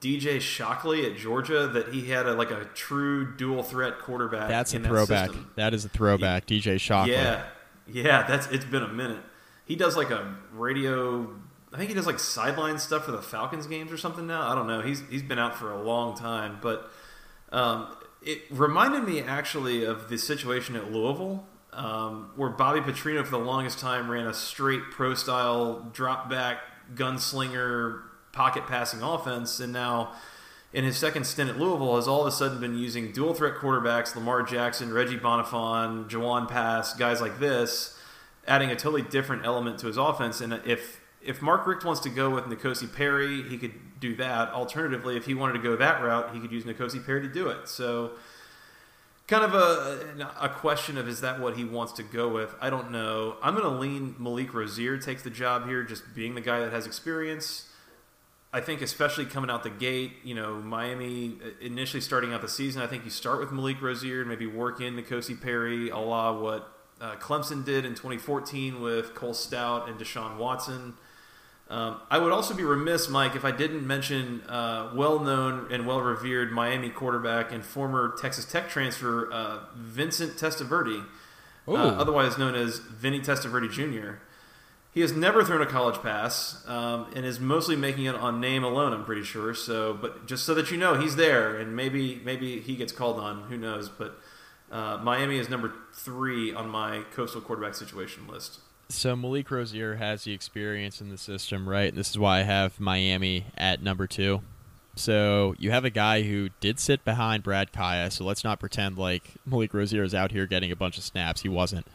DJ 0.00 0.40
Shockley 0.40 1.10
at 1.10 1.16
Georgia 1.16 1.66
that 1.68 1.88
he 1.88 2.08
had 2.10 2.26
a, 2.26 2.34
like 2.34 2.50
a 2.50 2.64
true 2.74 3.34
dual 3.36 3.62
threat 3.62 3.98
quarterback. 4.00 4.48
That's 4.48 4.74
a 4.74 4.80
throwback. 4.80 5.30
that 5.56 5.72
is 5.72 5.86
a 5.86 5.88
throwback. 5.88 6.46
DJ 6.46 6.78
Shockley. 6.78 7.12
Yeah, 7.12 7.44
yeah. 7.86 8.22
That's 8.24 8.46
it's 8.48 8.64
been 8.66 8.82
a 8.82 8.92
minute. 8.92 9.22
He 9.64 9.76
does 9.76 9.96
like 9.96 10.10
a 10.10 10.34
radio. 10.52 11.34
I 11.72 11.78
think 11.78 11.88
he 11.88 11.94
does 11.94 12.06
like 12.06 12.18
sideline 12.18 12.78
stuff 12.78 13.06
for 13.06 13.12
the 13.12 13.22
Falcons 13.22 13.66
games 13.66 13.90
or 13.90 13.96
something 13.96 14.26
now. 14.26 14.48
I 14.50 14.54
don't 14.54 14.66
know. 14.66 14.82
He's 14.82 15.02
he's 15.10 15.22
been 15.22 15.38
out 15.38 15.56
for 15.56 15.72
a 15.72 15.82
long 15.82 16.16
time, 16.16 16.58
but 16.60 16.90
um, 17.50 17.96
it 18.20 18.42
reminded 18.50 19.04
me 19.04 19.20
actually 19.20 19.84
of 19.84 20.08
the 20.08 20.18
situation 20.18 20.76
at 20.76 20.92
Louisville. 20.92 21.46
Um, 21.72 22.32
where 22.36 22.50
Bobby 22.50 22.80
Petrino 22.80 23.24
for 23.24 23.30
the 23.30 23.38
longest 23.38 23.78
time 23.78 24.10
ran 24.10 24.26
a 24.26 24.34
straight 24.34 24.82
pro 24.90 25.14
style 25.14 25.90
drop 25.94 26.28
back 26.28 26.58
gunslinger 26.94 28.02
pocket 28.32 28.66
passing 28.66 29.00
offense, 29.00 29.58
and 29.58 29.72
now 29.72 30.12
in 30.72 30.84
his 30.84 30.96
second 30.96 31.24
stint 31.24 31.50
at 31.50 31.58
Louisville 31.58 31.96
has 31.96 32.08
all 32.08 32.22
of 32.22 32.26
a 32.26 32.30
sudden 32.30 32.60
been 32.60 32.76
using 32.76 33.12
dual 33.12 33.34
threat 33.34 33.54
quarterbacks, 33.54 34.14
Lamar 34.14 34.42
Jackson, 34.42 34.92
Reggie 34.92 35.18
Bonnafon, 35.18 36.08
Jawon 36.08 36.48
Pass, 36.48 36.94
guys 36.94 37.20
like 37.20 37.38
this, 37.38 37.98
adding 38.46 38.70
a 38.70 38.76
totally 38.76 39.02
different 39.02 39.44
element 39.44 39.78
to 39.78 39.86
his 39.86 39.96
offense. 39.96 40.40
And 40.40 40.60
if 40.66 41.00
if 41.24 41.40
Mark 41.42 41.66
Richt 41.66 41.84
wants 41.84 42.00
to 42.02 42.10
go 42.10 42.30
with 42.30 42.44
N'Kosi 42.44 42.92
Perry, 42.92 43.42
he 43.42 43.58
could 43.58 44.00
do 44.00 44.16
that. 44.16 44.50
Alternatively, 44.50 45.16
if 45.16 45.26
he 45.26 45.34
wanted 45.34 45.54
to 45.54 45.58
go 45.60 45.76
that 45.76 46.02
route, 46.02 46.34
he 46.34 46.40
could 46.40 46.52
use 46.52 46.64
N'Kosi 46.64 47.04
Perry 47.04 47.22
to 47.22 47.28
do 47.28 47.48
it. 47.48 47.68
So 47.68 48.12
kind 49.28 49.44
of 49.44 49.54
a, 49.54 50.28
a 50.40 50.48
question 50.48 50.98
of 50.98 51.08
is 51.08 51.20
that 51.20 51.40
what 51.40 51.56
he 51.56 51.64
wants 51.64 51.92
to 51.94 52.02
go 52.02 52.28
with? 52.28 52.54
I 52.60 52.70
don't 52.70 52.90
know. 52.90 53.36
I'm 53.42 53.54
going 53.54 53.64
to 53.64 53.78
lean 53.78 54.14
Malik 54.18 54.52
Rosier 54.52 54.98
takes 54.98 55.22
the 55.22 55.30
job 55.30 55.66
here, 55.66 55.82
just 55.82 56.14
being 56.14 56.34
the 56.34 56.40
guy 56.40 56.60
that 56.60 56.72
has 56.72 56.86
experience. 56.86 57.68
I 58.52 58.60
think 58.60 58.82
especially 58.82 59.24
coming 59.24 59.48
out 59.48 59.62
the 59.62 59.70
gate, 59.70 60.12
you 60.24 60.34
know, 60.34 60.56
Miami 60.56 61.38
uh, 61.42 61.48
initially 61.62 62.02
starting 62.02 62.34
out 62.34 62.42
the 62.42 62.48
season, 62.48 62.82
I 62.82 62.86
think 62.86 63.04
you 63.04 63.10
start 63.10 63.40
with 63.40 63.50
Malik 63.50 63.80
Rosier 63.80 64.20
and 64.20 64.28
maybe 64.28 64.46
work 64.46 64.80
in 64.82 64.96
N'Kosi 64.96 65.40
Perry, 65.40 65.88
a 65.88 65.96
la 65.96 66.38
what 66.38 66.70
uh, 67.00 67.16
Clemson 67.16 67.64
did 67.64 67.86
in 67.86 67.92
2014 67.92 68.82
with 68.82 69.14
Cole 69.14 69.32
Stoudt 69.32 69.88
and 69.88 69.98
Deshaun 69.98 70.36
Watson. 70.36 70.94
Um, 71.72 72.02
I 72.10 72.18
would 72.18 72.32
also 72.32 72.52
be 72.52 72.64
remiss, 72.64 73.08
Mike, 73.08 73.34
if 73.34 73.46
I 73.46 73.50
didn't 73.50 73.86
mention 73.86 74.42
uh, 74.42 74.92
well-known 74.94 75.72
and 75.72 75.86
well-revered 75.86 76.52
Miami 76.52 76.90
quarterback 76.90 77.50
and 77.50 77.64
former 77.64 78.14
Texas 78.20 78.44
Tech 78.44 78.68
transfer 78.68 79.32
uh, 79.32 79.60
Vincent 79.74 80.36
Testaverde, 80.36 81.02
uh, 81.66 81.72
otherwise 81.72 82.36
known 82.36 82.54
as 82.54 82.78
Vinny 82.78 83.20
Testaverde 83.20 83.72
Jr. 83.72 84.18
He 84.92 85.00
has 85.00 85.14
never 85.14 85.42
thrown 85.42 85.62
a 85.62 85.66
college 85.66 86.02
pass 86.02 86.62
um, 86.68 87.06
and 87.16 87.24
is 87.24 87.40
mostly 87.40 87.74
making 87.74 88.04
it 88.04 88.16
on 88.16 88.38
name 88.38 88.64
alone. 88.64 88.92
I'm 88.92 89.06
pretty 89.06 89.22
sure. 89.22 89.54
So, 89.54 89.94
but 89.94 90.26
just 90.26 90.44
so 90.44 90.52
that 90.52 90.70
you 90.70 90.76
know, 90.76 91.00
he's 91.00 91.16
there, 91.16 91.56
and 91.56 91.74
maybe 91.74 92.20
maybe 92.22 92.60
he 92.60 92.76
gets 92.76 92.92
called 92.92 93.18
on. 93.18 93.44
Who 93.44 93.56
knows? 93.56 93.88
But 93.88 94.20
uh, 94.70 94.98
Miami 95.02 95.38
is 95.38 95.48
number 95.48 95.72
three 95.94 96.52
on 96.52 96.68
my 96.68 97.04
coastal 97.14 97.40
quarterback 97.40 97.74
situation 97.74 98.26
list. 98.28 98.60
So 98.88 99.16
Malik 99.16 99.50
Rosier 99.50 99.96
has 99.96 100.24
the 100.24 100.32
experience 100.32 101.00
in 101.00 101.08
the 101.08 101.18
system, 101.18 101.68
right? 101.68 101.94
This 101.94 102.10
is 102.10 102.18
why 102.18 102.40
I 102.40 102.42
have 102.42 102.78
Miami 102.78 103.46
at 103.56 103.82
number 103.82 104.06
two. 104.06 104.42
So 104.94 105.54
you 105.58 105.70
have 105.70 105.84
a 105.84 105.90
guy 105.90 106.22
who 106.22 106.50
did 106.60 106.78
sit 106.78 107.04
behind 107.04 107.42
Brad 107.42 107.72
Kaaya. 107.72 108.12
So 108.12 108.24
let's 108.24 108.44
not 108.44 108.60
pretend 108.60 108.98
like 108.98 109.22
Malik 109.46 109.72
Rosier 109.72 110.02
is 110.02 110.14
out 110.14 110.32
here 110.32 110.46
getting 110.46 110.70
a 110.70 110.76
bunch 110.76 110.98
of 110.98 111.04
snaps. 111.04 111.42
He 111.42 111.48
wasn't, 111.48 111.86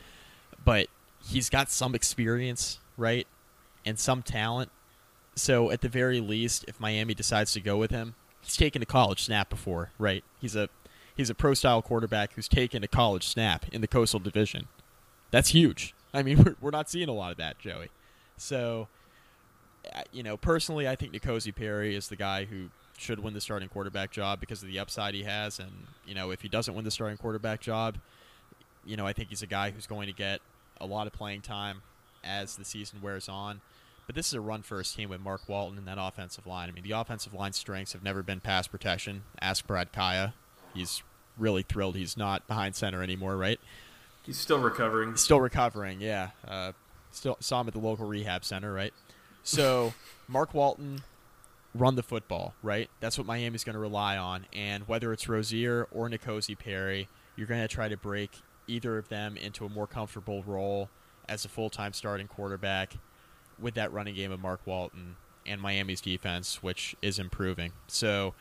but 0.65 0.87
he's 1.23 1.49
got 1.49 1.69
some 1.69 1.93
experience, 1.93 2.79
right, 2.97 3.27
and 3.85 3.99
some 3.99 4.23
talent. 4.23 4.71
So 5.35 5.69
at 5.69 5.81
the 5.81 5.89
very 5.89 6.19
least, 6.19 6.65
if 6.67 6.79
Miami 6.79 7.13
decides 7.13 7.53
to 7.53 7.61
go 7.61 7.77
with 7.77 7.91
him, 7.91 8.15
he's 8.41 8.57
taken 8.57 8.81
a 8.81 8.87
college 8.87 9.23
snap 9.23 9.49
before, 9.49 9.91
right? 9.99 10.23
He's 10.39 10.55
a 10.55 10.69
he's 11.15 11.29
a 11.29 11.35
pro 11.35 11.53
style 11.53 11.83
quarterback 11.83 12.33
who's 12.33 12.47
taken 12.47 12.83
a 12.83 12.87
college 12.87 13.27
snap 13.27 13.67
in 13.71 13.81
the 13.81 13.87
Coastal 13.87 14.19
Division. 14.19 14.67
That's 15.29 15.49
huge. 15.49 15.93
I 16.17 16.23
mean, 16.23 16.37
we're, 16.43 16.55
we're 16.59 16.71
not 16.71 16.89
seeing 16.89 17.09
a 17.09 17.13
lot 17.13 17.31
of 17.31 17.37
that, 17.37 17.59
Joey. 17.59 17.89
So, 18.37 18.87
uh, 19.93 20.01
you 20.11 20.23
know, 20.23 20.35
personally, 20.37 20.87
I 20.87 20.95
think 20.95 21.13
N'Kosi 21.13 21.55
Perry 21.55 21.95
is 21.95 22.07
the 22.09 22.15
guy 22.15 22.45
who 22.45 22.69
should 22.97 23.19
win 23.19 23.33
the 23.33 23.41
starting 23.41 23.69
quarterback 23.69 24.11
job 24.11 24.39
because 24.39 24.61
of 24.61 24.67
the 24.67 24.79
upside 24.79 25.13
he 25.13 25.23
has. 25.23 25.59
And, 25.59 25.71
you 26.05 26.15
know, 26.15 26.31
if 26.31 26.41
he 26.41 26.49
doesn't 26.49 26.73
win 26.73 26.83
the 26.83 26.91
starting 26.91 27.17
quarterback 27.17 27.61
job, 27.61 27.97
you 28.85 28.97
know, 28.97 29.05
I 29.05 29.13
think 29.13 29.29
he's 29.29 29.43
a 29.43 29.47
guy 29.47 29.71
who's 29.71 29.85
going 29.85 30.07
to 30.07 30.13
get 30.13 30.41
a 30.81 30.85
lot 30.85 31.07
of 31.07 31.13
playing 31.13 31.41
time 31.41 31.81
as 32.23 32.55
the 32.55 32.65
season 32.65 33.01
wears 33.01 33.29
on. 33.29 33.61
But 34.07 34.15
this 34.15 34.27
is 34.27 34.33
a 34.33 34.41
run 34.41 34.61
first 34.61 34.95
team 34.95 35.09
with 35.09 35.19
Mark 35.19 35.41
Walton 35.47 35.77
and 35.77 35.87
that 35.87 35.97
offensive 35.99 36.47
line. 36.47 36.69
I 36.69 36.71
mean, 36.71 36.83
the 36.83 36.91
offensive 36.91 37.33
line 37.33 37.51
strengths 37.53 37.93
have 37.93 38.03
never 38.03 38.23
been 38.23 38.39
pass 38.39 38.65
protection. 38.65 39.23
Ask 39.41 39.67
Brad 39.67 39.91
Kaaya. 39.91 40.33
He's 40.73 41.03
really 41.37 41.61
thrilled 41.61 41.95
he's 41.95 42.17
not 42.17 42.47
behind 42.47 42.75
center 42.75 43.03
anymore, 43.03 43.37
right? 43.37 43.59
He's 44.27 44.37
still 44.37 44.59
recovering. 44.59 45.15
Still 45.15 45.39
recovering, 45.39 46.01
yeah. 46.01 46.31
Uh, 46.45 46.73
still 47.11 47.37
saw 47.39 47.61
him 47.61 47.67
at 47.67 47.73
the 47.73 47.79
local 47.79 48.05
rehab 48.05 48.43
center, 48.43 48.73
right? 48.73 48.93
So 49.41 49.93
Mark 50.27 50.53
Walton 50.53 51.01
run 51.73 51.95
the 51.95 52.03
football, 52.03 52.53
right? 52.61 52.89
That's 52.99 53.17
what 53.17 53.25
Miami's 53.25 53.63
going 53.63 53.75
to 53.75 53.79
rely 53.79 54.17
on. 54.17 54.45
And 54.51 54.85
whether 54.85 55.13
it's 55.13 55.29
Rosier 55.29 55.87
or 55.91 56.09
N'Kosi 56.09 56.59
Perry, 56.59 57.07
you're 57.37 57.47
going 57.47 57.61
to 57.61 57.69
try 57.69 57.87
to 57.87 57.95
break 57.95 58.31
either 58.67 58.97
of 58.97 59.07
them 59.07 59.37
into 59.37 59.65
a 59.65 59.69
more 59.69 59.87
comfortable 59.87 60.43
role 60.43 60.89
as 61.29 61.45
a 61.45 61.49
full-time 61.49 61.93
starting 61.93 62.27
quarterback 62.27 62.97
with 63.57 63.75
that 63.75 63.93
running 63.93 64.15
game 64.15 64.33
of 64.33 64.41
Mark 64.41 64.59
Walton 64.65 65.15
and 65.45 65.61
Miami's 65.61 66.01
defense, 66.01 66.61
which 66.61 66.97
is 67.01 67.17
improving. 67.17 67.71
So 67.87 68.33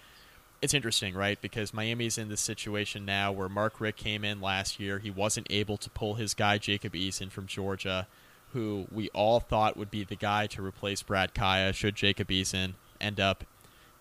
it's 0.62 0.74
interesting, 0.74 1.14
right? 1.14 1.40
Because 1.40 1.72
Miami's 1.74 2.18
in 2.18 2.28
this 2.28 2.40
situation 2.40 3.04
now 3.04 3.30
where 3.32 3.48
Mark 3.48 3.80
Richt 3.80 3.98
came 3.98 4.24
in 4.24 4.40
last 4.40 4.80
year. 4.80 4.98
He 4.98 5.10
wasn't 5.10 5.46
able 5.50 5.76
to 5.78 5.90
pull 5.90 6.14
his 6.14 6.34
guy 6.34 6.58
Jacob 6.58 6.94
Eason 6.94 7.30
from 7.30 7.46
Georgia, 7.46 8.06
who 8.52 8.86
we 8.90 9.08
all 9.10 9.38
thought 9.40 9.76
would 9.76 9.90
be 9.90 10.02
the 10.04 10.16
guy 10.16 10.46
to 10.48 10.64
replace 10.64 11.02
Brad 11.02 11.34
Kaaya 11.34 11.74
should 11.74 11.94
Jacob 11.94 12.28
Eason 12.28 12.74
end 13.00 13.20
up 13.20 13.44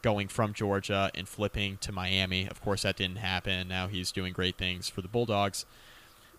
going 0.02 0.28
from 0.28 0.54
Georgia 0.54 1.10
and 1.16 1.28
flipping 1.28 1.78
to 1.78 1.92
Miami. 1.92 2.48
Of 2.48 2.62
course, 2.62 2.84
that 2.84 2.96
didn't 2.96 3.18
happen. 3.18 3.68
Now 3.68 3.88
he's 3.88 4.12
doing 4.12 4.34
great 4.34 4.56
things 4.58 4.88
for 4.88 5.02
the 5.02 5.08
Bulldogs. 5.08 5.66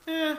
Eh, 0.07 0.37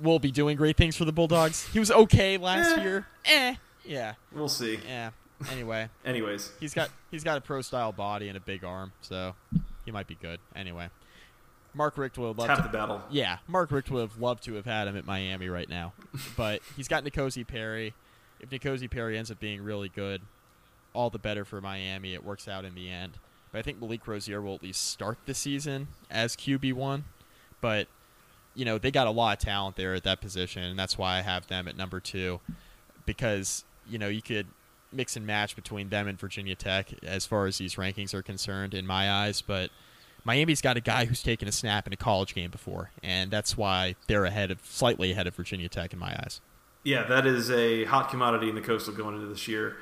Will 0.00 0.18
be 0.18 0.30
doing 0.30 0.56
great 0.56 0.76
things 0.76 0.96
for 0.96 1.04
the 1.04 1.12
Bulldogs. 1.12 1.68
He 1.72 1.78
was 1.78 1.90
okay 1.90 2.36
last 2.38 2.78
Eh. 2.78 2.82
year. 2.82 3.06
Eh. 3.26 3.54
Yeah. 3.84 4.14
we'll 4.32 4.48
see. 4.48 4.78
Yeah. 4.86 5.10
Anyway. 5.50 5.88
Anyways, 6.04 6.52
He's 6.60 6.74
got 6.74 6.90
he's 7.10 7.24
got 7.24 7.38
a 7.38 7.40
pro 7.40 7.62
style 7.62 7.92
body 7.92 8.28
and 8.28 8.36
a 8.36 8.40
big 8.40 8.64
arm, 8.64 8.92
so 9.00 9.34
he 9.84 9.90
might 9.90 10.06
be 10.06 10.14
good. 10.14 10.38
Anyway, 10.54 10.88
Mark 11.74 11.96
Richt 11.98 12.18
would 12.18 12.36
love 12.38 12.56
to. 12.56 12.62
the 12.62 12.68
battle. 12.68 13.02
Yeah, 13.10 13.38
Mark 13.48 13.70
Richt 13.70 13.90
would 13.90 14.00
have 14.00 14.18
loved 14.20 14.44
to 14.44 14.54
have 14.54 14.66
had 14.66 14.88
him 14.88 14.96
at 14.96 15.06
Miami 15.06 15.48
right 15.48 15.68
now, 15.68 15.92
but 16.36 16.60
he's 16.76 16.88
got 16.88 17.04
N'Kosi 17.04 17.46
Perry. 17.46 17.94
If 18.40 18.50
N'Kosi 18.50 18.90
Perry 18.90 19.16
ends 19.16 19.30
up 19.30 19.38
being 19.40 19.62
really 19.62 19.88
good, 19.88 20.22
all 20.92 21.10
the 21.10 21.18
better 21.18 21.44
for 21.44 21.60
Miami. 21.60 22.14
It 22.14 22.24
works 22.24 22.48
out 22.48 22.64
in 22.64 22.74
the 22.74 22.90
end. 22.90 23.18
But 23.50 23.58
I 23.58 23.62
think 23.62 23.80
Malik 23.80 24.06
Rosier 24.06 24.40
will 24.40 24.54
at 24.54 24.62
least 24.62 24.88
start 24.88 25.18
the 25.26 25.34
season 25.34 25.88
as 26.10 26.34
QB 26.36 26.72
one. 26.72 27.04
But 27.60 27.86
you 28.54 28.64
know 28.64 28.78
they 28.78 28.90
got 28.90 29.06
a 29.06 29.10
lot 29.10 29.38
of 29.38 29.44
talent 29.44 29.76
there 29.76 29.94
at 29.94 30.04
that 30.04 30.20
position, 30.20 30.62
and 30.62 30.78
that's 30.78 30.98
why 30.98 31.18
I 31.18 31.20
have 31.22 31.46
them 31.46 31.68
at 31.68 31.76
number 31.76 32.00
two, 32.00 32.40
because 33.06 33.64
you 33.88 33.98
know 33.98 34.08
you 34.08 34.22
could 34.22 34.46
mix 34.92 35.16
and 35.16 35.26
match 35.26 35.56
between 35.56 35.88
them 35.88 36.08
and 36.08 36.18
Virginia 36.18 36.54
Tech 36.54 36.92
as 37.02 37.26
far 37.26 37.46
as 37.46 37.58
these 37.58 37.76
rankings 37.76 38.14
are 38.14 38.22
concerned 38.22 38.74
in 38.74 38.86
my 38.86 39.10
eyes, 39.10 39.42
but 39.42 39.70
Miami's 40.24 40.60
got 40.60 40.76
a 40.76 40.80
guy 40.80 41.04
who's 41.04 41.22
taken 41.22 41.48
a 41.48 41.52
snap 41.52 41.86
in 41.86 41.92
a 41.92 41.96
college 41.96 42.34
game 42.34 42.50
before, 42.50 42.90
and 43.02 43.30
that's 43.30 43.56
why 43.56 43.96
they're 44.06 44.24
ahead 44.24 44.50
of 44.50 44.60
slightly 44.64 45.12
ahead 45.12 45.26
of 45.26 45.34
Virginia 45.34 45.68
Tech 45.68 45.92
in 45.92 45.98
my 45.98 46.12
eyes. 46.12 46.40
Yeah, 46.84 47.04
that 47.04 47.26
is 47.26 47.50
a 47.50 47.84
hot 47.84 48.10
commodity 48.10 48.48
in 48.48 48.54
the 48.54 48.60
coastal 48.60 48.94
going 48.94 49.16
into 49.16 49.26
this 49.26 49.46
year, 49.48 49.76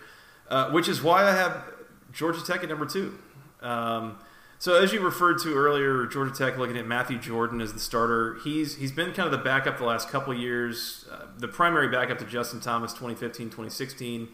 uh, 0.48 0.70
which 0.70 0.88
is 0.88 1.02
why 1.02 1.24
I 1.26 1.32
have 1.32 1.64
Georgia 2.12 2.44
Tech 2.44 2.62
at 2.62 2.68
number 2.68 2.86
two. 2.86 3.18
Um, 3.60 4.18
so 4.58 4.74
as 4.82 4.92
you 4.92 5.00
referred 5.00 5.38
to 5.40 5.54
earlier, 5.54 6.06
Georgia 6.06 6.34
Tech 6.34 6.58
looking 6.58 6.76
at 6.76 6.86
Matthew 6.86 7.18
Jordan 7.18 7.62
as 7.62 7.72
the 7.72 7.80
starter. 7.80 8.36
He's 8.44 8.76
he's 8.76 8.92
been 8.92 9.12
kind 9.12 9.26
of 9.26 9.32
the 9.32 9.38
backup 9.38 9.78
the 9.78 9.84
last 9.84 10.10
couple 10.10 10.34
years, 10.34 11.06
uh, 11.10 11.26
the 11.38 11.48
primary 11.48 11.88
backup 11.88 12.18
to 12.18 12.26
Justin 12.26 12.60
Thomas 12.60 12.92
2015 12.92 13.46
2016. 13.46 14.28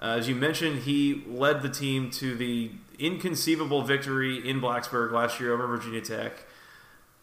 Uh, 0.00 0.16
as 0.18 0.28
you 0.28 0.34
mentioned, 0.34 0.80
he 0.80 1.24
led 1.26 1.62
the 1.62 1.68
team 1.68 2.10
to 2.10 2.34
the 2.34 2.70
inconceivable 2.98 3.82
victory 3.82 4.46
in 4.48 4.60
Blacksburg 4.60 5.12
last 5.12 5.40
year 5.40 5.52
over 5.52 5.66
Virginia 5.66 6.00
Tech. 6.00 6.44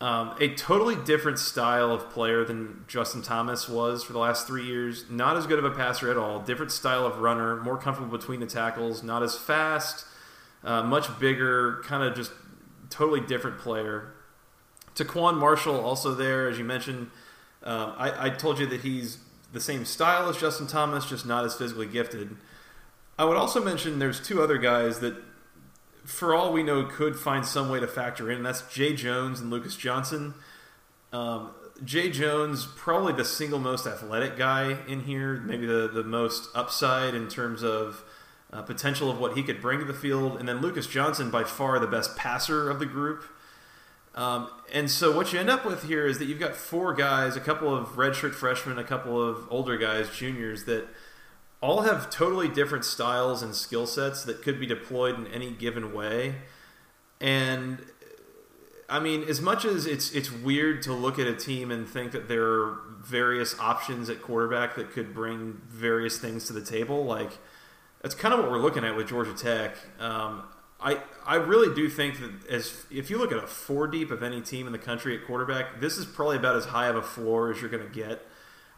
Um, 0.01 0.36
a 0.41 0.49
totally 0.49 0.95
different 0.95 1.39
style 1.39 1.91
of 1.91 2.09
player 2.09 2.43
than 2.43 2.84
Justin 2.88 3.21
Thomas 3.21 3.69
was 3.69 4.03
for 4.03 4.11
the 4.11 4.19
last 4.19 4.47
three 4.47 4.65
years. 4.65 5.05
Not 5.09 5.38
as 5.38 5.47
good 5.47 5.59
of 5.59 5.65
a 5.65 5.71
passer 5.71 6.11
at 6.11 6.17
all. 6.17 6.39
Different 6.39 6.71
style 6.71 7.05
of 7.05 7.19
runner, 7.19 7.55
more 7.61 7.78
comfortable 7.78 8.17
between 8.17 8.39
the 8.39 8.45
tackles, 8.45 9.01
not 9.01 9.24
as 9.24 9.38
fast, 9.38 10.05
uh, 10.63 10.84
much 10.84 11.19
bigger, 11.19 11.82
kind 11.86 12.03
of 12.03 12.15
just 12.15 12.32
totally 12.89 13.21
different 13.21 13.59
player. 13.59 14.13
TaQuon 14.95 15.38
Marshall 15.38 15.80
also 15.80 16.13
there, 16.13 16.49
as 16.49 16.57
you 16.57 16.65
mentioned. 16.65 17.09
Um, 17.63 17.93
I, 17.97 18.26
I 18.26 18.30
told 18.30 18.59
you 18.59 18.65
that 18.67 18.82
he's 18.82 19.19
the 19.53 19.61
same 19.61 19.86
style 19.86 20.28
as 20.28 20.38
Justin 20.38 20.67
Thomas, 20.67 21.05
just 21.05 21.26
not 21.26 21.45
as 21.45 21.55
physically 21.55 21.88
gifted. 21.88 22.36
I 23.18 23.26
would 23.26 23.38
also 23.38 23.64
mention 23.64 23.99
there's 23.99 24.26
two 24.26 24.41
other 24.41 24.57
guys 24.57 24.99
that 24.99 25.16
for 26.05 26.36
all 26.36 26.51
we 26.51 26.64
know, 26.64 26.84
could 26.84 27.16
find 27.16 27.45
some 27.45 27.70
way 27.70 27.80
to 27.80 27.88
factor 27.88 28.30
in. 28.30 28.43
That's 28.43 28.61
Jay 28.74 28.93
Jones 28.93 29.39
and 29.39 29.49
Lucas 29.49 29.76
Johnson. 29.76 30.34
Um, 31.11 31.51
Jay 31.84 32.09
Jones, 32.09 32.66
probably 32.76 33.14
the 33.14 33.26
single 33.26 33.59
most 33.59 33.88
athletic 33.88 34.38
guy 34.38 34.78
in 34.88 35.01
here, 35.01 35.36
maybe 35.45 35.66
the, 35.66 35.88
the 35.88 36.03
most 36.03 36.49
upside 36.53 37.16
in 37.16 37.28
terms 37.28 37.64
of 37.64 38.03
uh, 38.51 38.61
potential 38.61 39.09
of 39.09 39.20
what 39.20 39.36
he 39.38 39.43
could 39.43 39.61
bring 39.61 39.80
to 39.80 39.86
the 39.86 39.93
field. 39.93 40.38
And 40.38 40.47
then 40.47 40.61
Lucas 40.61 40.88
Johnson, 40.88 41.32
by 41.32 41.43
far 41.43 41.80
the 41.80 41.88
best 41.88 42.16
passer 42.16 42.70
of 42.70 42.80
the 42.80 42.86
group. 42.86 43.24
Um, 44.16 44.49
and 44.72 44.91
so 44.91 45.16
what 45.16 45.34
you 45.34 45.39
end 45.39 45.49
up 45.49 45.66
with 45.66 45.86
here 45.86 46.05
is 46.05 46.20
that 46.20 46.26
you've 46.26 46.39
got 46.39 46.55
four 46.55 46.93
guys, 46.93 47.36
a 47.36 47.39
couple 47.39 47.74
of 47.74 47.89
redshirt 47.95 48.34
freshmen, 48.34 48.78
a 48.78 48.84
couple 48.84 49.22
of 49.22 49.47
older 49.49 49.78
guys, 49.78 50.09
juniors, 50.09 50.66
that– 50.66 50.86
all 51.64 51.84
have 51.84 52.09
totally 52.09 52.49
different 52.49 52.84
styles 52.84 53.41
and 53.41 53.55
skill 53.55 53.88
sets 53.88 54.26
that 54.26 54.41
could 54.41 54.59
be 54.59 54.66
deployed 54.66 55.18
in 55.18 55.26
any 55.28 55.49
given 55.49 55.93
way. 55.93 56.36
And 57.22 57.80
I 58.89 58.99
mean, 58.99 59.24
as 59.24 59.39
much 59.39 59.64
as 59.64 59.86
it's 59.86 60.11
it's 60.11 60.30
weird 60.30 60.82
to 60.84 60.93
look 60.93 61.18
at 61.18 61.26
a 61.26 61.34
team 61.34 61.72
and 61.72 61.88
think 61.88 62.11
that 62.11 62.28
there 62.28 62.43
are 62.43 62.80
various 63.01 63.57
options 63.59 64.09
at 64.09 64.22
quarterback 64.22 64.76
that 64.76 64.91
could 64.91 65.14
bring 65.14 65.61
various 65.70 66.20
things 66.20 66.47
to 66.47 66.53
the 66.53 66.61
table, 66.61 67.05
like 67.05 67.32
that's 68.01 68.14
kind 68.14 68.34
of 68.34 68.41
what 68.41 68.51
we're 68.51 68.57
looking 68.57 68.84
at 68.84 68.97
with 68.97 69.07
Georgia 69.07 69.34
Tech. 69.34 69.78
Um, 70.01 70.43
I 70.82 70.99
I 71.26 71.36
really 71.36 71.74
do 71.74 71.88
think 71.88 72.20
that 72.20 72.45
as 72.49 72.86
if 72.91 73.09
you 73.09 73.18
look 73.18 73.32
at 73.32 73.41
a 73.41 73.47
four 73.47 73.88
deep 73.88 74.11
of 74.11 74.22
any 74.22 74.41
team 74.41 74.68
in 74.68 74.74
the 74.74 74.80
country 74.80 75.18
at 75.18 75.26
quarterback, 75.26 75.80
this 75.80 75.97
is 75.97 76.03
probably 76.05 76.36
about 76.36 76.57
as 76.57 76.66
high 76.66 76.88
of 76.88 76.97
a 76.97 77.01
floor 77.01 77.51
as 77.51 77.61
you're 77.61 77.70
going 77.70 77.88
to 77.88 77.89
get. 77.89 78.28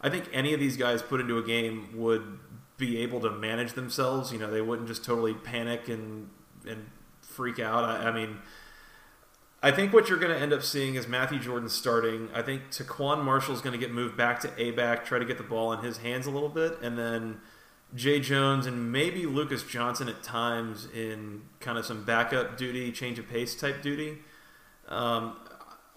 I 0.00 0.08
think 0.08 0.28
any 0.32 0.54
of 0.54 0.60
these 0.60 0.76
guys 0.76 1.02
put 1.02 1.20
into 1.20 1.36
a 1.36 1.42
game 1.42 1.88
would 1.96 2.38
be 2.76 2.98
able 2.98 3.20
to 3.20 3.30
manage 3.30 3.72
themselves. 3.72 4.32
You 4.32 4.38
know, 4.38 4.50
they 4.50 4.60
wouldn't 4.60 4.88
just 4.88 5.04
totally 5.04 5.34
panic 5.34 5.88
and 5.88 6.28
and 6.66 6.90
freak 7.20 7.58
out. 7.58 7.84
I, 7.84 8.08
I 8.08 8.12
mean, 8.12 8.38
I 9.62 9.70
think 9.70 9.92
what 9.92 10.08
you're 10.08 10.18
going 10.18 10.32
to 10.32 10.38
end 10.38 10.52
up 10.52 10.62
seeing 10.62 10.94
is 10.94 11.08
Matthew 11.08 11.38
Jordan 11.38 11.68
starting. 11.68 12.28
I 12.34 12.42
think 12.42 12.62
Marshall 12.98 13.54
is 13.54 13.60
going 13.60 13.72
to 13.72 13.78
get 13.78 13.92
moved 13.92 14.16
back 14.16 14.40
to 14.40 14.50
A 14.58 14.70
back, 14.70 15.04
try 15.04 15.18
to 15.18 15.24
get 15.24 15.38
the 15.38 15.44
ball 15.44 15.72
in 15.72 15.80
his 15.84 15.98
hands 15.98 16.26
a 16.26 16.30
little 16.30 16.48
bit, 16.48 16.78
and 16.82 16.98
then 16.98 17.40
Jay 17.94 18.20
Jones 18.20 18.66
and 18.66 18.92
maybe 18.92 19.26
Lucas 19.26 19.62
Johnson 19.62 20.08
at 20.08 20.22
times 20.22 20.88
in 20.94 21.42
kind 21.60 21.78
of 21.78 21.86
some 21.86 22.04
backup 22.04 22.56
duty, 22.56 22.92
change 22.92 23.18
of 23.18 23.28
pace 23.28 23.54
type 23.54 23.82
duty. 23.82 24.18
Um, 24.88 25.36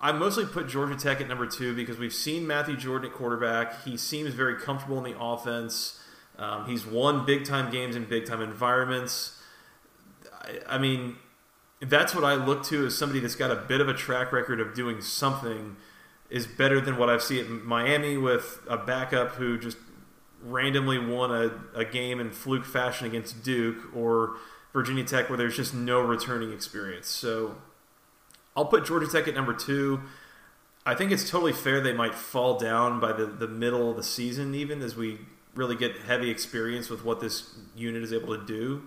I 0.02 0.14
mostly 0.14 0.46
put 0.46 0.68
Georgia 0.68 0.96
Tech 0.96 1.20
at 1.20 1.28
number 1.28 1.46
two 1.46 1.76
because 1.76 1.98
we've 1.98 2.14
seen 2.14 2.48
Matthew 2.48 2.78
Jordan 2.78 3.12
at 3.12 3.16
quarterback. 3.16 3.84
He 3.84 3.98
seems 3.98 4.34
very 4.34 4.56
comfortable 4.56 5.04
in 5.04 5.12
the 5.12 5.20
offense. 5.20 5.99
Um, 6.40 6.66
he's 6.66 6.86
won 6.86 7.26
big 7.26 7.44
time 7.44 7.70
games 7.70 7.96
in 7.96 8.06
big 8.06 8.26
time 8.26 8.42
environments. 8.42 9.38
I, 10.42 10.76
I, 10.76 10.78
mean, 10.78 11.18
that's 11.82 12.16
what 12.16 12.24
I 12.24 12.36
look 12.36 12.64
to 12.66 12.86
as 12.86 12.98
somebody 12.98 13.20
that's 13.20 13.36
got 13.36 13.52
a 13.52 13.56
bit 13.56 13.82
of 13.82 13.90
a 13.90 13.94
track 13.94 14.32
record 14.32 14.62
of 14.62 14.74
doing 14.74 15.02
something 15.02 15.76
is 16.30 16.48
better 16.48 16.80
than 16.80 16.98
what 16.98 17.10
I've 17.10 17.22
seen 17.22 17.44
at 17.44 17.50
Miami 17.50 18.16
with 18.16 18.62
a 18.70 18.78
backup 18.78 19.34
who 19.34 19.58
just 19.60 19.78
randomly 20.42 20.98
won 20.98 21.32
a, 21.32 21.80
a 21.80 21.84
game 21.84 22.22
in 22.22 22.32
fluke 22.32 22.66
fashion 22.66 23.06
against 23.06 23.44
Duke 23.44 23.94
or 23.94 24.38
Virginia 24.72 25.04
Tech 25.04 25.28
where 25.30 25.38
there's 25.38 25.58
just 25.58 25.74
no 25.74 26.00
returning 26.00 26.54
experience. 26.54 27.08
So 27.08 27.58
I'll 28.56 28.66
put 28.66 28.86
Georgia 28.86 29.08
Tech 29.08 29.28
at 29.28 29.34
number 29.34 29.54
two. 29.54 30.02
I 30.86 30.96
think 30.96 31.12
it's 31.12 31.30
totally 31.30 31.52
fair 31.52 31.82
they 31.82 31.94
might 31.94 32.16
fall 32.16 32.58
down 32.58 33.02
by 33.02 33.12
the, 33.12 33.26
the 33.26 33.48
middle 33.48 33.90
of 33.90 33.98
the 33.98 34.04
season, 34.04 34.56
even 34.56 34.82
as 34.82 34.96
we 34.96 35.20
really 35.56 35.76
get 35.76 35.98
heavy 35.98 36.30
experience 36.30 36.90
with 36.90 37.04
what 37.04 37.20
this 37.20 37.56
unit 37.76 38.04
is 38.04 38.14
able 38.14 38.38
to 38.38 38.46
do. 38.46 38.84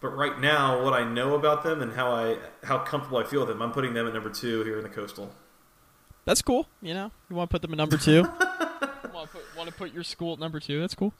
But 0.00 0.08
right 0.08 0.38
now, 0.38 0.82
what 0.84 0.92
I 0.92 1.04
know 1.04 1.34
about 1.34 1.62
them 1.62 1.80
and 1.80 1.92
how 1.92 2.12
I 2.12 2.38
how 2.62 2.78
comfortable 2.78 3.18
I 3.18 3.24
feel 3.24 3.40
with 3.40 3.48
them, 3.48 3.62
I'm 3.62 3.72
putting 3.72 3.94
them 3.94 4.06
at 4.06 4.14
number 4.14 4.30
two 4.30 4.62
here 4.62 4.76
in 4.76 4.82
the 4.82 4.88
coastal. 4.90 5.32
That's 6.24 6.42
cool. 6.42 6.66
You 6.82 6.94
know, 6.94 7.10
you 7.30 7.36
want 7.36 7.50
to 7.50 7.54
put 7.54 7.62
them 7.62 7.72
at 7.72 7.78
number 7.78 7.96
two. 7.96 8.22
want, 9.14 9.30
to 9.30 9.36
put, 9.38 9.56
want 9.56 9.68
to 9.68 9.74
put 9.74 9.94
your 9.94 10.04
school 10.04 10.34
at 10.34 10.38
number 10.38 10.60
two? 10.60 10.80
That's 10.80 10.94
cool. 10.94 11.14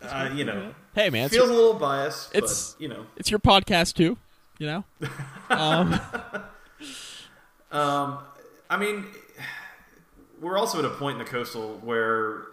That's 0.00 0.12
uh, 0.12 0.34
you 0.34 0.44
know, 0.44 0.74
hey 0.94 1.10
man, 1.10 1.28
feels 1.28 1.48
your, 1.48 1.52
a 1.52 1.56
little 1.56 1.74
biased. 1.74 2.34
It's 2.34 2.72
but, 2.72 2.82
you 2.82 2.88
know, 2.88 3.06
it's 3.16 3.30
your 3.30 3.40
podcast 3.40 3.94
too. 3.94 4.16
You 4.58 4.66
know. 4.66 4.84
um. 5.50 6.00
um, 7.70 8.18
I 8.70 8.76
mean, 8.76 9.06
we're 10.40 10.58
also 10.58 10.78
at 10.78 10.84
a 10.84 10.90
point 10.90 11.18
in 11.18 11.24
the 11.24 11.30
coastal 11.30 11.78
where 11.82 12.46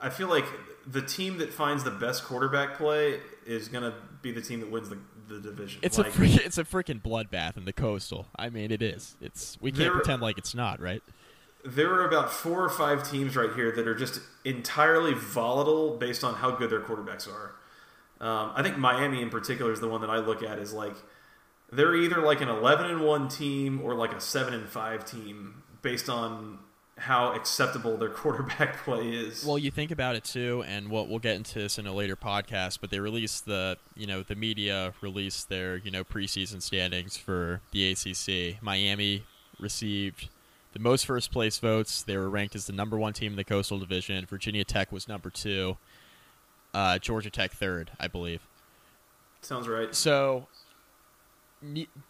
I 0.00 0.10
feel 0.10 0.28
like 0.28 0.46
the 0.86 1.02
team 1.02 1.38
that 1.38 1.52
finds 1.52 1.84
the 1.84 1.90
best 1.90 2.24
quarterback 2.24 2.76
play 2.76 3.20
is 3.46 3.68
going 3.68 3.84
to 3.84 3.94
be 4.22 4.32
the 4.32 4.40
team 4.40 4.60
that 4.60 4.70
wins 4.70 4.88
the, 4.88 4.98
the 5.28 5.40
division. 5.40 5.80
It's 5.82 5.98
like, 5.98 6.08
a 6.08 6.10
freaking, 6.10 6.44
it's 6.44 6.58
a 6.58 6.64
freaking 6.64 7.02
bloodbath 7.02 7.56
in 7.56 7.64
the 7.64 7.72
coastal. 7.72 8.26
I 8.36 8.48
mean, 8.48 8.70
it 8.70 8.82
is. 8.82 9.16
It's 9.20 9.58
we 9.60 9.70
can't 9.70 9.84
there, 9.84 9.92
pretend 9.92 10.22
like 10.22 10.38
it's 10.38 10.54
not, 10.54 10.80
right? 10.80 11.02
There 11.64 11.92
are 11.92 12.06
about 12.06 12.32
four 12.32 12.64
or 12.64 12.70
five 12.70 13.08
teams 13.08 13.36
right 13.36 13.52
here 13.54 13.70
that 13.72 13.86
are 13.86 13.94
just 13.94 14.20
entirely 14.44 15.12
volatile 15.12 15.96
based 15.96 16.24
on 16.24 16.34
how 16.34 16.52
good 16.52 16.70
their 16.70 16.80
quarterbacks 16.80 17.28
are. 17.28 17.54
Um, 18.20 18.52
I 18.54 18.62
think 18.62 18.78
Miami 18.78 19.22
in 19.22 19.30
particular 19.30 19.72
is 19.72 19.80
the 19.80 19.88
one 19.88 20.00
that 20.02 20.10
I 20.10 20.18
look 20.18 20.42
at 20.42 20.58
is 20.58 20.72
like 20.72 20.94
they're 21.72 21.94
either 21.94 22.20
like 22.20 22.40
an 22.40 22.48
11 22.48 22.90
and 22.90 23.00
1 23.02 23.28
team 23.28 23.80
or 23.82 23.94
like 23.94 24.12
a 24.12 24.20
7 24.20 24.52
and 24.52 24.68
5 24.68 25.04
team 25.04 25.62
based 25.82 26.08
on 26.08 26.58
how 27.00 27.32
acceptable 27.32 27.96
their 27.96 28.08
quarterback 28.20 28.76
play 28.84 29.08
is. 29.08 29.44
Well, 29.44 29.58
you 29.58 29.70
think 29.70 29.90
about 29.90 30.16
it 30.16 30.24
too, 30.24 30.62
and 30.66 30.90
we'll, 30.90 31.06
we'll 31.06 31.18
get 31.18 31.36
into 31.36 31.58
this 31.58 31.78
in 31.78 31.86
a 31.86 31.92
later 31.92 32.16
podcast. 32.16 32.78
But 32.80 32.90
they 32.90 33.00
released 33.00 33.46
the 33.46 33.78
you 33.96 34.06
know 34.06 34.22
the 34.22 34.34
media 34.34 34.92
released 35.00 35.48
their 35.48 35.76
you 35.76 35.90
know 35.90 36.04
preseason 36.04 36.62
standings 36.62 37.16
for 37.16 37.60
the 37.72 37.90
ACC. 37.90 38.62
Miami 38.62 39.24
received 39.58 40.28
the 40.72 40.78
most 40.78 41.06
first 41.06 41.32
place 41.32 41.58
votes. 41.58 42.02
They 42.02 42.16
were 42.16 42.30
ranked 42.30 42.54
as 42.54 42.66
the 42.66 42.72
number 42.72 42.98
one 42.98 43.12
team 43.12 43.32
in 43.32 43.36
the 43.36 43.44
Coastal 43.44 43.78
Division. 43.78 44.24
Virginia 44.26 44.64
Tech 44.64 44.92
was 44.92 45.08
number 45.08 45.30
two. 45.30 45.76
Uh, 46.72 46.98
Georgia 46.98 47.30
Tech 47.30 47.52
third, 47.52 47.90
I 47.98 48.06
believe. 48.06 48.42
Sounds 49.42 49.66
right. 49.66 49.94
So 49.94 50.46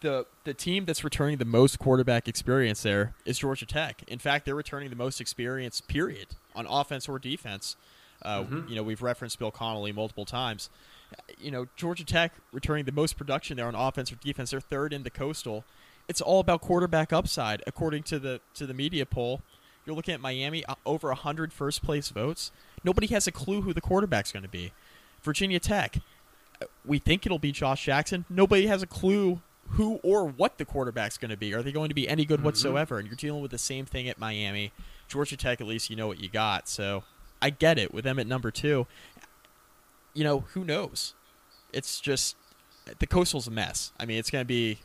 the 0.01 0.25
the 0.43 0.53
team 0.53 0.85
that's 0.85 1.03
returning 1.03 1.37
the 1.37 1.45
most 1.45 1.79
quarterback 1.79 2.27
experience 2.27 2.83
there 2.83 3.13
is 3.25 3.39
Georgia 3.39 3.65
Tech. 3.65 4.03
In 4.07 4.19
fact, 4.19 4.45
they're 4.45 4.55
returning 4.55 4.89
the 4.89 4.95
most 4.95 5.19
experience 5.19 5.81
period 5.81 6.27
on 6.55 6.65
offense 6.67 7.09
or 7.09 7.19
defense. 7.19 7.75
Uh, 8.23 8.43
mm-hmm. 8.43 8.67
You 8.67 8.75
know, 8.75 8.83
we've 8.83 9.01
referenced 9.01 9.39
Bill 9.39 9.51
Connelly 9.51 9.91
multiple 9.91 10.25
times. 10.25 10.69
You 11.37 11.51
know, 11.51 11.67
Georgia 11.75 12.05
Tech 12.05 12.33
returning 12.53 12.85
the 12.85 12.91
most 12.91 13.17
production 13.17 13.57
there 13.57 13.67
on 13.67 13.75
offense 13.75 14.11
or 14.11 14.15
defense. 14.15 14.51
They're 14.51 14.61
third 14.61 14.93
in 14.93 15.03
the 15.03 15.09
Coastal. 15.09 15.65
It's 16.07 16.21
all 16.21 16.39
about 16.39 16.61
quarterback 16.61 17.11
upside, 17.11 17.61
according 17.67 18.03
to 18.03 18.19
the 18.19 18.41
to 18.55 18.65
the 18.65 18.73
media 18.73 19.05
poll. 19.05 19.41
You're 19.85 19.95
looking 19.95 20.13
at 20.13 20.21
Miami 20.21 20.63
uh, 20.65 20.75
over 20.85 21.07
100 21.07 21.51
first 21.51 21.83
place 21.83 22.09
votes. 22.09 22.51
Nobody 22.83 23.07
has 23.07 23.27
a 23.27 23.31
clue 23.31 23.61
who 23.61 23.73
the 23.73 23.81
quarterback's 23.81 24.31
going 24.31 24.43
to 24.43 24.49
be. 24.49 24.71
Virginia 25.21 25.59
Tech, 25.59 25.97
we 26.85 26.99
think 26.99 27.25
it'll 27.25 27.39
be 27.39 27.51
Josh 27.51 27.85
Jackson. 27.85 28.25
Nobody 28.29 28.67
has 28.67 28.81
a 28.83 28.87
clue 28.87 29.41
who 29.71 29.99
or 30.03 30.25
what 30.25 30.57
the 30.57 30.65
quarterback's 30.65 31.17
going 31.17 31.31
to 31.31 31.37
be. 31.37 31.53
Are 31.53 31.61
they 31.61 31.71
going 31.71 31.89
to 31.89 31.95
be 31.95 32.07
any 32.07 32.25
good 32.25 32.37
mm-hmm. 32.37 32.45
whatsoever? 32.45 32.99
And 32.99 33.07
you're 33.07 33.15
dealing 33.15 33.41
with 33.41 33.51
the 33.51 33.57
same 33.57 33.85
thing 33.85 34.07
at 34.07 34.19
Miami. 34.19 34.71
Georgia 35.07 35.37
Tech, 35.37 35.61
at 35.61 35.67
least 35.67 35.89
you 35.89 35.95
know 35.95 36.07
what 36.07 36.19
you 36.19 36.29
got. 36.29 36.67
So 36.67 37.03
I 37.41 37.49
get 37.49 37.77
it 37.77 37.93
with 37.93 38.03
them 38.03 38.19
at 38.19 38.27
number 38.27 38.51
two. 38.51 38.87
You 40.13 40.23
know, 40.23 40.41
who 40.53 40.63
knows? 40.65 41.13
It's 41.71 42.01
just 42.01 42.35
the 42.99 43.07
coastal's 43.07 43.47
a 43.47 43.51
mess. 43.51 43.93
I 43.99 44.05
mean, 44.05 44.17
it's 44.17 44.29
going 44.29 44.43
to 44.43 44.47
be 44.47 44.79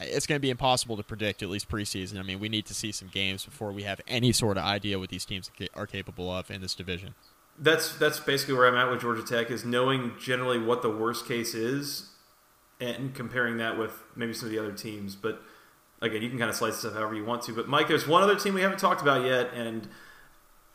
it's 0.00 0.26
going 0.28 0.38
to 0.38 0.42
be 0.42 0.50
impossible 0.50 0.96
to 0.96 1.02
predict 1.02 1.42
at 1.42 1.48
least 1.48 1.68
preseason. 1.68 2.20
I 2.20 2.22
mean, 2.22 2.38
we 2.38 2.48
need 2.48 2.66
to 2.66 2.74
see 2.74 2.92
some 2.92 3.08
games 3.08 3.44
before 3.44 3.72
we 3.72 3.82
have 3.82 4.00
any 4.06 4.30
sort 4.30 4.56
of 4.56 4.62
idea 4.62 4.96
what 4.96 5.08
these 5.08 5.24
teams 5.24 5.50
are 5.74 5.86
capable 5.88 6.30
of 6.30 6.52
in 6.52 6.60
this 6.60 6.76
division 6.76 7.14
that's 7.60 7.96
that's 7.96 8.20
basically 8.20 8.54
where 8.54 8.66
I'm 8.66 8.76
at 8.76 8.90
with 8.90 9.00
Georgia 9.00 9.22
Tech 9.22 9.50
is 9.50 9.64
knowing 9.64 10.12
generally 10.20 10.58
what 10.58 10.82
the 10.82 10.90
worst 10.90 11.26
case 11.26 11.54
is 11.54 12.10
and 12.80 13.14
comparing 13.14 13.56
that 13.58 13.78
with 13.78 13.92
maybe 14.14 14.32
some 14.32 14.46
of 14.46 14.52
the 14.52 14.58
other 14.58 14.72
teams. 14.72 15.16
But 15.16 15.42
again, 16.00 16.22
you 16.22 16.28
can 16.28 16.38
kind 16.38 16.50
of 16.50 16.56
slice 16.56 16.76
stuff 16.76 16.94
however 16.94 17.14
you 17.14 17.24
want 17.24 17.42
to. 17.42 17.52
But 17.52 17.68
Mike, 17.68 17.88
there's 17.88 18.06
one 18.06 18.22
other 18.22 18.36
team 18.36 18.54
we 18.54 18.60
haven't 18.60 18.78
talked 18.78 19.02
about 19.02 19.24
yet, 19.24 19.50
and 19.54 19.88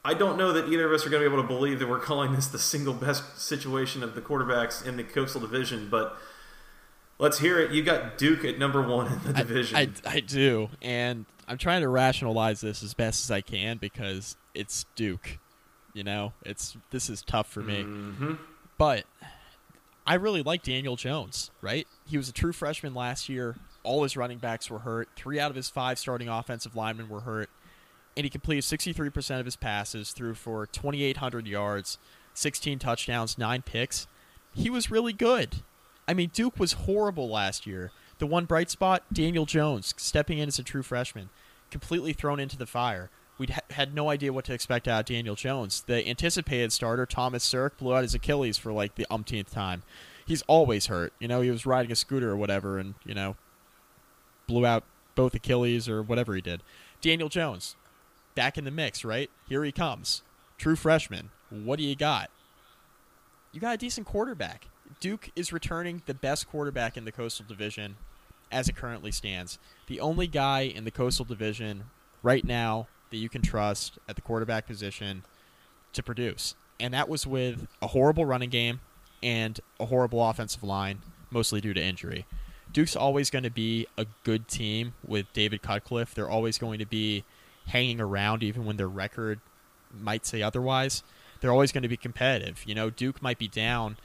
I 0.04 0.14
don't 0.14 0.38
know 0.38 0.52
that 0.52 0.68
either 0.68 0.86
of 0.86 0.92
us 0.92 1.06
are 1.06 1.10
going 1.10 1.24
to 1.24 1.30
be 1.30 1.34
able 1.34 1.42
to 1.42 1.48
believe 1.48 1.80
that 1.80 1.88
we're 1.88 2.00
calling 2.00 2.34
this 2.34 2.48
the 2.48 2.60
single 2.60 2.94
best 2.94 3.40
situation 3.40 4.04
of 4.04 4.16
the 4.16 4.22
quarterbacks 4.22 4.86
in 4.86 4.98
the 4.98 5.04
Coastal 5.04 5.42
Division, 5.42 5.90
but. 5.90 6.18
Let's 7.20 7.38
hear 7.38 7.60
it. 7.60 7.72
You 7.72 7.84
got 7.84 8.18
Duke 8.18 8.44
at 8.44 8.58
number 8.58 8.82
one 8.82 9.06
in 9.10 9.24
the 9.24 9.34
division. 9.34 9.78
I, 9.78 9.82
I, 10.04 10.16
I 10.16 10.20
do, 10.20 10.70
and 10.82 11.28
I'm 11.48 11.60
trying 11.60 11.82
to 11.82 11.88
rationalize 11.88 12.60
this 12.60 12.82
as 12.82 12.96
best 12.96 13.24
as 13.24 13.32
I 13.32 13.40
can 13.40 13.78
because 13.78 14.36
it's 14.56 14.86
Duke. 14.96 15.38
You 15.94 16.04
know, 16.04 16.34
it's 16.44 16.76
this 16.90 17.10
is 17.10 17.22
tough 17.22 17.48
for 17.48 17.62
me. 17.62 17.84
Mm-hmm. 17.84 18.34
But 18.78 19.06
I 20.06 20.16
really 20.16 20.42
like 20.42 20.64
Daniel 20.64 20.96
Jones, 20.96 21.52
right? 21.62 21.88
He 22.06 22.18
was 22.18 22.28
a 22.28 22.34
true 22.34 22.52
freshman 22.52 22.94
last 22.94 23.30
year. 23.30 23.56
All 23.84 24.04
his 24.04 24.18
running 24.18 24.40
backs 24.40 24.70
were 24.70 24.80
hurt. 24.80 25.10
Three 25.16 25.40
out 25.40 25.50
of 25.50 25.56
his 25.56 25.70
five 25.70 26.00
starting 26.00 26.28
offensive 26.28 26.76
linemen 26.76 27.10
were 27.10 27.22
hurt. 27.22 27.50
And 28.16 28.26
he 28.26 28.30
completed 28.30 28.64
63% 28.64 29.40
of 29.40 29.46
his 29.46 29.56
passes, 29.56 30.12
threw 30.12 30.36
for 30.36 30.68
2,800 30.68 31.48
yards, 31.48 31.98
16 32.34 32.80
touchdowns, 32.80 33.38
9 33.38 33.62
picks. 33.64 34.08
He 34.54 34.70
was 34.70 34.92
really 34.92 35.14
good. 35.14 35.58
I 36.08 36.14
mean, 36.14 36.30
Duke 36.34 36.60
was 36.60 36.74
horrible 36.74 37.30
last 37.30 37.66
year. 37.66 37.92
The 38.20 38.28
one 38.28 38.46
bright 38.46 38.70
spot, 38.70 39.04
Daniel 39.12 39.46
Jones, 39.46 39.94
stepping 39.98 40.38
in 40.38 40.48
as 40.48 40.60
a 40.60 40.64
true 40.64 40.84
freshman, 40.84 41.30
completely 41.72 42.14
thrown 42.14 42.40
into 42.40 42.58
the 42.58 42.68
fire. 42.68 43.10
We 43.38 43.48
ha- 43.48 43.60
had 43.72 43.94
no 43.94 44.10
idea 44.10 44.32
what 44.32 44.46
to 44.46 44.54
expect 44.54 44.88
out 44.88 45.02
of 45.02 45.06
Daniel 45.08 45.36
Jones. 45.36 45.84
The 45.86 46.08
anticipated 46.08 46.72
starter, 46.72 47.06
Thomas 47.06 47.44
Sirk, 47.44 47.78
blew 47.78 47.96
out 47.96 48.04
his 48.04 48.14
Achilles 48.14 48.58
for 48.58 48.72
like 48.72 48.96
the 48.96 49.08
umpteenth 49.10 49.52
time. 49.52 49.84
He's 50.26 50.44
always 50.44 50.86
hurt. 50.86 51.14
You 51.20 51.28
know, 51.28 51.42
he 51.42 51.52
was 51.52 51.66
riding 51.66 51.92
a 51.92 51.96
scooter 51.96 52.32
or 52.32 52.38
whatever 52.38 52.78
and, 52.78 52.96
you 53.06 53.14
know, 53.14 53.36
blew 54.48 54.66
out 54.66 54.84
both 55.16 55.34
Achilles 55.34 55.90
or 55.90 56.02
whatever 56.02 56.36
he 56.36 56.42
did. 56.42 56.62
Daniel 57.02 57.30
Jones, 57.30 57.76
back 58.36 58.58
in 58.58 58.64
the 58.64 58.72
mix, 58.72 59.04
right? 59.04 59.30
Here 59.48 59.64
he 59.64 59.72
comes. 59.72 60.22
True 60.58 60.76
freshman. 60.76 61.32
What 61.50 61.78
do 61.78 61.84
you 61.84 61.96
got? 61.96 62.30
You 63.52 63.60
got 63.60 63.76
a 63.76 63.78
decent 63.78 64.08
quarterback. 64.08 64.68
Duke 65.00 65.30
is 65.36 65.52
returning 65.52 66.02
the 66.06 66.14
best 66.14 66.48
quarterback 66.48 66.98
in 66.98 67.06
the 67.06 67.12
Coastal 67.12 67.46
Division 67.48 67.98
as 68.52 68.70
it 68.70 68.76
currently 68.76 69.12
stands. 69.12 69.60
The 69.88 70.00
only 70.00 70.28
guy 70.28 70.62
in 70.62 70.86
the 70.86 70.92
Coastal 70.92 71.26
Division 71.26 71.86
right 72.22 72.46
now 72.46 72.88
that 73.14 73.20
you 73.20 73.30
can 73.30 73.42
trust 73.42 73.98
at 74.10 74.16
the 74.16 74.22
quarterback 74.22 74.68
position 74.68 75.24
to 75.94 76.04
produce. 76.04 76.56
And 76.80 76.94
that 76.94 77.08
was 77.08 77.26
with 77.26 77.68
a 77.82 77.88
horrible 77.88 78.26
running 78.26 78.50
game 78.50 78.82
and 79.22 79.60
a 79.80 79.86
horrible 79.86 80.28
offensive 80.28 80.64
line, 80.64 81.00
mostly 81.32 81.62
due 81.62 81.74
to 81.74 81.82
injury. 81.82 82.26
Duke's 82.72 82.96
always 82.96 83.30
going 83.30 83.44
to 83.44 83.52
be 83.52 83.86
a 83.98 84.08
good 84.24 84.48
team 84.48 84.96
with 85.06 85.32
David 85.32 85.62
Cutcliffe. 85.62 86.16
They're 86.16 86.30
always 86.30 86.58
going 86.58 86.80
to 86.80 86.86
be 86.86 87.24
hanging 87.68 88.02
around 88.02 88.42
even 88.42 88.66
when 88.66 88.78
their 88.78 88.88
record 88.88 89.40
might 89.96 90.26
say 90.26 90.42
otherwise. 90.42 91.04
They're 91.40 91.52
always 91.52 91.72
going 91.72 91.84
to 91.84 91.90
be 91.90 91.98
competitive. 91.98 92.64
You 92.66 92.74
know, 92.74 92.90
Duke 92.90 93.22
might 93.22 93.38
be 93.38 93.48
down 93.48 93.98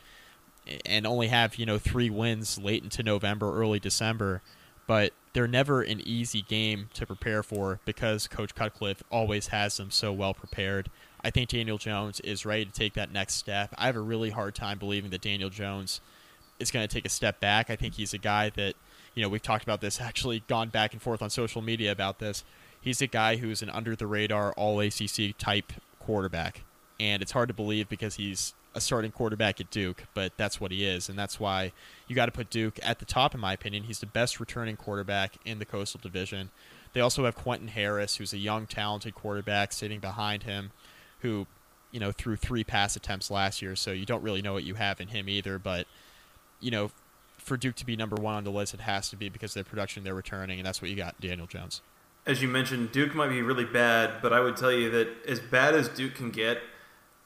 and 0.85 1.07
only 1.07 1.29
have, 1.29 1.57
you 1.57 1.65
know, 1.65 1.79
3 1.79 2.11
wins 2.11 2.59
late 2.59 2.85
into 2.85 3.03
November, 3.03 3.59
early 3.59 3.81
December, 3.81 4.43
but 4.89 5.13
they're 5.35 5.47
never 5.47 5.83
an 5.83 6.01
easy 6.05 6.43
game 6.43 6.89
to 6.95 7.07
prepare 7.07 7.45
for 7.45 7.79
because 7.85 8.27
Coach 8.27 8.55
Cutcliffe 8.57 9.05
always 9.11 9.49
has 9.49 9.77
them 9.77 9.93
so 9.93 10.13
well 10.13 10.35
prepared. 10.35 10.91
I 11.23 11.31
think 11.31 11.51
Daniel 11.51 11.79
Jones 11.79 12.21
is 12.21 12.47
ready 12.47 12.65
to 12.65 12.73
take 12.73 12.95
that 12.95 13.13
next 13.13 13.35
step. 13.35 13.75
I 13.77 13.87
have 13.87 13.97
a 13.97 14.01
really 14.01 14.31
hard 14.31 14.55
time 14.55 14.79
believing 14.79 15.11
that 15.11 15.21
Daniel 15.21 15.51
Jones 15.51 16.01
is 16.59 16.71
going 16.71 16.89
to 16.89 16.93
take 16.93 17.05
a 17.05 17.11
step 17.11 17.39
back. 17.39 17.69
I 17.71 17.77
think 17.77 17.95
he's 17.95 18.15
a 18.15 18.19
guy 18.19 18.51
that, 18.51 18.75
you 19.15 19.23
know, 19.23 19.29
we've 19.29 19.43
talked 19.43 19.63
about 19.63 19.83
this, 19.83 20.01
actually 20.01 20.43
gone 20.49 20.71
back 20.71 20.93
and 20.95 21.03
forth 21.03 21.21
on 21.21 21.29
social 21.29 21.61
media 21.61 21.93
about 21.93 22.19
this. 22.19 22.43
He's 22.81 23.03
a 23.03 23.07
guy 23.07 23.37
who's 23.37 23.61
an 23.61 23.69
under 23.69 23.95
the 23.95 24.07
radar, 24.07 24.53
all 24.55 24.81
ACC 24.81 25.37
type 25.37 25.73
quarterback. 26.01 26.63
And 26.99 27.21
it's 27.21 27.33
hard 27.33 27.49
to 27.49 27.55
believe 27.55 27.89
because 27.89 28.15
he's 28.15 28.55
a 28.79 28.81
starting 28.81 29.13
quarterback 29.13 29.61
at 29.61 29.71
Duke, 29.71 30.05
but 30.15 30.33
that's 30.37 30.61
what 30.61 30.73
he 30.73 30.87
is. 30.87 31.09
And 31.09 31.19
that's 31.19 31.39
why 31.39 31.73
you 32.07 32.17
got 32.17 32.27
to 32.27 32.33
put 32.33 32.49
Duke 32.49 32.79
at 32.83 32.99
the 32.99 33.05
top, 33.05 33.35
in 33.35 33.41
my 33.41 33.53
opinion. 33.53 33.85
He's 33.85 34.01
the 34.01 34.07
best 34.07 34.41
returning 34.41 34.77
quarterback 34.77 35.35
in 35.45 35.59
the 35.59 35.67
Coastal 35.67 36.01
Division. 36.03 36.51
They 36.95 37.01
also 37.01 37.27
have 37.27 37.37
Quentin 37.37 37.69
Harris, 37.69 38.17
who's 38.17 38.33
a 38.33 38.39
young, 38.39 38.67
talented 38.67 39.15
quarterback 39.15 39.73
sitting 39.73 40.01
behind 40.01 40.45
him, 40.45 40.71
who, 41.21 41.47
you 41.93 42.01
know, 42.01 42.13
threw 42.13 42.37
three 42.37 42.65
pass 42.65 42.97
attempts 42.97 43.31
last 43.31 43.61
year, 43.61 43.77
so 43.77 43.93
you 43.93 44.07
don't 44.07 44.23
really 44.23 44.41
know 44.43 44.55
what 44.55 44.65
you 44.65 44.75
have 44.75 45.01
in 45.01 45.09
him 45.09 45.29
either. 45.29 45.59
But, 45.59 45.87
you 46.61 46.71
know, 46.71 46.91
for 47.37 47.57
Duke 47.57 47.77
to 47.77 47.87
be 47.87 47.97
number 47.97 48.17
one 48.17 48.35
on 48.35 48.45
the 48.45 48.51
list, 48.51 48.75
it 48.75 48.81
has 48.81 49.11
to 49.11 49.17
be 49.17 49.29
because 49.29 49.55
of 49.55 49.65
the 49.65 49.71
production 49.71 50.05
they're 50.05 50.15
returning, 50.15 50.59
and 50.59 50.67
that's 50.67 50.81
what 50.81 50.91
you 50.91 50.97
got, 50.97 51.21
Daniel 51.21 51.47
Jones. 51.47 51.83
As 52.27 52.43
you 52.43 52.49
mentioned, 52.49 52.93
Duke 52.93 53.15
might 53.15 53.29
be 53.29 53.43
really 53.43 53.65
bad, 53.65 54.21
but 54.21 54.33
I 54.33 54.41
would 54.41 54.57
tell 54.57 54.73
you 54.73 54.91
that 54.91 55.09
as 55.27 55.41
bad 55.41 55.75
as 55.75 55.89
Duke 55.89 56.15
can 56.15 56.31
get, 56.31 56.59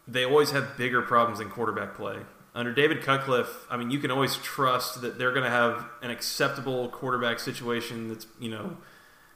they 0.06 0.24
always 0.24 0.50
have 0.50 0.76
bigger 0.76 1.02
problems 1.02 1.40
in 1.40 1.48
quarterback 1.48 1.94
play. 1.94 2.18
Under 2.54 2.72
David 2.72 3.02
Cutcliffe, 3.02 3.66
I 3.70 3.76
mean, 3.76 3.90
you 3.90 3.98
can 3.98 4.10
always 4.10 4.36
trust 4.36 5.00
that 5.00 5.18
they're 5.18 5.32
going 5.32 5.44
to 5.44 5.50
have 5.50 5.86
an 6.02 6.10
acceptable 6.10 6.88
quarterback 6.90 7.40
situation 7.40 8.08
that's, 8.08 8.26
you 8.38 8.50
know, 8.50 8.76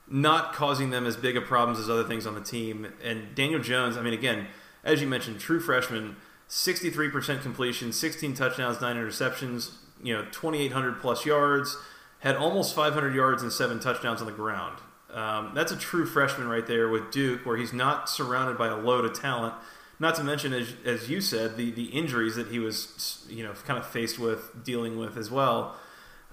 not 0.08 0.52
causing 0.52 0.90
them 0.90 1.06
as 1.06 1.16
big 1.16 1.36
of 1.36 1.44
problems 1.44 1.78
as 1.80 1.88
other 1.88 2.04
things 2.04 2.26
on 2.26 2.34
the 2.34 2.40
team. 2.40 2.92
And 3.02 3.34
Daniel 3.34 3.60
Jones, 3.60 3.96
I 3.96 4.02
mean, 4.02 4.12
again, 4.12 4.48
as 4.84 5.00
you 5.00 5.06
mentioned, 5.06 5.40
true 5.40 5.60
freshman, 5.60 6.16
63% 6.48 7.42
completion, 7.42 7.92
16 7.92 8.34
touchdowns, 8.34 8.80
9 8.80 8.96
interceptions, 8.96 9.72
you 10.02 10.14
know, 10.14 10.24
2,800 10.30 11.00
plus 11.00 11.24
yards, 11.24 11.76
had 12.20 12.36
almost 12.36 12.74
500 12.74 13.14
yards 13.14 13.42
and 13.42 13.52
7 13.52 13.80
touchdowns 13.80 14.20
on 14.20 14.26
the 14.26 14.32
ground. 14.32 14.78
Um, 15.12 15.52
that's 15.54 15.72
a 15.72 15.76
true 15.76 16.04
freshman 16.04 16.48
right 16.48 16.66
there 16.66 16.88
with 16.88 17.10
Duke, 17.10 17.46
where 17.46 17.56
he's 17.56 17.72
not 17.72 18.10
surrounded 18.10 18.58
by 18.58 18.68
a 18.68 18.76
load 18.76 19.04
of 19.04 19.18
talent 19.18 19.54
not 19.98 20.14
to 20.16 20.24
mention, 20.24 20.52
as, 20.52 20.74
as 20.84 21.08
you 21.08 21.20
said, 21.20 21.56
the, 21.56 21.70
the 21.70 21.86
injuries 21.86 22.36
that 22.36 22.48
he 22.48 22.58
was, 22.58 23.26
you 23.28 23.42
know, 23.42 23.52
kind 23.64 23.78
of 23.78 23.86
faced 23.86 24.18
with, 24.18 24.64
dealing 24.64 24.98
with 24.98 25.16
as 25.16 25.30
well. 25.30 25.76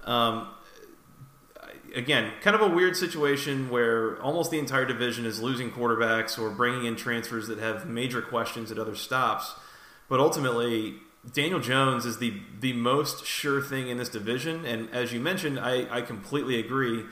Um, 0.04 0.48
again, 1.94 2.32
kind 2.42 2.54
of 2.54 2.62
a 2.62 2.68
weird 2.68 2.96
situation 2.96 3.70
where 3.70 4.20
almost 4.20 4.50
the 4.50 4.58
entire 4.58 4.84
division 4.84 5.24
is 5.24 5.40
losing 5.40 5.70
quarterbacks 5.70 6.38
or 6.38 6.50
bringing 6.50 6.84
in 6.84 6.96
transfers 6.96 7.48
that 7.48 7.58
have 7.58 7.88
major 7.88 8.20
questions 8.20 8.70
at 8.70 8.78
other 8.78 8.94
stops. 8.94 9.54
But 10.08 10.20
ultimately, 10.20 10.96
Daniel 11.32 11.60
Jones 11.60 12.04
is 12.04 12.18
the 12.18 12.34
the 12.60 12.74
most 12.74 13.24
sure 13.24 13.62
thing 13.62 13.88
in 13.88 13.96
this 13.96 14.10
division, 14.10 14.66
and 14.66 14.90
as 14.90 15.12
you 15.12 15.20
mentioned, 15.20 15.58
I, 15.58 15.86
I 15.90 16.02
completely 16.02 16.58
agree. 16.58 17.04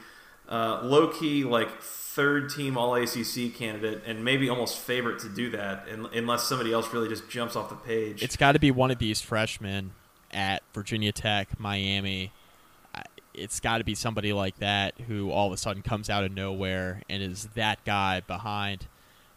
Uh, 0.49 0.83
low 0.83 1.09
key, 1.09 1.45
like 1.45 1.71
third 2.15 2.51
team 2.51 2.77
All 2.77 2.95
ACC 2.95 3.55
candidate 3.55 4.03
and 4.07 4.25
maybe 4.25 4.49
almost 4.49 4.79
favorite 4.79 5.21
to 5.21 5.29
do 5.29 5.51
that, 5.51 5.87
unless 5.89 6.45
somebody 6.45 6.73
else 6.73 6.93
really 6.93 7.09
just 7.09 7.29
jumps 7.29 7.57
off 7.57 7.69
the 7.69 7.75
page. 7.75 8.23
It's 8.23 8.37
got 8.37 8.53
to 8.53 8.59
be 8.59 8.71
one 8.71 8.91
of 8.91 8.99
these 8.99 9.21
freshmen 9.21 9.93
at 10.31 10.63
Virginia 10.75 11.13
Tech, 11.13 11.59
Miami. 11.59 12.33
It's 13.35 13.61
got 13.61 13.79
to 13.79 13.85
be 13.85 13.95
somebody 13.95 14.35
like 14.35 14.59
that 14.59 14.95
who 15.09 15.31
all 15.31 15.47
of 15.47 15.55
a 15.55 15.57
sudden 15.57 15.83
comes 15.83 16.11
out 16.11 16.23
of 16.23 16.33
nowhere 16.33 17.01
and 17.09 17.23
is 17.23 17.49
that 17.55 17.83
guy 17.85 18.21
behind 18.21 18.87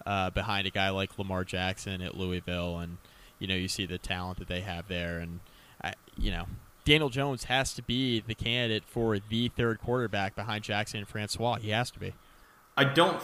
uh, 0.05 0.29
behind 0.29 0.67
a 0.67 0.69
guy 0.69 0.89
like 0.89 1.17
Lamar 1.17 1.43
Jackson 1.43 2.01
at 2.01 2.15
Louisville, 2.15 2.77
and 2.77 2.97
you 3.39 3.47
know 3.47 3.55
you 3.55 3.67
see 3.67 3.85
the 3.85 3.97
talent 3.97 4.37
that 4.39 4.47
they 4.47 4.61
have 4.61 4.87
there, 4.87 5.19
and 5.19 5.39
I, 5.81 5.93
you 6.17 6.29
know 6.29 6.45
Daniel 6.83 7.09
Jones 7.09 7.45
has 7.45 7.73
to 7.73 7.81
be 7.81 8.19
the 8.19 8.35
candidate 8.35 8.83
for 8.85 9.17
the 9.17 9.47
third 9.49 9.79
quarterback 9.79 10.35
behind 10.35 10.63
Jackson 10.63 10.99
and 10.99 11.07
Francois. 11.07 11.55
He 11.55 11.69
has 11.69 11.89
to 11.91 11.99
be. 11.99 12.13
I 12.77 12.83
don't. 12.83 13.21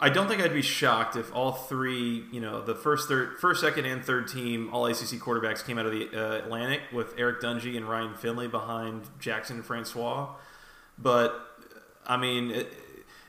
I 0.00 0.08
don't 0.08 0.26
think 0.26 0.42
I'd 0.42 0.52
be 0.52 0.62
shocked 0.62 1.14
if 1.14 1.32
all 1.32 1.52
three, 1.52 2.24
you 2.32 2.40
know, 2.40 2.60
the 2.60 2.74
first, 2.74 3.06
third, 3.06 3.38
first, 3.38 3.60
second, 3.60 3.84
and 3.84 4.04
third 4.04 4.26
team 4.26 4.68
All 4.72 4.86
ACC 4.86 5.20
quarterbacks 5.20 5.64
came 5.64 5.78
out 5.78 5.86
of 5.86 5.92
the 5.92 6.08
uh, 6.12 6.38
Atlantic 6.38 6.80
with 6.92 7.14
Eric 7.16 7.40
Dungey 7.40 7.76
and 7.76 7.88
Ryan 7.88 8.16
Finley 8.16 8.48
behind 8.48 9.04
Jackson 9.20 9.58
and 9.58 9.64
Francois. 9.64 10.34
But 10.98 11.40
I 12.04 12.16
mean, 12.16 12.50
it, 12.50 12.72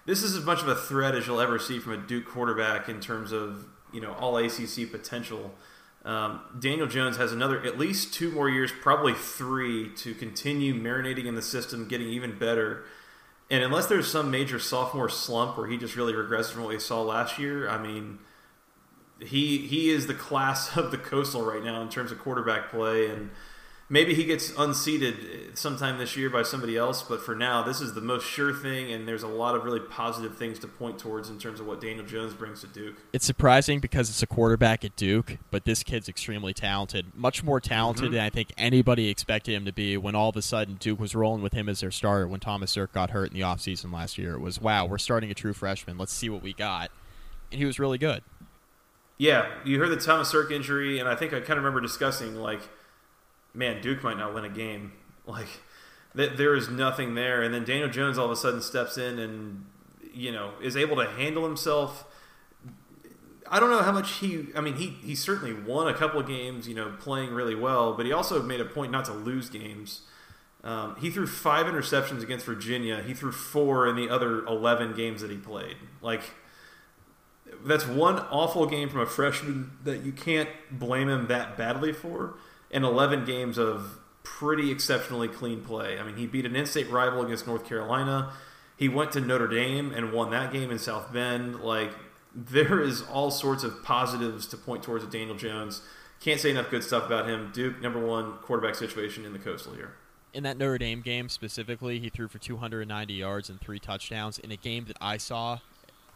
this 0.07 0.23
is 0.23 0.35
as 0.35 0.43
much 0.43 0.63
of 0.63 0.67
a 0.67 0.73
threat 0.73 1.13
as 1.13 1.27
you'll 1.27 1.41
ever 1.41 1.59
see 1.59 1.77
from 1.77 1.93
a 1.93 1.97
Duke 1.97 2.25
quarterback 2.25 2.89
in 2.89 2.99
terms 2.99 3.31
of 3.31 3.67
you 3.91 4.01
know 4.01 4.13
All 4.13 4.35
ACC 4.37 4.91
potential. 4.91 5.53
Um, 6.03 6.41
Daniel 6.59 6.87
Jones 6.87 7.17
has 7.17 7.31
another 7.31 7.63
at 7.63 7.77
least 7.77 8.15
two 8.15 8.31
more 8.31 8.49
years, 8.49 8.71
probably 8.81 9.13
three, 9.13 9.93
to 9.97 10.15
continue 10.15 10.73
marinating 10.73 11.25
in 11.25 11.35
the 11.35 11.41
system, 11.43 11.87
getting 11.87 12.07
even 12.07 12.37
better 12.37 12.83
and 13.49 13.63
unless 13.63 13.87
there's 13.87 14.09
some 14.09 14.31
major 14.31 14.59
sophomore 14.59 15.09
slump 15.09 15.57
where 15.57 15.67
he 15.67 15.77
just 15.77 15.95
really 15.95 16.13
regresses 16.13 16.51
from 16.51 16.63
what 16.63 16.69
we 16.69 16.79
saw 16.79 17.01
last 17.01 17.37
year, 17.37 17.69
I 17.69 17.77
mean, 17.77 18.19
he 19.19 19.59
he 19.59 19.89
is 19.89 20.07
the 20.07 20.13
class 20.13 20.75
of 20.77 20.91
the 20.91 20.97
coastal 20.97 21.43
right 21.43 21.63
now 21.63 21.81
in 21.81 21.89
terms 21.89 22.11
of 22.11 22.19
quarterback 22.19 22.69
play, 22.69 23.07
and 23.07 23.29
maybe 23.89 24.13
he 24.13 24.23
gets 24.23 24.51
unseated 24.57 25.57
sometime 25.57 25.97
this 25.97 26.15
year 26.17 26.29
by 26.29 26.43
somebody 26.43 26.77
else. 26.77 27.03
But 27.03 27.21
for 27.21 27.35
now, 27.35 27.63
this 27.63 27.81
is 27.81 27.93
the 27.93 28.01
most 28.01 28.25
sure 28.25 28.53
thing, 28.53 28.91
and 28.91 29.07
there's 29.07 29.23
a 29.23 29.27
lot 29.27 29.55
of 29.55 29.63
really 29.63 29.79
positive 29.79 30.37
things 30.37 30.59
to 30.59 30.67
point 30.67 30.99
towards 30.99 31.29
in 31.29 31.37
terms 31.37 31.59
of 31.59 31.67
what 31.67 31.81
Daniel 31.81 32.05
Jones 32.05 32.33
brings 32.33 32.61
to 32.61 32.67
Duke. 32.67 32.95
It's 33.13 33.25
surprising 33.25 33.79
because 33.79 34.09
it's 34.09 34.23
a 34.23 34.27
quarterback 34.27 34.83
at 34.83 34.95
Duke, 34.95 35.37
but 35.51 35.65
this 35.65 35.83
kid's 35.83 36.09
extremely 36.09 36.53
talented, 36.53 37.13
much 37.15 37.43
more 37.43 37.59
talented 37.59 38.05
mm-hmm. 38.05 38.13
than 38.13 38.23
I 38.23 38.29
think 38.29 38.53
anybody 38.57 39.09
expected 39.09 39.53
him 39.53 39.65
to 39.65 39.73
be. 39.73 39.97
When 39.97 40.15
all 40.15 40.29
of 40.29 40.35
a 40.35 40.41
sudden 40.41 40.75
Duke 40.75 40.99
was 40.99 41.13
rolling 41.15 41.41
with 41.41 41.53
him 41.53 41.69
as 41.69 41.81
their 41.81 41.91
starter 41.91 42.27
when 42.27 42.39
Thomas 42.39 42.71
Sirk 42.71 42.93
got 42.93 43.11
hurt 43.11 43.31
in 43.31 43.37
the 43.37 43.45
offseason 43.45 43.93
last 43.93 44.17
year, 44.17 44.33
it 44.33 44.41
was 44.41 44.59
wow, 44.59 44.85
we're 44.85 44.97
starting 44.97 45.29
a 45.29 45.33
true 45.33 45.53
freshman. 45.53 45.97
Let's 45.97 46.13
see 46.13 46.29
what 46.29 46.41
we 46.41 46.53
got, 46.53 46.89
and 47.51 47.59
he 47.59 47.65
was 47.65 47.79
really 47.79 47.97
good. 47.97 48.23
Yeah, 49.17 49.47
you 49.63 49.79
heard 49.79 49.89
the 49.89 49.97
Thomas 49.97 50.29
Sirk 50.29 50.51
injury, 50.51 50.99
and 50.99 51.07
I 51.07 51.15
think 51.15 51.33
I 51.33 51.39
kind 51.39 51.51
of 51.51 51.57
remember 51.57 51.79
discussing 51.81 52.35
like 52.35 52.61
man, 53.53 53.81
Duke 53.81 54.03
might 54.03 54.17
not 54.17 54.33
win 54.33 54.45
a 54.45 54.49
game. 54.49 54.93
Like 55.25 55.47
there 56.13 56.55
is 56.55 56.69
nothing 56.69 57.15
there, 57.15 57.41
and 57.41 57.53
then 57.53 57.63
Daniel 57.63 57.89
Jones 57.89 58.17
all 58.17 58.25
of 58.25 58.31
a 58.31 58.35
sudden 58.35 58.61
steps 58.61 58.97
in, 58.97 59.19
and 59.19 59.65
you 60.13 60.31
know, 60.31 60.51
is 60.61 60.77
able 60.77 60.95
to 60.97 61.09
handle 61.09 61.43
himself. 61.43 62.05
I 63.49 63.59
don't 63.59 63.69
know 63.69 63.81
how 63.81 63.91
much 63.91 64.13
he. 64.13 64.47
I 64.55 64.61
mean, 64.61 64.75
he 64.75 64.87
he 64.87 65.15
certainly 65.15 65.53
won 65.53 65.87
a 65.87 65.93
couple 65.93 66.19
of 66.19 66.27
games, 66.27 66.67
you 66.67 66.75
know, 66.75 66.93
playing 66.99 67.31
really 67.31 67.55
well. 67.55 67.93
But 67.93 68.05
he 68.05 68.11
also 68.11 68.41
made 68.41 68.61
a 68.61 68.65
point 68.65 68.91
not 68.91 69.05
to 69.05 69.13
lose 69.13 69.49
games. 69.49 70.01
Um, 70.63 70.95
he 70.95 71.09
threw 71.09 71.27
five 71.27 71.65
interceptions 71.65 72.23
against 72.23 72.45
Virginia. 72.45 73.03
He 73.05 73.13
threw 73.13 73.31
four 73.31 73.87
in 73.87 73.95
the 73.95 74.09
other 74.09 74.45
eleven 74.45 74.93
games 74.93 75.21
that 75.21 75.29
he 75.29 75.37
played. 75.37 75.77
Like 76.01 76.21
that's 77.65 77.85
one 77.85 78.19
awful 78.19 78.65
game 78.65 78.89
from 78.89 79.01
a 79.01 79.05
freshman 79.05 79.71
that 79.83 80.03
you 80.03 80.11
can't 80.11 80.49
blame 80.71 81.09
him 81.09 81.27
that 81.27 81.57
badly 81.57 81.93
for. 81.93 82.35
And 82.73 82.83
eleven 82.83 83.23
games 83.23 83.57
of 83.57 83.99
pretty 84.23 84.71
exceptionally 84.71 85.29
clean 85.29 85.61
play. 85.61 85.97
I 85.97 86.03
mean, 86.03 86.17
he 86.17 86.27
beat 86.27 86.45
an 86.45 86.55
in-state 86.55 86.89
rival 86.89 87.23
against 87.23 87.47
North 87.47 87.65
Carolina. 87.65 88.33
He 88.75 88.89
went 88.89 89.11
to 89.13 89.21
Notre 89.21 89.47
Dame 89.47 89.93
and 89.93 90.11
won 90.11 90.31
that 90.31 90.51
game 90.51 90.71
in 90.71 90.79
South 90.79 91.13
Bend. 91.13 91.61
Like 91.61 91.91
there 92.35 92.81
is 92.81 93.03
all 93.03 93.31
sorts 93.31 93.63
of 93.63 93.83
positives 93.83 94.47
to 94.47 94.57
point 94.57 94.83
towards 94.83 95.05
Daniel 95.05 95.37
Jones. 95.37 95.81
Can't 96.19 96.39
say 96.39 96.51
enough 96.51 96.71
good 96.71 96.83
stuff 96.83 97.05
about 97.05 97.29
him. 97.29 97.51
Duke 97.53 97.81
number 97.81 97.99
one 97.99 98.33
quarterback 98.41 98.75
situation 98.75 99.25
in 99.25 99.33
the 99.33 99.39
coastal 99.39 99.73
here. 99.73 99.93
In 100.33 100.41
that 100.43 100.57
Notre 100.57 100.79
Dame 100.79 101.01
game 101.01 101.29
specifically, 101.29 101.99
he 101.99 102.09
threw 102.09 102.27
for 102.27 102.39
290 102.39 103.13
yards 103.13 103.49
and 103.49 103.61
three 103.61 103.77
touchdowns. 103.77 104.39
In 104.39 104.51
a 104.51 104.55
game 104.57 104.85
that 104.85 104.97
I 104.99 105.17
saw, 105.17 105.59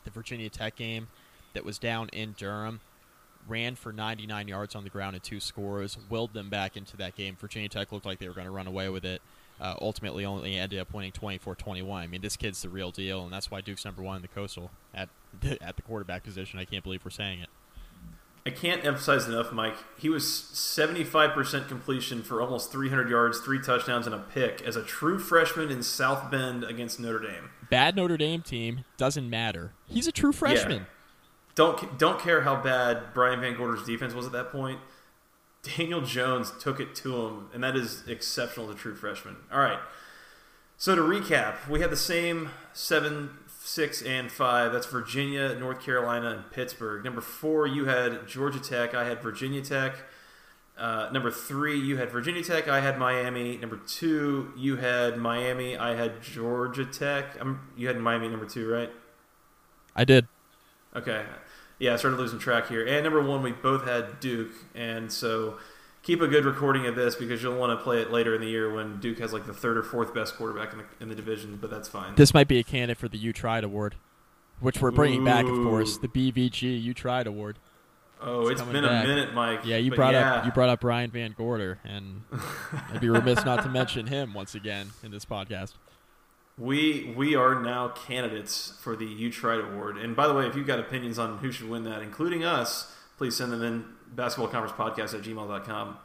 the 0.06 0.10
Virginia 0.10 0.50
Tech 0.50 0.76
game, 0.76 1.08
that 1.54 1.66
was 1.66 1.78
down 1.78 2.10
in 2.10 2.34
Durham, 2.38 2.82
ran 3.48 3.76
for 3.76 3.94
99 3.94 4.48
yards 4.48 4.76
on 4.76 4.84
the 4.84 4.90
ground 4.90 5.16
and 5.16 5.24
two 5.24 5.40
scores, 5.40 5.98
willed 6.10 6.34
them 6.34 6.50
back 6.50 6.78
into 6.78 6.98
that 6.98 7.16
game. 7.16 7.36
Virginia 7.40 7.70
Tech 7.70 7.92
looked 7.92 8.06
like 8.06 8.20
they 8.20 8.28
were 8.28 8.34
going 8.34 8.48
to 8.48 8.52
run 8.52 8.68
away 8.68 8.90
with 8.90 9.06
it. 9.06 9.22
Uh, 9.60 9.74
ultimately, 9.82 10.24
only 10.24 10.56
ended 10.56 10.80
up 10.80 10.94
winning 10.94 11.12
24-21. 11.12 11.92
I 11.92 12.08
mean, 12.08 12.22
this 12.22 12.38
kid's 12.38 12.62
the 12.62 12.70
real 12.70 12.92
deal, 12.92 13.24
and 13.24 13.34
that's 13.34 13.50
why 13.50 13.62
Duke's 13.62 13.86
number 13.86 14.04
one 14.04 14.18
in 14.18 14.22
the 14.22 14.28
Coastal 14.28 14.70
at 14.94 15.10
at 15.62 15.76
the 15.76 15.82
quarterback 15.82 16.24
position. 16.24 16.60
I 16.60 16.66
can't 16.66 16.84
believe 16.84 17.04
we're 17.04 17.12
saying 17.12 17.40
it. 17.40 17.50
I 18.46 18.50
can't 18.50 18.86
emphasize 18.86 19.28
enough, 19.28 19.52
Mike. 19.52 19.76
He 20.00 20.08
was 20.08 20.24
75% 20.24 21.68
completion 21.68 22.24
for 22.24 22.42
almost 22.42 22.72
300 22.72 23.10
yards, 23.10 23.42
three 23.42 23.60
touchdowns, 23.62 24.06
and 24.06 24.16
a 24.16 24.20
pick 24.20 24.62
as 24.62 24.78
a 24.78 24.84
true 24.84 25.20
freshman 25.20 25.70
in 25.70 25.84
South 25.84 26.32
Bend 26.32 26.64
against 26.64 26.98
Notre 26.98 27.20
Dame. 27.20 27.50
Bad 27.70 27.98
Notre 27.98 28.16
Dame 28.16 28.42
team 28.42 28.86
doesn't 28.96 29.30
matter. 29.30 29.74
He's 29.86 30.08
a 30.08 30.14
true 30.14 30.32
freshman. 30.32 30.78
Yeah. 30.78 30.86
Don't 31.58 31.98
don't 31.98 32.20
care 32.20 32.42
how 32.42 32.56
bad 32.56 33.16
Brian 33.16 33.40
VanGorder's 33.40 33.84
defense 33.84 34.14
was 34.14 34.28
at 34.28 34.32
that 34.32 34.52
point. 34.52 34.80
Daniel 35.64 36.02
Jones 36.02 36.54
took 36.60 36.80
it 36.80 36.94
to 36.98 37.26
him, 37.26 37.48
and 37.52 37.64
that 37.64 37.76
is 37.76 38.04
exceptional 38.08 38.68
to 38.68 38.76
true 38.76 38.94
freshman. 38.94 39.38
All 39.52 39.60
right. 39.60 39.80
So 40.78 40.96
to 40.96 41.02
recap, 41.02 41.68
we 41.68 41.82
had 41.82 41.90
the 41.90 41.98
same 41.98 42.52
seven, 42.74 43.32
six, 43.48 44.04
and 44.04 44.32
five. 44.32 44.72
That's 44.72 44.86
Virginia, 44.86 45.56
North 45.56 45.82
Carolina, 45.82 46.30
and 46.30 46.52
Pittsburgh. 46.52 47.04
Number 47.04 47.22
four, 47.22 47.66
you 47.66 47.86
had 47.86 48.28
Georgia 48.28 48.60
Tech. 48.60 48.94
I 48.94 49.06
had 49.06 49.24
Virginia 49.24 49.64
Tech. 49.64 49.96
Uh, 50.78 51.10
number 51.12 51.32
three, 51.32 51.80
you 51.80 51.98
had 51.98 52.12
Virginia 52.12 52.44
Tech. 52.44 52.68
I 52.68 52.82
had 52.82 53.00
Miami. 53.00 53.58
Number 53.58 53.78
two, 53.78 54.54
you 54.56 54.76
had 54.76 55.18
Miami. 55.18 55.76
I 55.76 55.96
had 55.96 56.22
Georgia 56.22 56.86
Tech. 56.86 57.36
Um, 57.42 57.72
you 57.76 57.88
had 57.88 57.98
Miami 57.98 58.28
number 58.28 58.46
two, 58.46 58.72
right? 58.72 58.92
I 59.96 60.06
did. 60.06 60.28
Okay 60.96 61.26
yeah, 61.80 61.94
I 61.94 61.96
started 61.98 62.18
losing 62.18 62.40
track 62.40 62.68
here. 62.68 62.86
And 62.86 63.04
number 63.04 63.22
one, 63.22 63.42
we 63.42 63.52
both 63.52 63.86
had 63.86 64.20
Duke, 64.20 64.52
and 64.76 65.12
so 65.12 65.58
keep 66.04 66.22
a 66.22 66.28
good 66.28 66.46
recording 66.46 66.88
of 66.88 66.96
this 66.96 67.16
because 67.16 67.44
you'll 67.44 67.58
want 67.58 67.78
to 67.78 67.84
play 67.84 68.02
it 68.02 68.12
later 68.12 68.34
in 68.34 68.42
the 68.42 68.48
year 68.48 68.74
when 68.74 69.00
Duke 69.00 69.20
has 69.20 69.34
like 69.34 69.46
the 69.46 69.54
third 69.54 69.78
or 69.78 69.84
fourth 69.84 70.14
best 70.14 70.36
quarterback 70.36 70.72
in 70.72 70.80
the, 70.80 70.86
in 71.02 71.10
the 71.10 71.16
division. 71.16 71.58
But 71.60 71.70
that's 71.70 71.90
fine. 71.90 72.16
This 72.16 72.34
might 72.34 72.48
be 72.48 72.60
a 72.60 72.64
candidate 72.64 72.98
for 72.98 73.08
the 73.08 73.18
You 73.18 73.34
Tried 73.34 73.64
Award, 73.64 73.96
which 74.60 74.82
we're 74.82 74.92
bringing 74.92 75.22
Ooh. 75.22 75.26
back, 75.26 75.46
of 75.46 75.56
course, 75.64 75.98
the 75.98 76.08
BVG 76.08 76.82
You 76.82 76.94
Tried 76.94 77.28
Award. 77.28 77.60
Oh, 78.20 78.48
it's, 78.48 78.62
it's 78.62 78.72
been 78.72 78.84
back. 78.84 79.06
a 79.06 79.08
minute, 79.08 79.34
Mike. 79.34 79.60
Yeah, 79.64 79.78
you 79.78 79.92
brought 79.92 80.14
yeah. 80.14 80.36
up 80.36 80.46
you 80.46 80.52
brought 80.52 80.70
up 80.70 80.80
Brian 80.80 81.12
VanGorder, 81.12 81.78
and 81.84 82.24
I'd 82.92 83.00
be 83.00 83.10
remiss 83.10 83.46
not 83.46 83.62
to 83.64 83.70
mention 83.70 84.08
him 84.08 84.34
once 84.34 84.56
again 84.56 84.90
in 85.04 85.12
this 85.12 85.26
podcast. 85.26 85.74
We 86.58 87.14
we 87.16 87.36
are 87.36 87.62
now 87.62 87.90
candidates 87.90 88.74
for 88.82 88.96
the 88.96 89.06
You 89.06 89.32
Tried 89.32 89.60
Award. 89.60 89.98
And 89.98 90.16
by 90.16 90.28
the 90.28 90.34
way, 90.34 90.48
if 90.48 90.56
you've 90.56 90.66
got 90.66 90.80
opinions 90.80 91.20
on 91.20 91.38
who 91.38 91.52
should 91.52 91.70
win 91.70 91.84
that, 91.84 92.02
including 92.02 92.44
us, 92.44 92.96
please 93.18 93.36
send 93.36 93.52
them 93.52 93.64
in 93.64 93.86
basketballconferencepodcast 94.16 94.52
conference 94.52 95.14
podcast 95.14 95.14
at 95.14 95.24
gmail.com. 95.24 95.98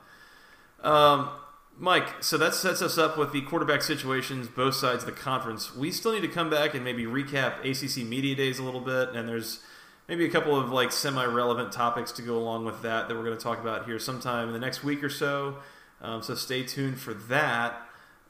Um, 0.83 1.31
Mike, 1.79 2.23
so 2.23 2.37
that 2.37 2.55
sets 2.55 2.83
us 2.83 2.99
up 2.99 3.17
with 3.17 3.33
the 3.33 3.41
quarterback 3.43 3.83
situations, 3.83 4.49
both 4.49 4.75
sides 4.75 5.05
of 5.05 5.07
the 5.07 5.13
conference. 5.13 5.75
We 5.75 5.91
still 5.91 6.13
need 6.13 6.21
to 6.21 6.29
come 6.29 6.51
back 6.51 6.75
and 6.75 6.85
maybe 6.85 7.05
recap 7.05 7.61
ACC 7.65 8.07
Media 8.07 8.35
Days 8.35 8.59
a 8.59 8.63
little 8.63 8.81
bit, 8.81 9.11
and 9.11 9.27
there's 9.29 9.61
maybe 10.07 10.27
a 10.27 10.31
couple 10.31 10.59
of 10.59 10.71
like 10.71 10.93
semi-relevant 10.93 11.73
topics 11.73 12.13
to 12.13 12.23
go 12.23 12.37
along 12.37 12.67
with 12.67 12.83
that 12.83 13.09
that 13.09 13.15
we're 13.15 13.25
going 13.25 13.37
to 13.37 13.43
talk 13.43 13.59
about 13.59 13.87
here 13.87 13.99
sometime 13.99 14.49
in 14.49 14.53
the 14.53 14.61
next 14.61 14.85
week 14.85 15.03
or 15.03 15.09
so. 15.09 15.57
Um, 16.03 16.23
so 16.23 16.35
stay 16.35 16.63
tuned 16.63 16.99
for 16.99 17.15
that. 17.15 17.81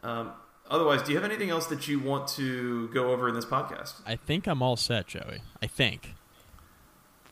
Um, 0.05 0.33
Otherwise, 0.73 1.03
do 1.03 1.13
you 1.13 1.19
have 1.19 1.25
anything 1.25 1.51
else 1.51 1.67
that 1.67 1.87
you 1.87 2.01
want 2.01 2.27
to 2.27 2.89
go 2.89 3.13
over 3.13 3.29
in 3.29 3.35
this 3.35 3.45
podcast? 3.45 4.01
I 4.07 4.17
think 4.17 4.47
I'm 4.47 4.63
all 4.63 4.77
set, 4.77 5.07
Joey. 5.07 5.43
I 5.61 5.67
think. 5.67 6.15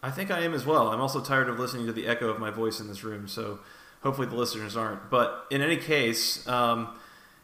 I 0.02 0.10
think 0.10 0.30
I 0.30 0.40
am 0.40 0.52
as 0.52 0.66
well. 0.66 0.88
I'm 0.88 1.00
also 1.00 1.22
tired 1.22 1.48
of 1.48 1.58
listening 1.58 1.86
to 1.86 1.92
the 1.92 2.06
echo 2.06 2.28
of 2.28 2.38
my 2.38 2.50
voice 2.50 2.80
in 2.80 2.86
this 2.86 3.02
room, 3.02 3.26
so 3.26 3.60
hopefully 4.02 4.26
the 4.26 4.36
listeners 4.36 4.76
aren't. 4.76 5.08
But 5.08 5.46
in 5.50 5.62
any 5.62 5.78
case, 5.78 6.46
um, 6.46 6.90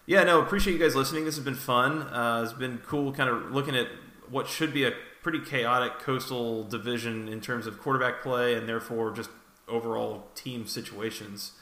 yeah, 0.04 0.22
no, 0.22 0.40
appreciate 0.40 0.74
you 0.74 0.78
guys 0.78 0.94
listening. 0.94 1.24
This 1.24 1.36
has 1.36 1.44
been 1.44 1.54
fun. 1.54 2.02
Uh, 2.02 2.42
it's 2.44 2.52
been 2.52 2.78
cool, 2.86 3.12
kind 3.14 3.30
of 3.30 3.50
looking 3.50 3.74
at 3.74 3.88
what 4.28 4.48
should 4.48 4.74
be 4.74 4.84
a 4.84 4.92
pretty 5.22 5.40
chaotic 5.40 5.98
coastal 5.98 6.64
division 6.64 7.26
in 7.26 7.40
terms 7.40 7.66
of 7.66 7.80
quarterback 7.80 8.22
play 8.22 8.52
and 8.52 8.68
therefore 8.68 9.12
just 9.12 9.30
overall 9.66 10.28
team 10.34 10.66
situations. 10.66 11.52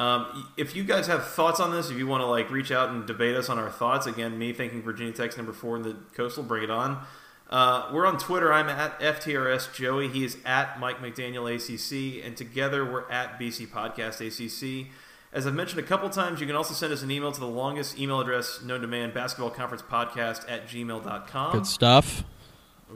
Um, 0.00 0.48
if 0.56 0.74
you 0.74 0.82
guys 0.82 1.08
have 1.08 1.26
thoughts 1.26 1.60
on 1.60 1.72
this, 1.72 1.90
if 1.90 1.98
you 1.98 2.06
want 2.06 2.22
to 2.22 2.26
like 2.26 2.50
reach 2.50 2.72
out 2.72 2.88
and 2.88 3.06
debate 3.06 3.36
us 3.36 3.50
on 3.50 3.58
our 3.58 3.68
thoughts, 3.68 4.06
again, 4.06 4.38
me 4.38 4.54
thinking 4.54 4.80
Virginia 4.80 5.12
Tech's 5.12 5.36
number 5.36 5.52
four 5.52 5.76
in 5.76 5.82
the 5.82 5.94
Coastal, 6.14 6.42
bring 6.42 6.64
it 6.64 6.70
on. 6.70 7.04
Uh, 7.50 7.90
we're 7.92 8.06
on 8.06 8.16
Twitter. 8.16 8.50
I'm 8.50 8.70
at 8.70 8.98
FTRS 8.98 9.74
Joey. 9.74 10.08
He 10.08 10.24
is 10.24 10.38
at 10.46 10.80
Mike 10.80 11.00
McDaniel 11.00 11.44
ACC, 11.54 12.24
and 12.24 12.34
together 12.34 12.82
we're 12.90 13.10
at 13.10 13.38
BC 13.38 13.68
Podcast 13.68 14.20
ACC. 14.26 14.90
As 15.34 15.46
I've 15.46 15.54
mentioned 15.54 15.80
a 15.80 15.86
couple 15.86 16.08
times, 16.08 16.40
you 16.40 16.46
can 16.46 16.56
also 16.56 16.72
send 16.72 16.94
us 16.94 17.02
an 17.02 17.10
email 17.10 17.30
to 17.30 17.40
the 17.40 17.46
longest 17.46 17.98
email 17.98 18.20
address 18.20 18.62
known 18.62 18.80
to 18.80 18.86
man, 18.86 19.12
basketball 19.12 19.50
conference 19.50 19.82
podcast 19.82 20.50
at 20.50 20.66
gmail.com. 20.66 21.52
Good 21.52 21.66
stuff. 21.66 22.24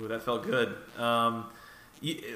Ooh, 0.01 0.09
that 0.09 0.23
felt 0.23 0.45
good. 0.45 0.75
Um, 0.97 1.51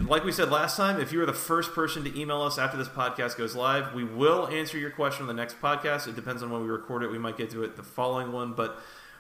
like 0.00 0.24
we 0.24 0.32
said 0.32 0.50
last 0.50 0.76
time, 0.76 1.00
if 1.00 1.12
you 1.12 1.20
are 1.20 1.26
the 1.26 1.32
first 1.32 1.72
person 1.72 2.04
to 2.04 2.18
email 2.18 2.40
us 2.42 2.58
after 2.58 2.76
this 2.76 2.88
podcast 2.88 3.36
goes 3.36 3.54
live, 3.54 3.92
we 3.94 4.04
will 4.04 4.46
answer 4.48 4.78
your 4.78 4.90
question 4.90 5.22
on 5.22 5.28
the 5.28 5.34
next 5.34 5.60
podcast. 5.60 6.08
It 6.08 6.16
depends 6.16 6.42
on 6.42 6.50
when 6.50 6.62
we 6.62 6.68
record 6.68 7.02
it. 7.02 7.10
We 7.10 7.18
might 7.18 7.36
get 7.36 7.50
to 7.50 7.64
it 7.64 7.76
the 7.76 7.82
following 7.82 8.32
one, 8.32 8.54
but 8.54 8.78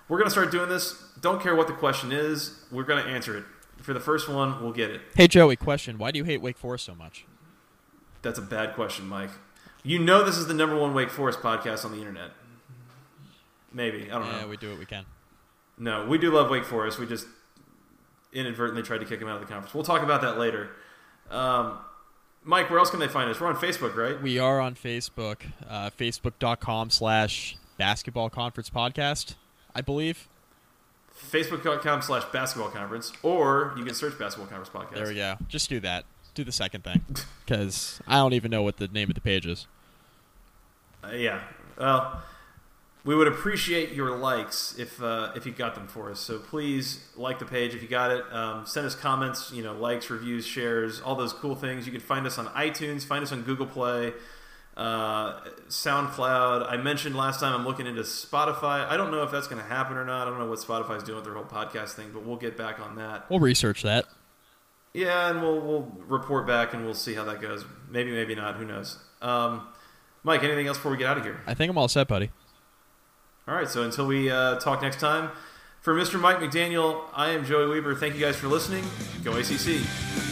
we're 0.08 0.16
going 0.16 0.26
to 0.26 0.30
start 0.30 0.50
doing 0.50 0.68
this. 0.68 1.02
Don't 1.20 1.42
care 1.42 1.54
what 1.54 1.66
the 1.66 1.74
question 1.74 2.12
is, 2.12 2.64
we're 2.72 2.84
going 2.84 3.04
to 3.04 3.10
answer 3.10 3.36
it. 3.36 3.44
For 3.82 3.92
the 3.92 4.00
first 4.00 4.28
one, 4.28 4.60
we'll 4.62 4.72
get 4.72 4.90
it. 4.90 5.02
Hey, 5.14 5.28
Joey, 5.28 5.54
question. 5.54 5.98
Why 5.98 6.10
do 6.10 6.18
you 6.18 6.24
hate 6.24 6.40
Wake 6.40 6.56
Forest 6.56 6.84
so 6.84 6.94
much? 6.94 7.26
That's 8.22 8.38
a 8.38 8.42
bad 8.42 8.74
question, 8.74 9.06
Mike. 9.06 9.30
You 9.84 9.98
know 9.98 10.24
this 10.24 10.36
is 10.36 10.46
the 10.48 10.54
number 10.54 10.76
one 10.76 10.94
Wake 10.94 11.10
Forest 11.10 11.40
podcast 11.40 11.84
on 11.84 11.92
the 11.92 11.98
internet. 11.98 12.30
Maybe. 13.72 14.10
I 14.10 14.14
don't 14.14 14.26
yeah, 14.26 14.32
know. 14.32 14.38
Yeah, 14.40 14.46
we 14.46 14.56
do 14.56 14.70
what 14.70 14.78
we 14.78 14.86
can. 14.86 15.04
No, 15.78 16.06
we 16.06 16.18
do 16.18 16.32
love 16.32 16.50
Wake 16.50 16.64
Forest. 16.64 16.98
We 16.98 17.06
just 17.06 17.26
inadvertently 18.32 18.82
tried 18.82 18.98
to 18.98 19.06
kick 19.06 19.20
him 19.20 19.28
out 19.28 19.36
of 19.36 19.40
the 19.40 19.52
conference. 19.52 19.74
We'll 19.74 19.84
talk 19.84 20.02
about 20.02 20.20
that 20.22 20.38
later. 20.38 20.70
Um, 21.30 21.78
Mike, 22.44 22.70
where 22.70 22.78
else 22.78 22.90
can 22.90 23.00
they 23.00 23.08
find 23.08 23.30
us? 23.30 23.40
We're 23.40 23.48
on 23.48 23.56
Facebook, 23.56 23.94
right? 23.96 24.20
We 24.20 24.38
are 24.38 24.60
on 24.60 24.74
Facebook. 24.74 25.40
Uh, 25.68 25.90
Facebook.com 25.90 26.90
slash 26.90 27.56
basketball 27.76 28.30
conference 28.30 28.70
podcast, 28.70 29.34
I 29.74 29.80
believe. 29.80 30.28
Facebook.com 31.30 32.02
slash 32.02 32.24
basketball 32.26 32.70
conference, 32.70 33.12
or 33.22 33.74
you 33.76 33.84
can 33.84 33.94
search 33.94 34.18
basketball 34.18 34.48
conference 34.48 34.70
podcast. 34.70 34.94
There 34.94 35.08
we 35.08 35.16
go. 35.16 35.36
Just 35.48 35.68
do 35.68 35.80
that. 35.80 36.04
Do 36.34 36.44
the 36.44 36.52
second 36.52 36.84
thing. 36.84 37.02
Because 37.44 38.00
I 38.06 38.16
don't 38.18 38.32
even 38.34 38.50
know 38.50 38.62
what 38.62 38.76
the 38.76 38.88
name 38.88 39.08
of 39.08 39.14
the 39.14 39.20
page 39.20 39.44
is. 39.44 39.66
Uh, 41.02 41.08
yeah. 41.08 41.40
Well, 41.76 42.22
we 43.04 43.14
would 43.14 43.28
appreciate 43.28 43.92
your 43.92 44.16
likes 44.16 44.78
if 44.78 45.02
uh, 45.02 45.32
if 45.36 45.46
you 45.46 45.52
got 45.52 45.74
them 45.74 45.86
for 45.86 46.10
us. 46.10 46.20
So 46.20 46.38
please 46.38 47.00
like 47.16 47.38
the 47.38 47.44
page 47.44 47.74
if 47.74 47.82
you 47.82 47.88
got 47.88 48.10
it. 48.10 48.24
Um, 48.32 48.66
send 48.66 48.86
us 48.86 48.94
comments, 48.94 49.50
you 49.52 49.62
know, 49.62 49.72
likes, 49.72 50.10
reviews, 50.10 50.46
shares, 50.46 51.00
all 51.00 51.14
those 51.14 51.32
cool 51.32 51.54
things. 51.54 51.86
You 51.86 51.92
can 51.92 52.00
find 52.00 52.26
us 52.26 52.38
on 52.38 52.46
iTunes, 52.48 53.04
find 53.04 53.22
us 53.22 53.32
on 53.32 53.42
Google 53.42 53.66
Play, 53.66 54.12
uh, 54.76 55.40
SoundCloud. 55.68 56.70
I 56.70 56.76
mentioned 56.76 57.16
last 57.16 57.40
time 57.40 57.54
I'm 57.54 57.66
looking 57.66 57.86
into 57.86 58.02
Spotify. 58.02 58.86
I 58.86 58.96
don't 58.96 59.10
know 59.10 59.22
if 59.22 59.30
that's 59.30 59.48
going 59.48 59.62
to 59.62 59.68
happen 59.68 59.96
or 59.96 60.04
not. 60.04 60.26
I 60.26 60.30
don't 60.30 60.38
know 60.38 60.48
what 60.48 60.58
Spotify's 60.58 61.02
doing 61.02 61.16
with 61.16 61.24
their 61.24 61.34
whole 61.34 61.44
podcast 61.44 61.90
thing, 61.90 62.10
but 62.12 62.24
we'll 62.24 62.36
get 62.36 62.56
back 62.56 62.80
on 62.80 62.96
that. 62.96 63.28
We'll 63.30 63.40
research 63.40 63.82
that. 63.82 64.06
Yeah, 64.94 65.30
and 65.30 65.42
we'll 65.42 65.60
we'll 65.60 65.92
report 66.06 66.46
back 66.46 66.74
and 66.74 66.84
we'll 66.84 66.94
see 66.94 67.14
how 67.14 67.24
that 67.24 67.40
goes. 67.40 67.64
Maybe, 67.90 68.10
maybe 68.10 68.34
not. 68.34 68.56
Who 68.56 68.64
knows? 68.64 68.98
Um, 69.20 69.68
Mike, 70.24 70.42
anything 70.42 70.66
else 70.66 70.76
before 70.76 70.90
we 70.90 70.98
get 70.98 71.06
out 71.06 71.18
of 71.18 71.24
here? 71.24 71.40
I 71.46 71.54
think 71.54 71.70
I'm 71.70 71.78
all 71.78 71.88
set, 71.88 72.08
buddy. 72.08 72.30
All 73.48 73.54
right, 73.54 73.66
so 73.68 73.82
until 73.82 74.06
we 74.06 74.30
uh, 74.30 74.56
talk 74.56 74.82
next 74.82 75.00
time, 75.00 75.30
For 75.80 75.94
Mr. 75.94 76.20
Mike 76.20 76.38
McDaniel, 76.38 77.04
I 77.14 77.30
am 77.30 77.46
Joey 77.46 77.66
Weaver. 77.66 77.94
Thank 77.94 78.14
you 78.14 78.20
guys 78.20 78.36
for 78.36 78.46
listening. 78.46 78.84
Go 79.24 79.36
ACC. 79.36 80.27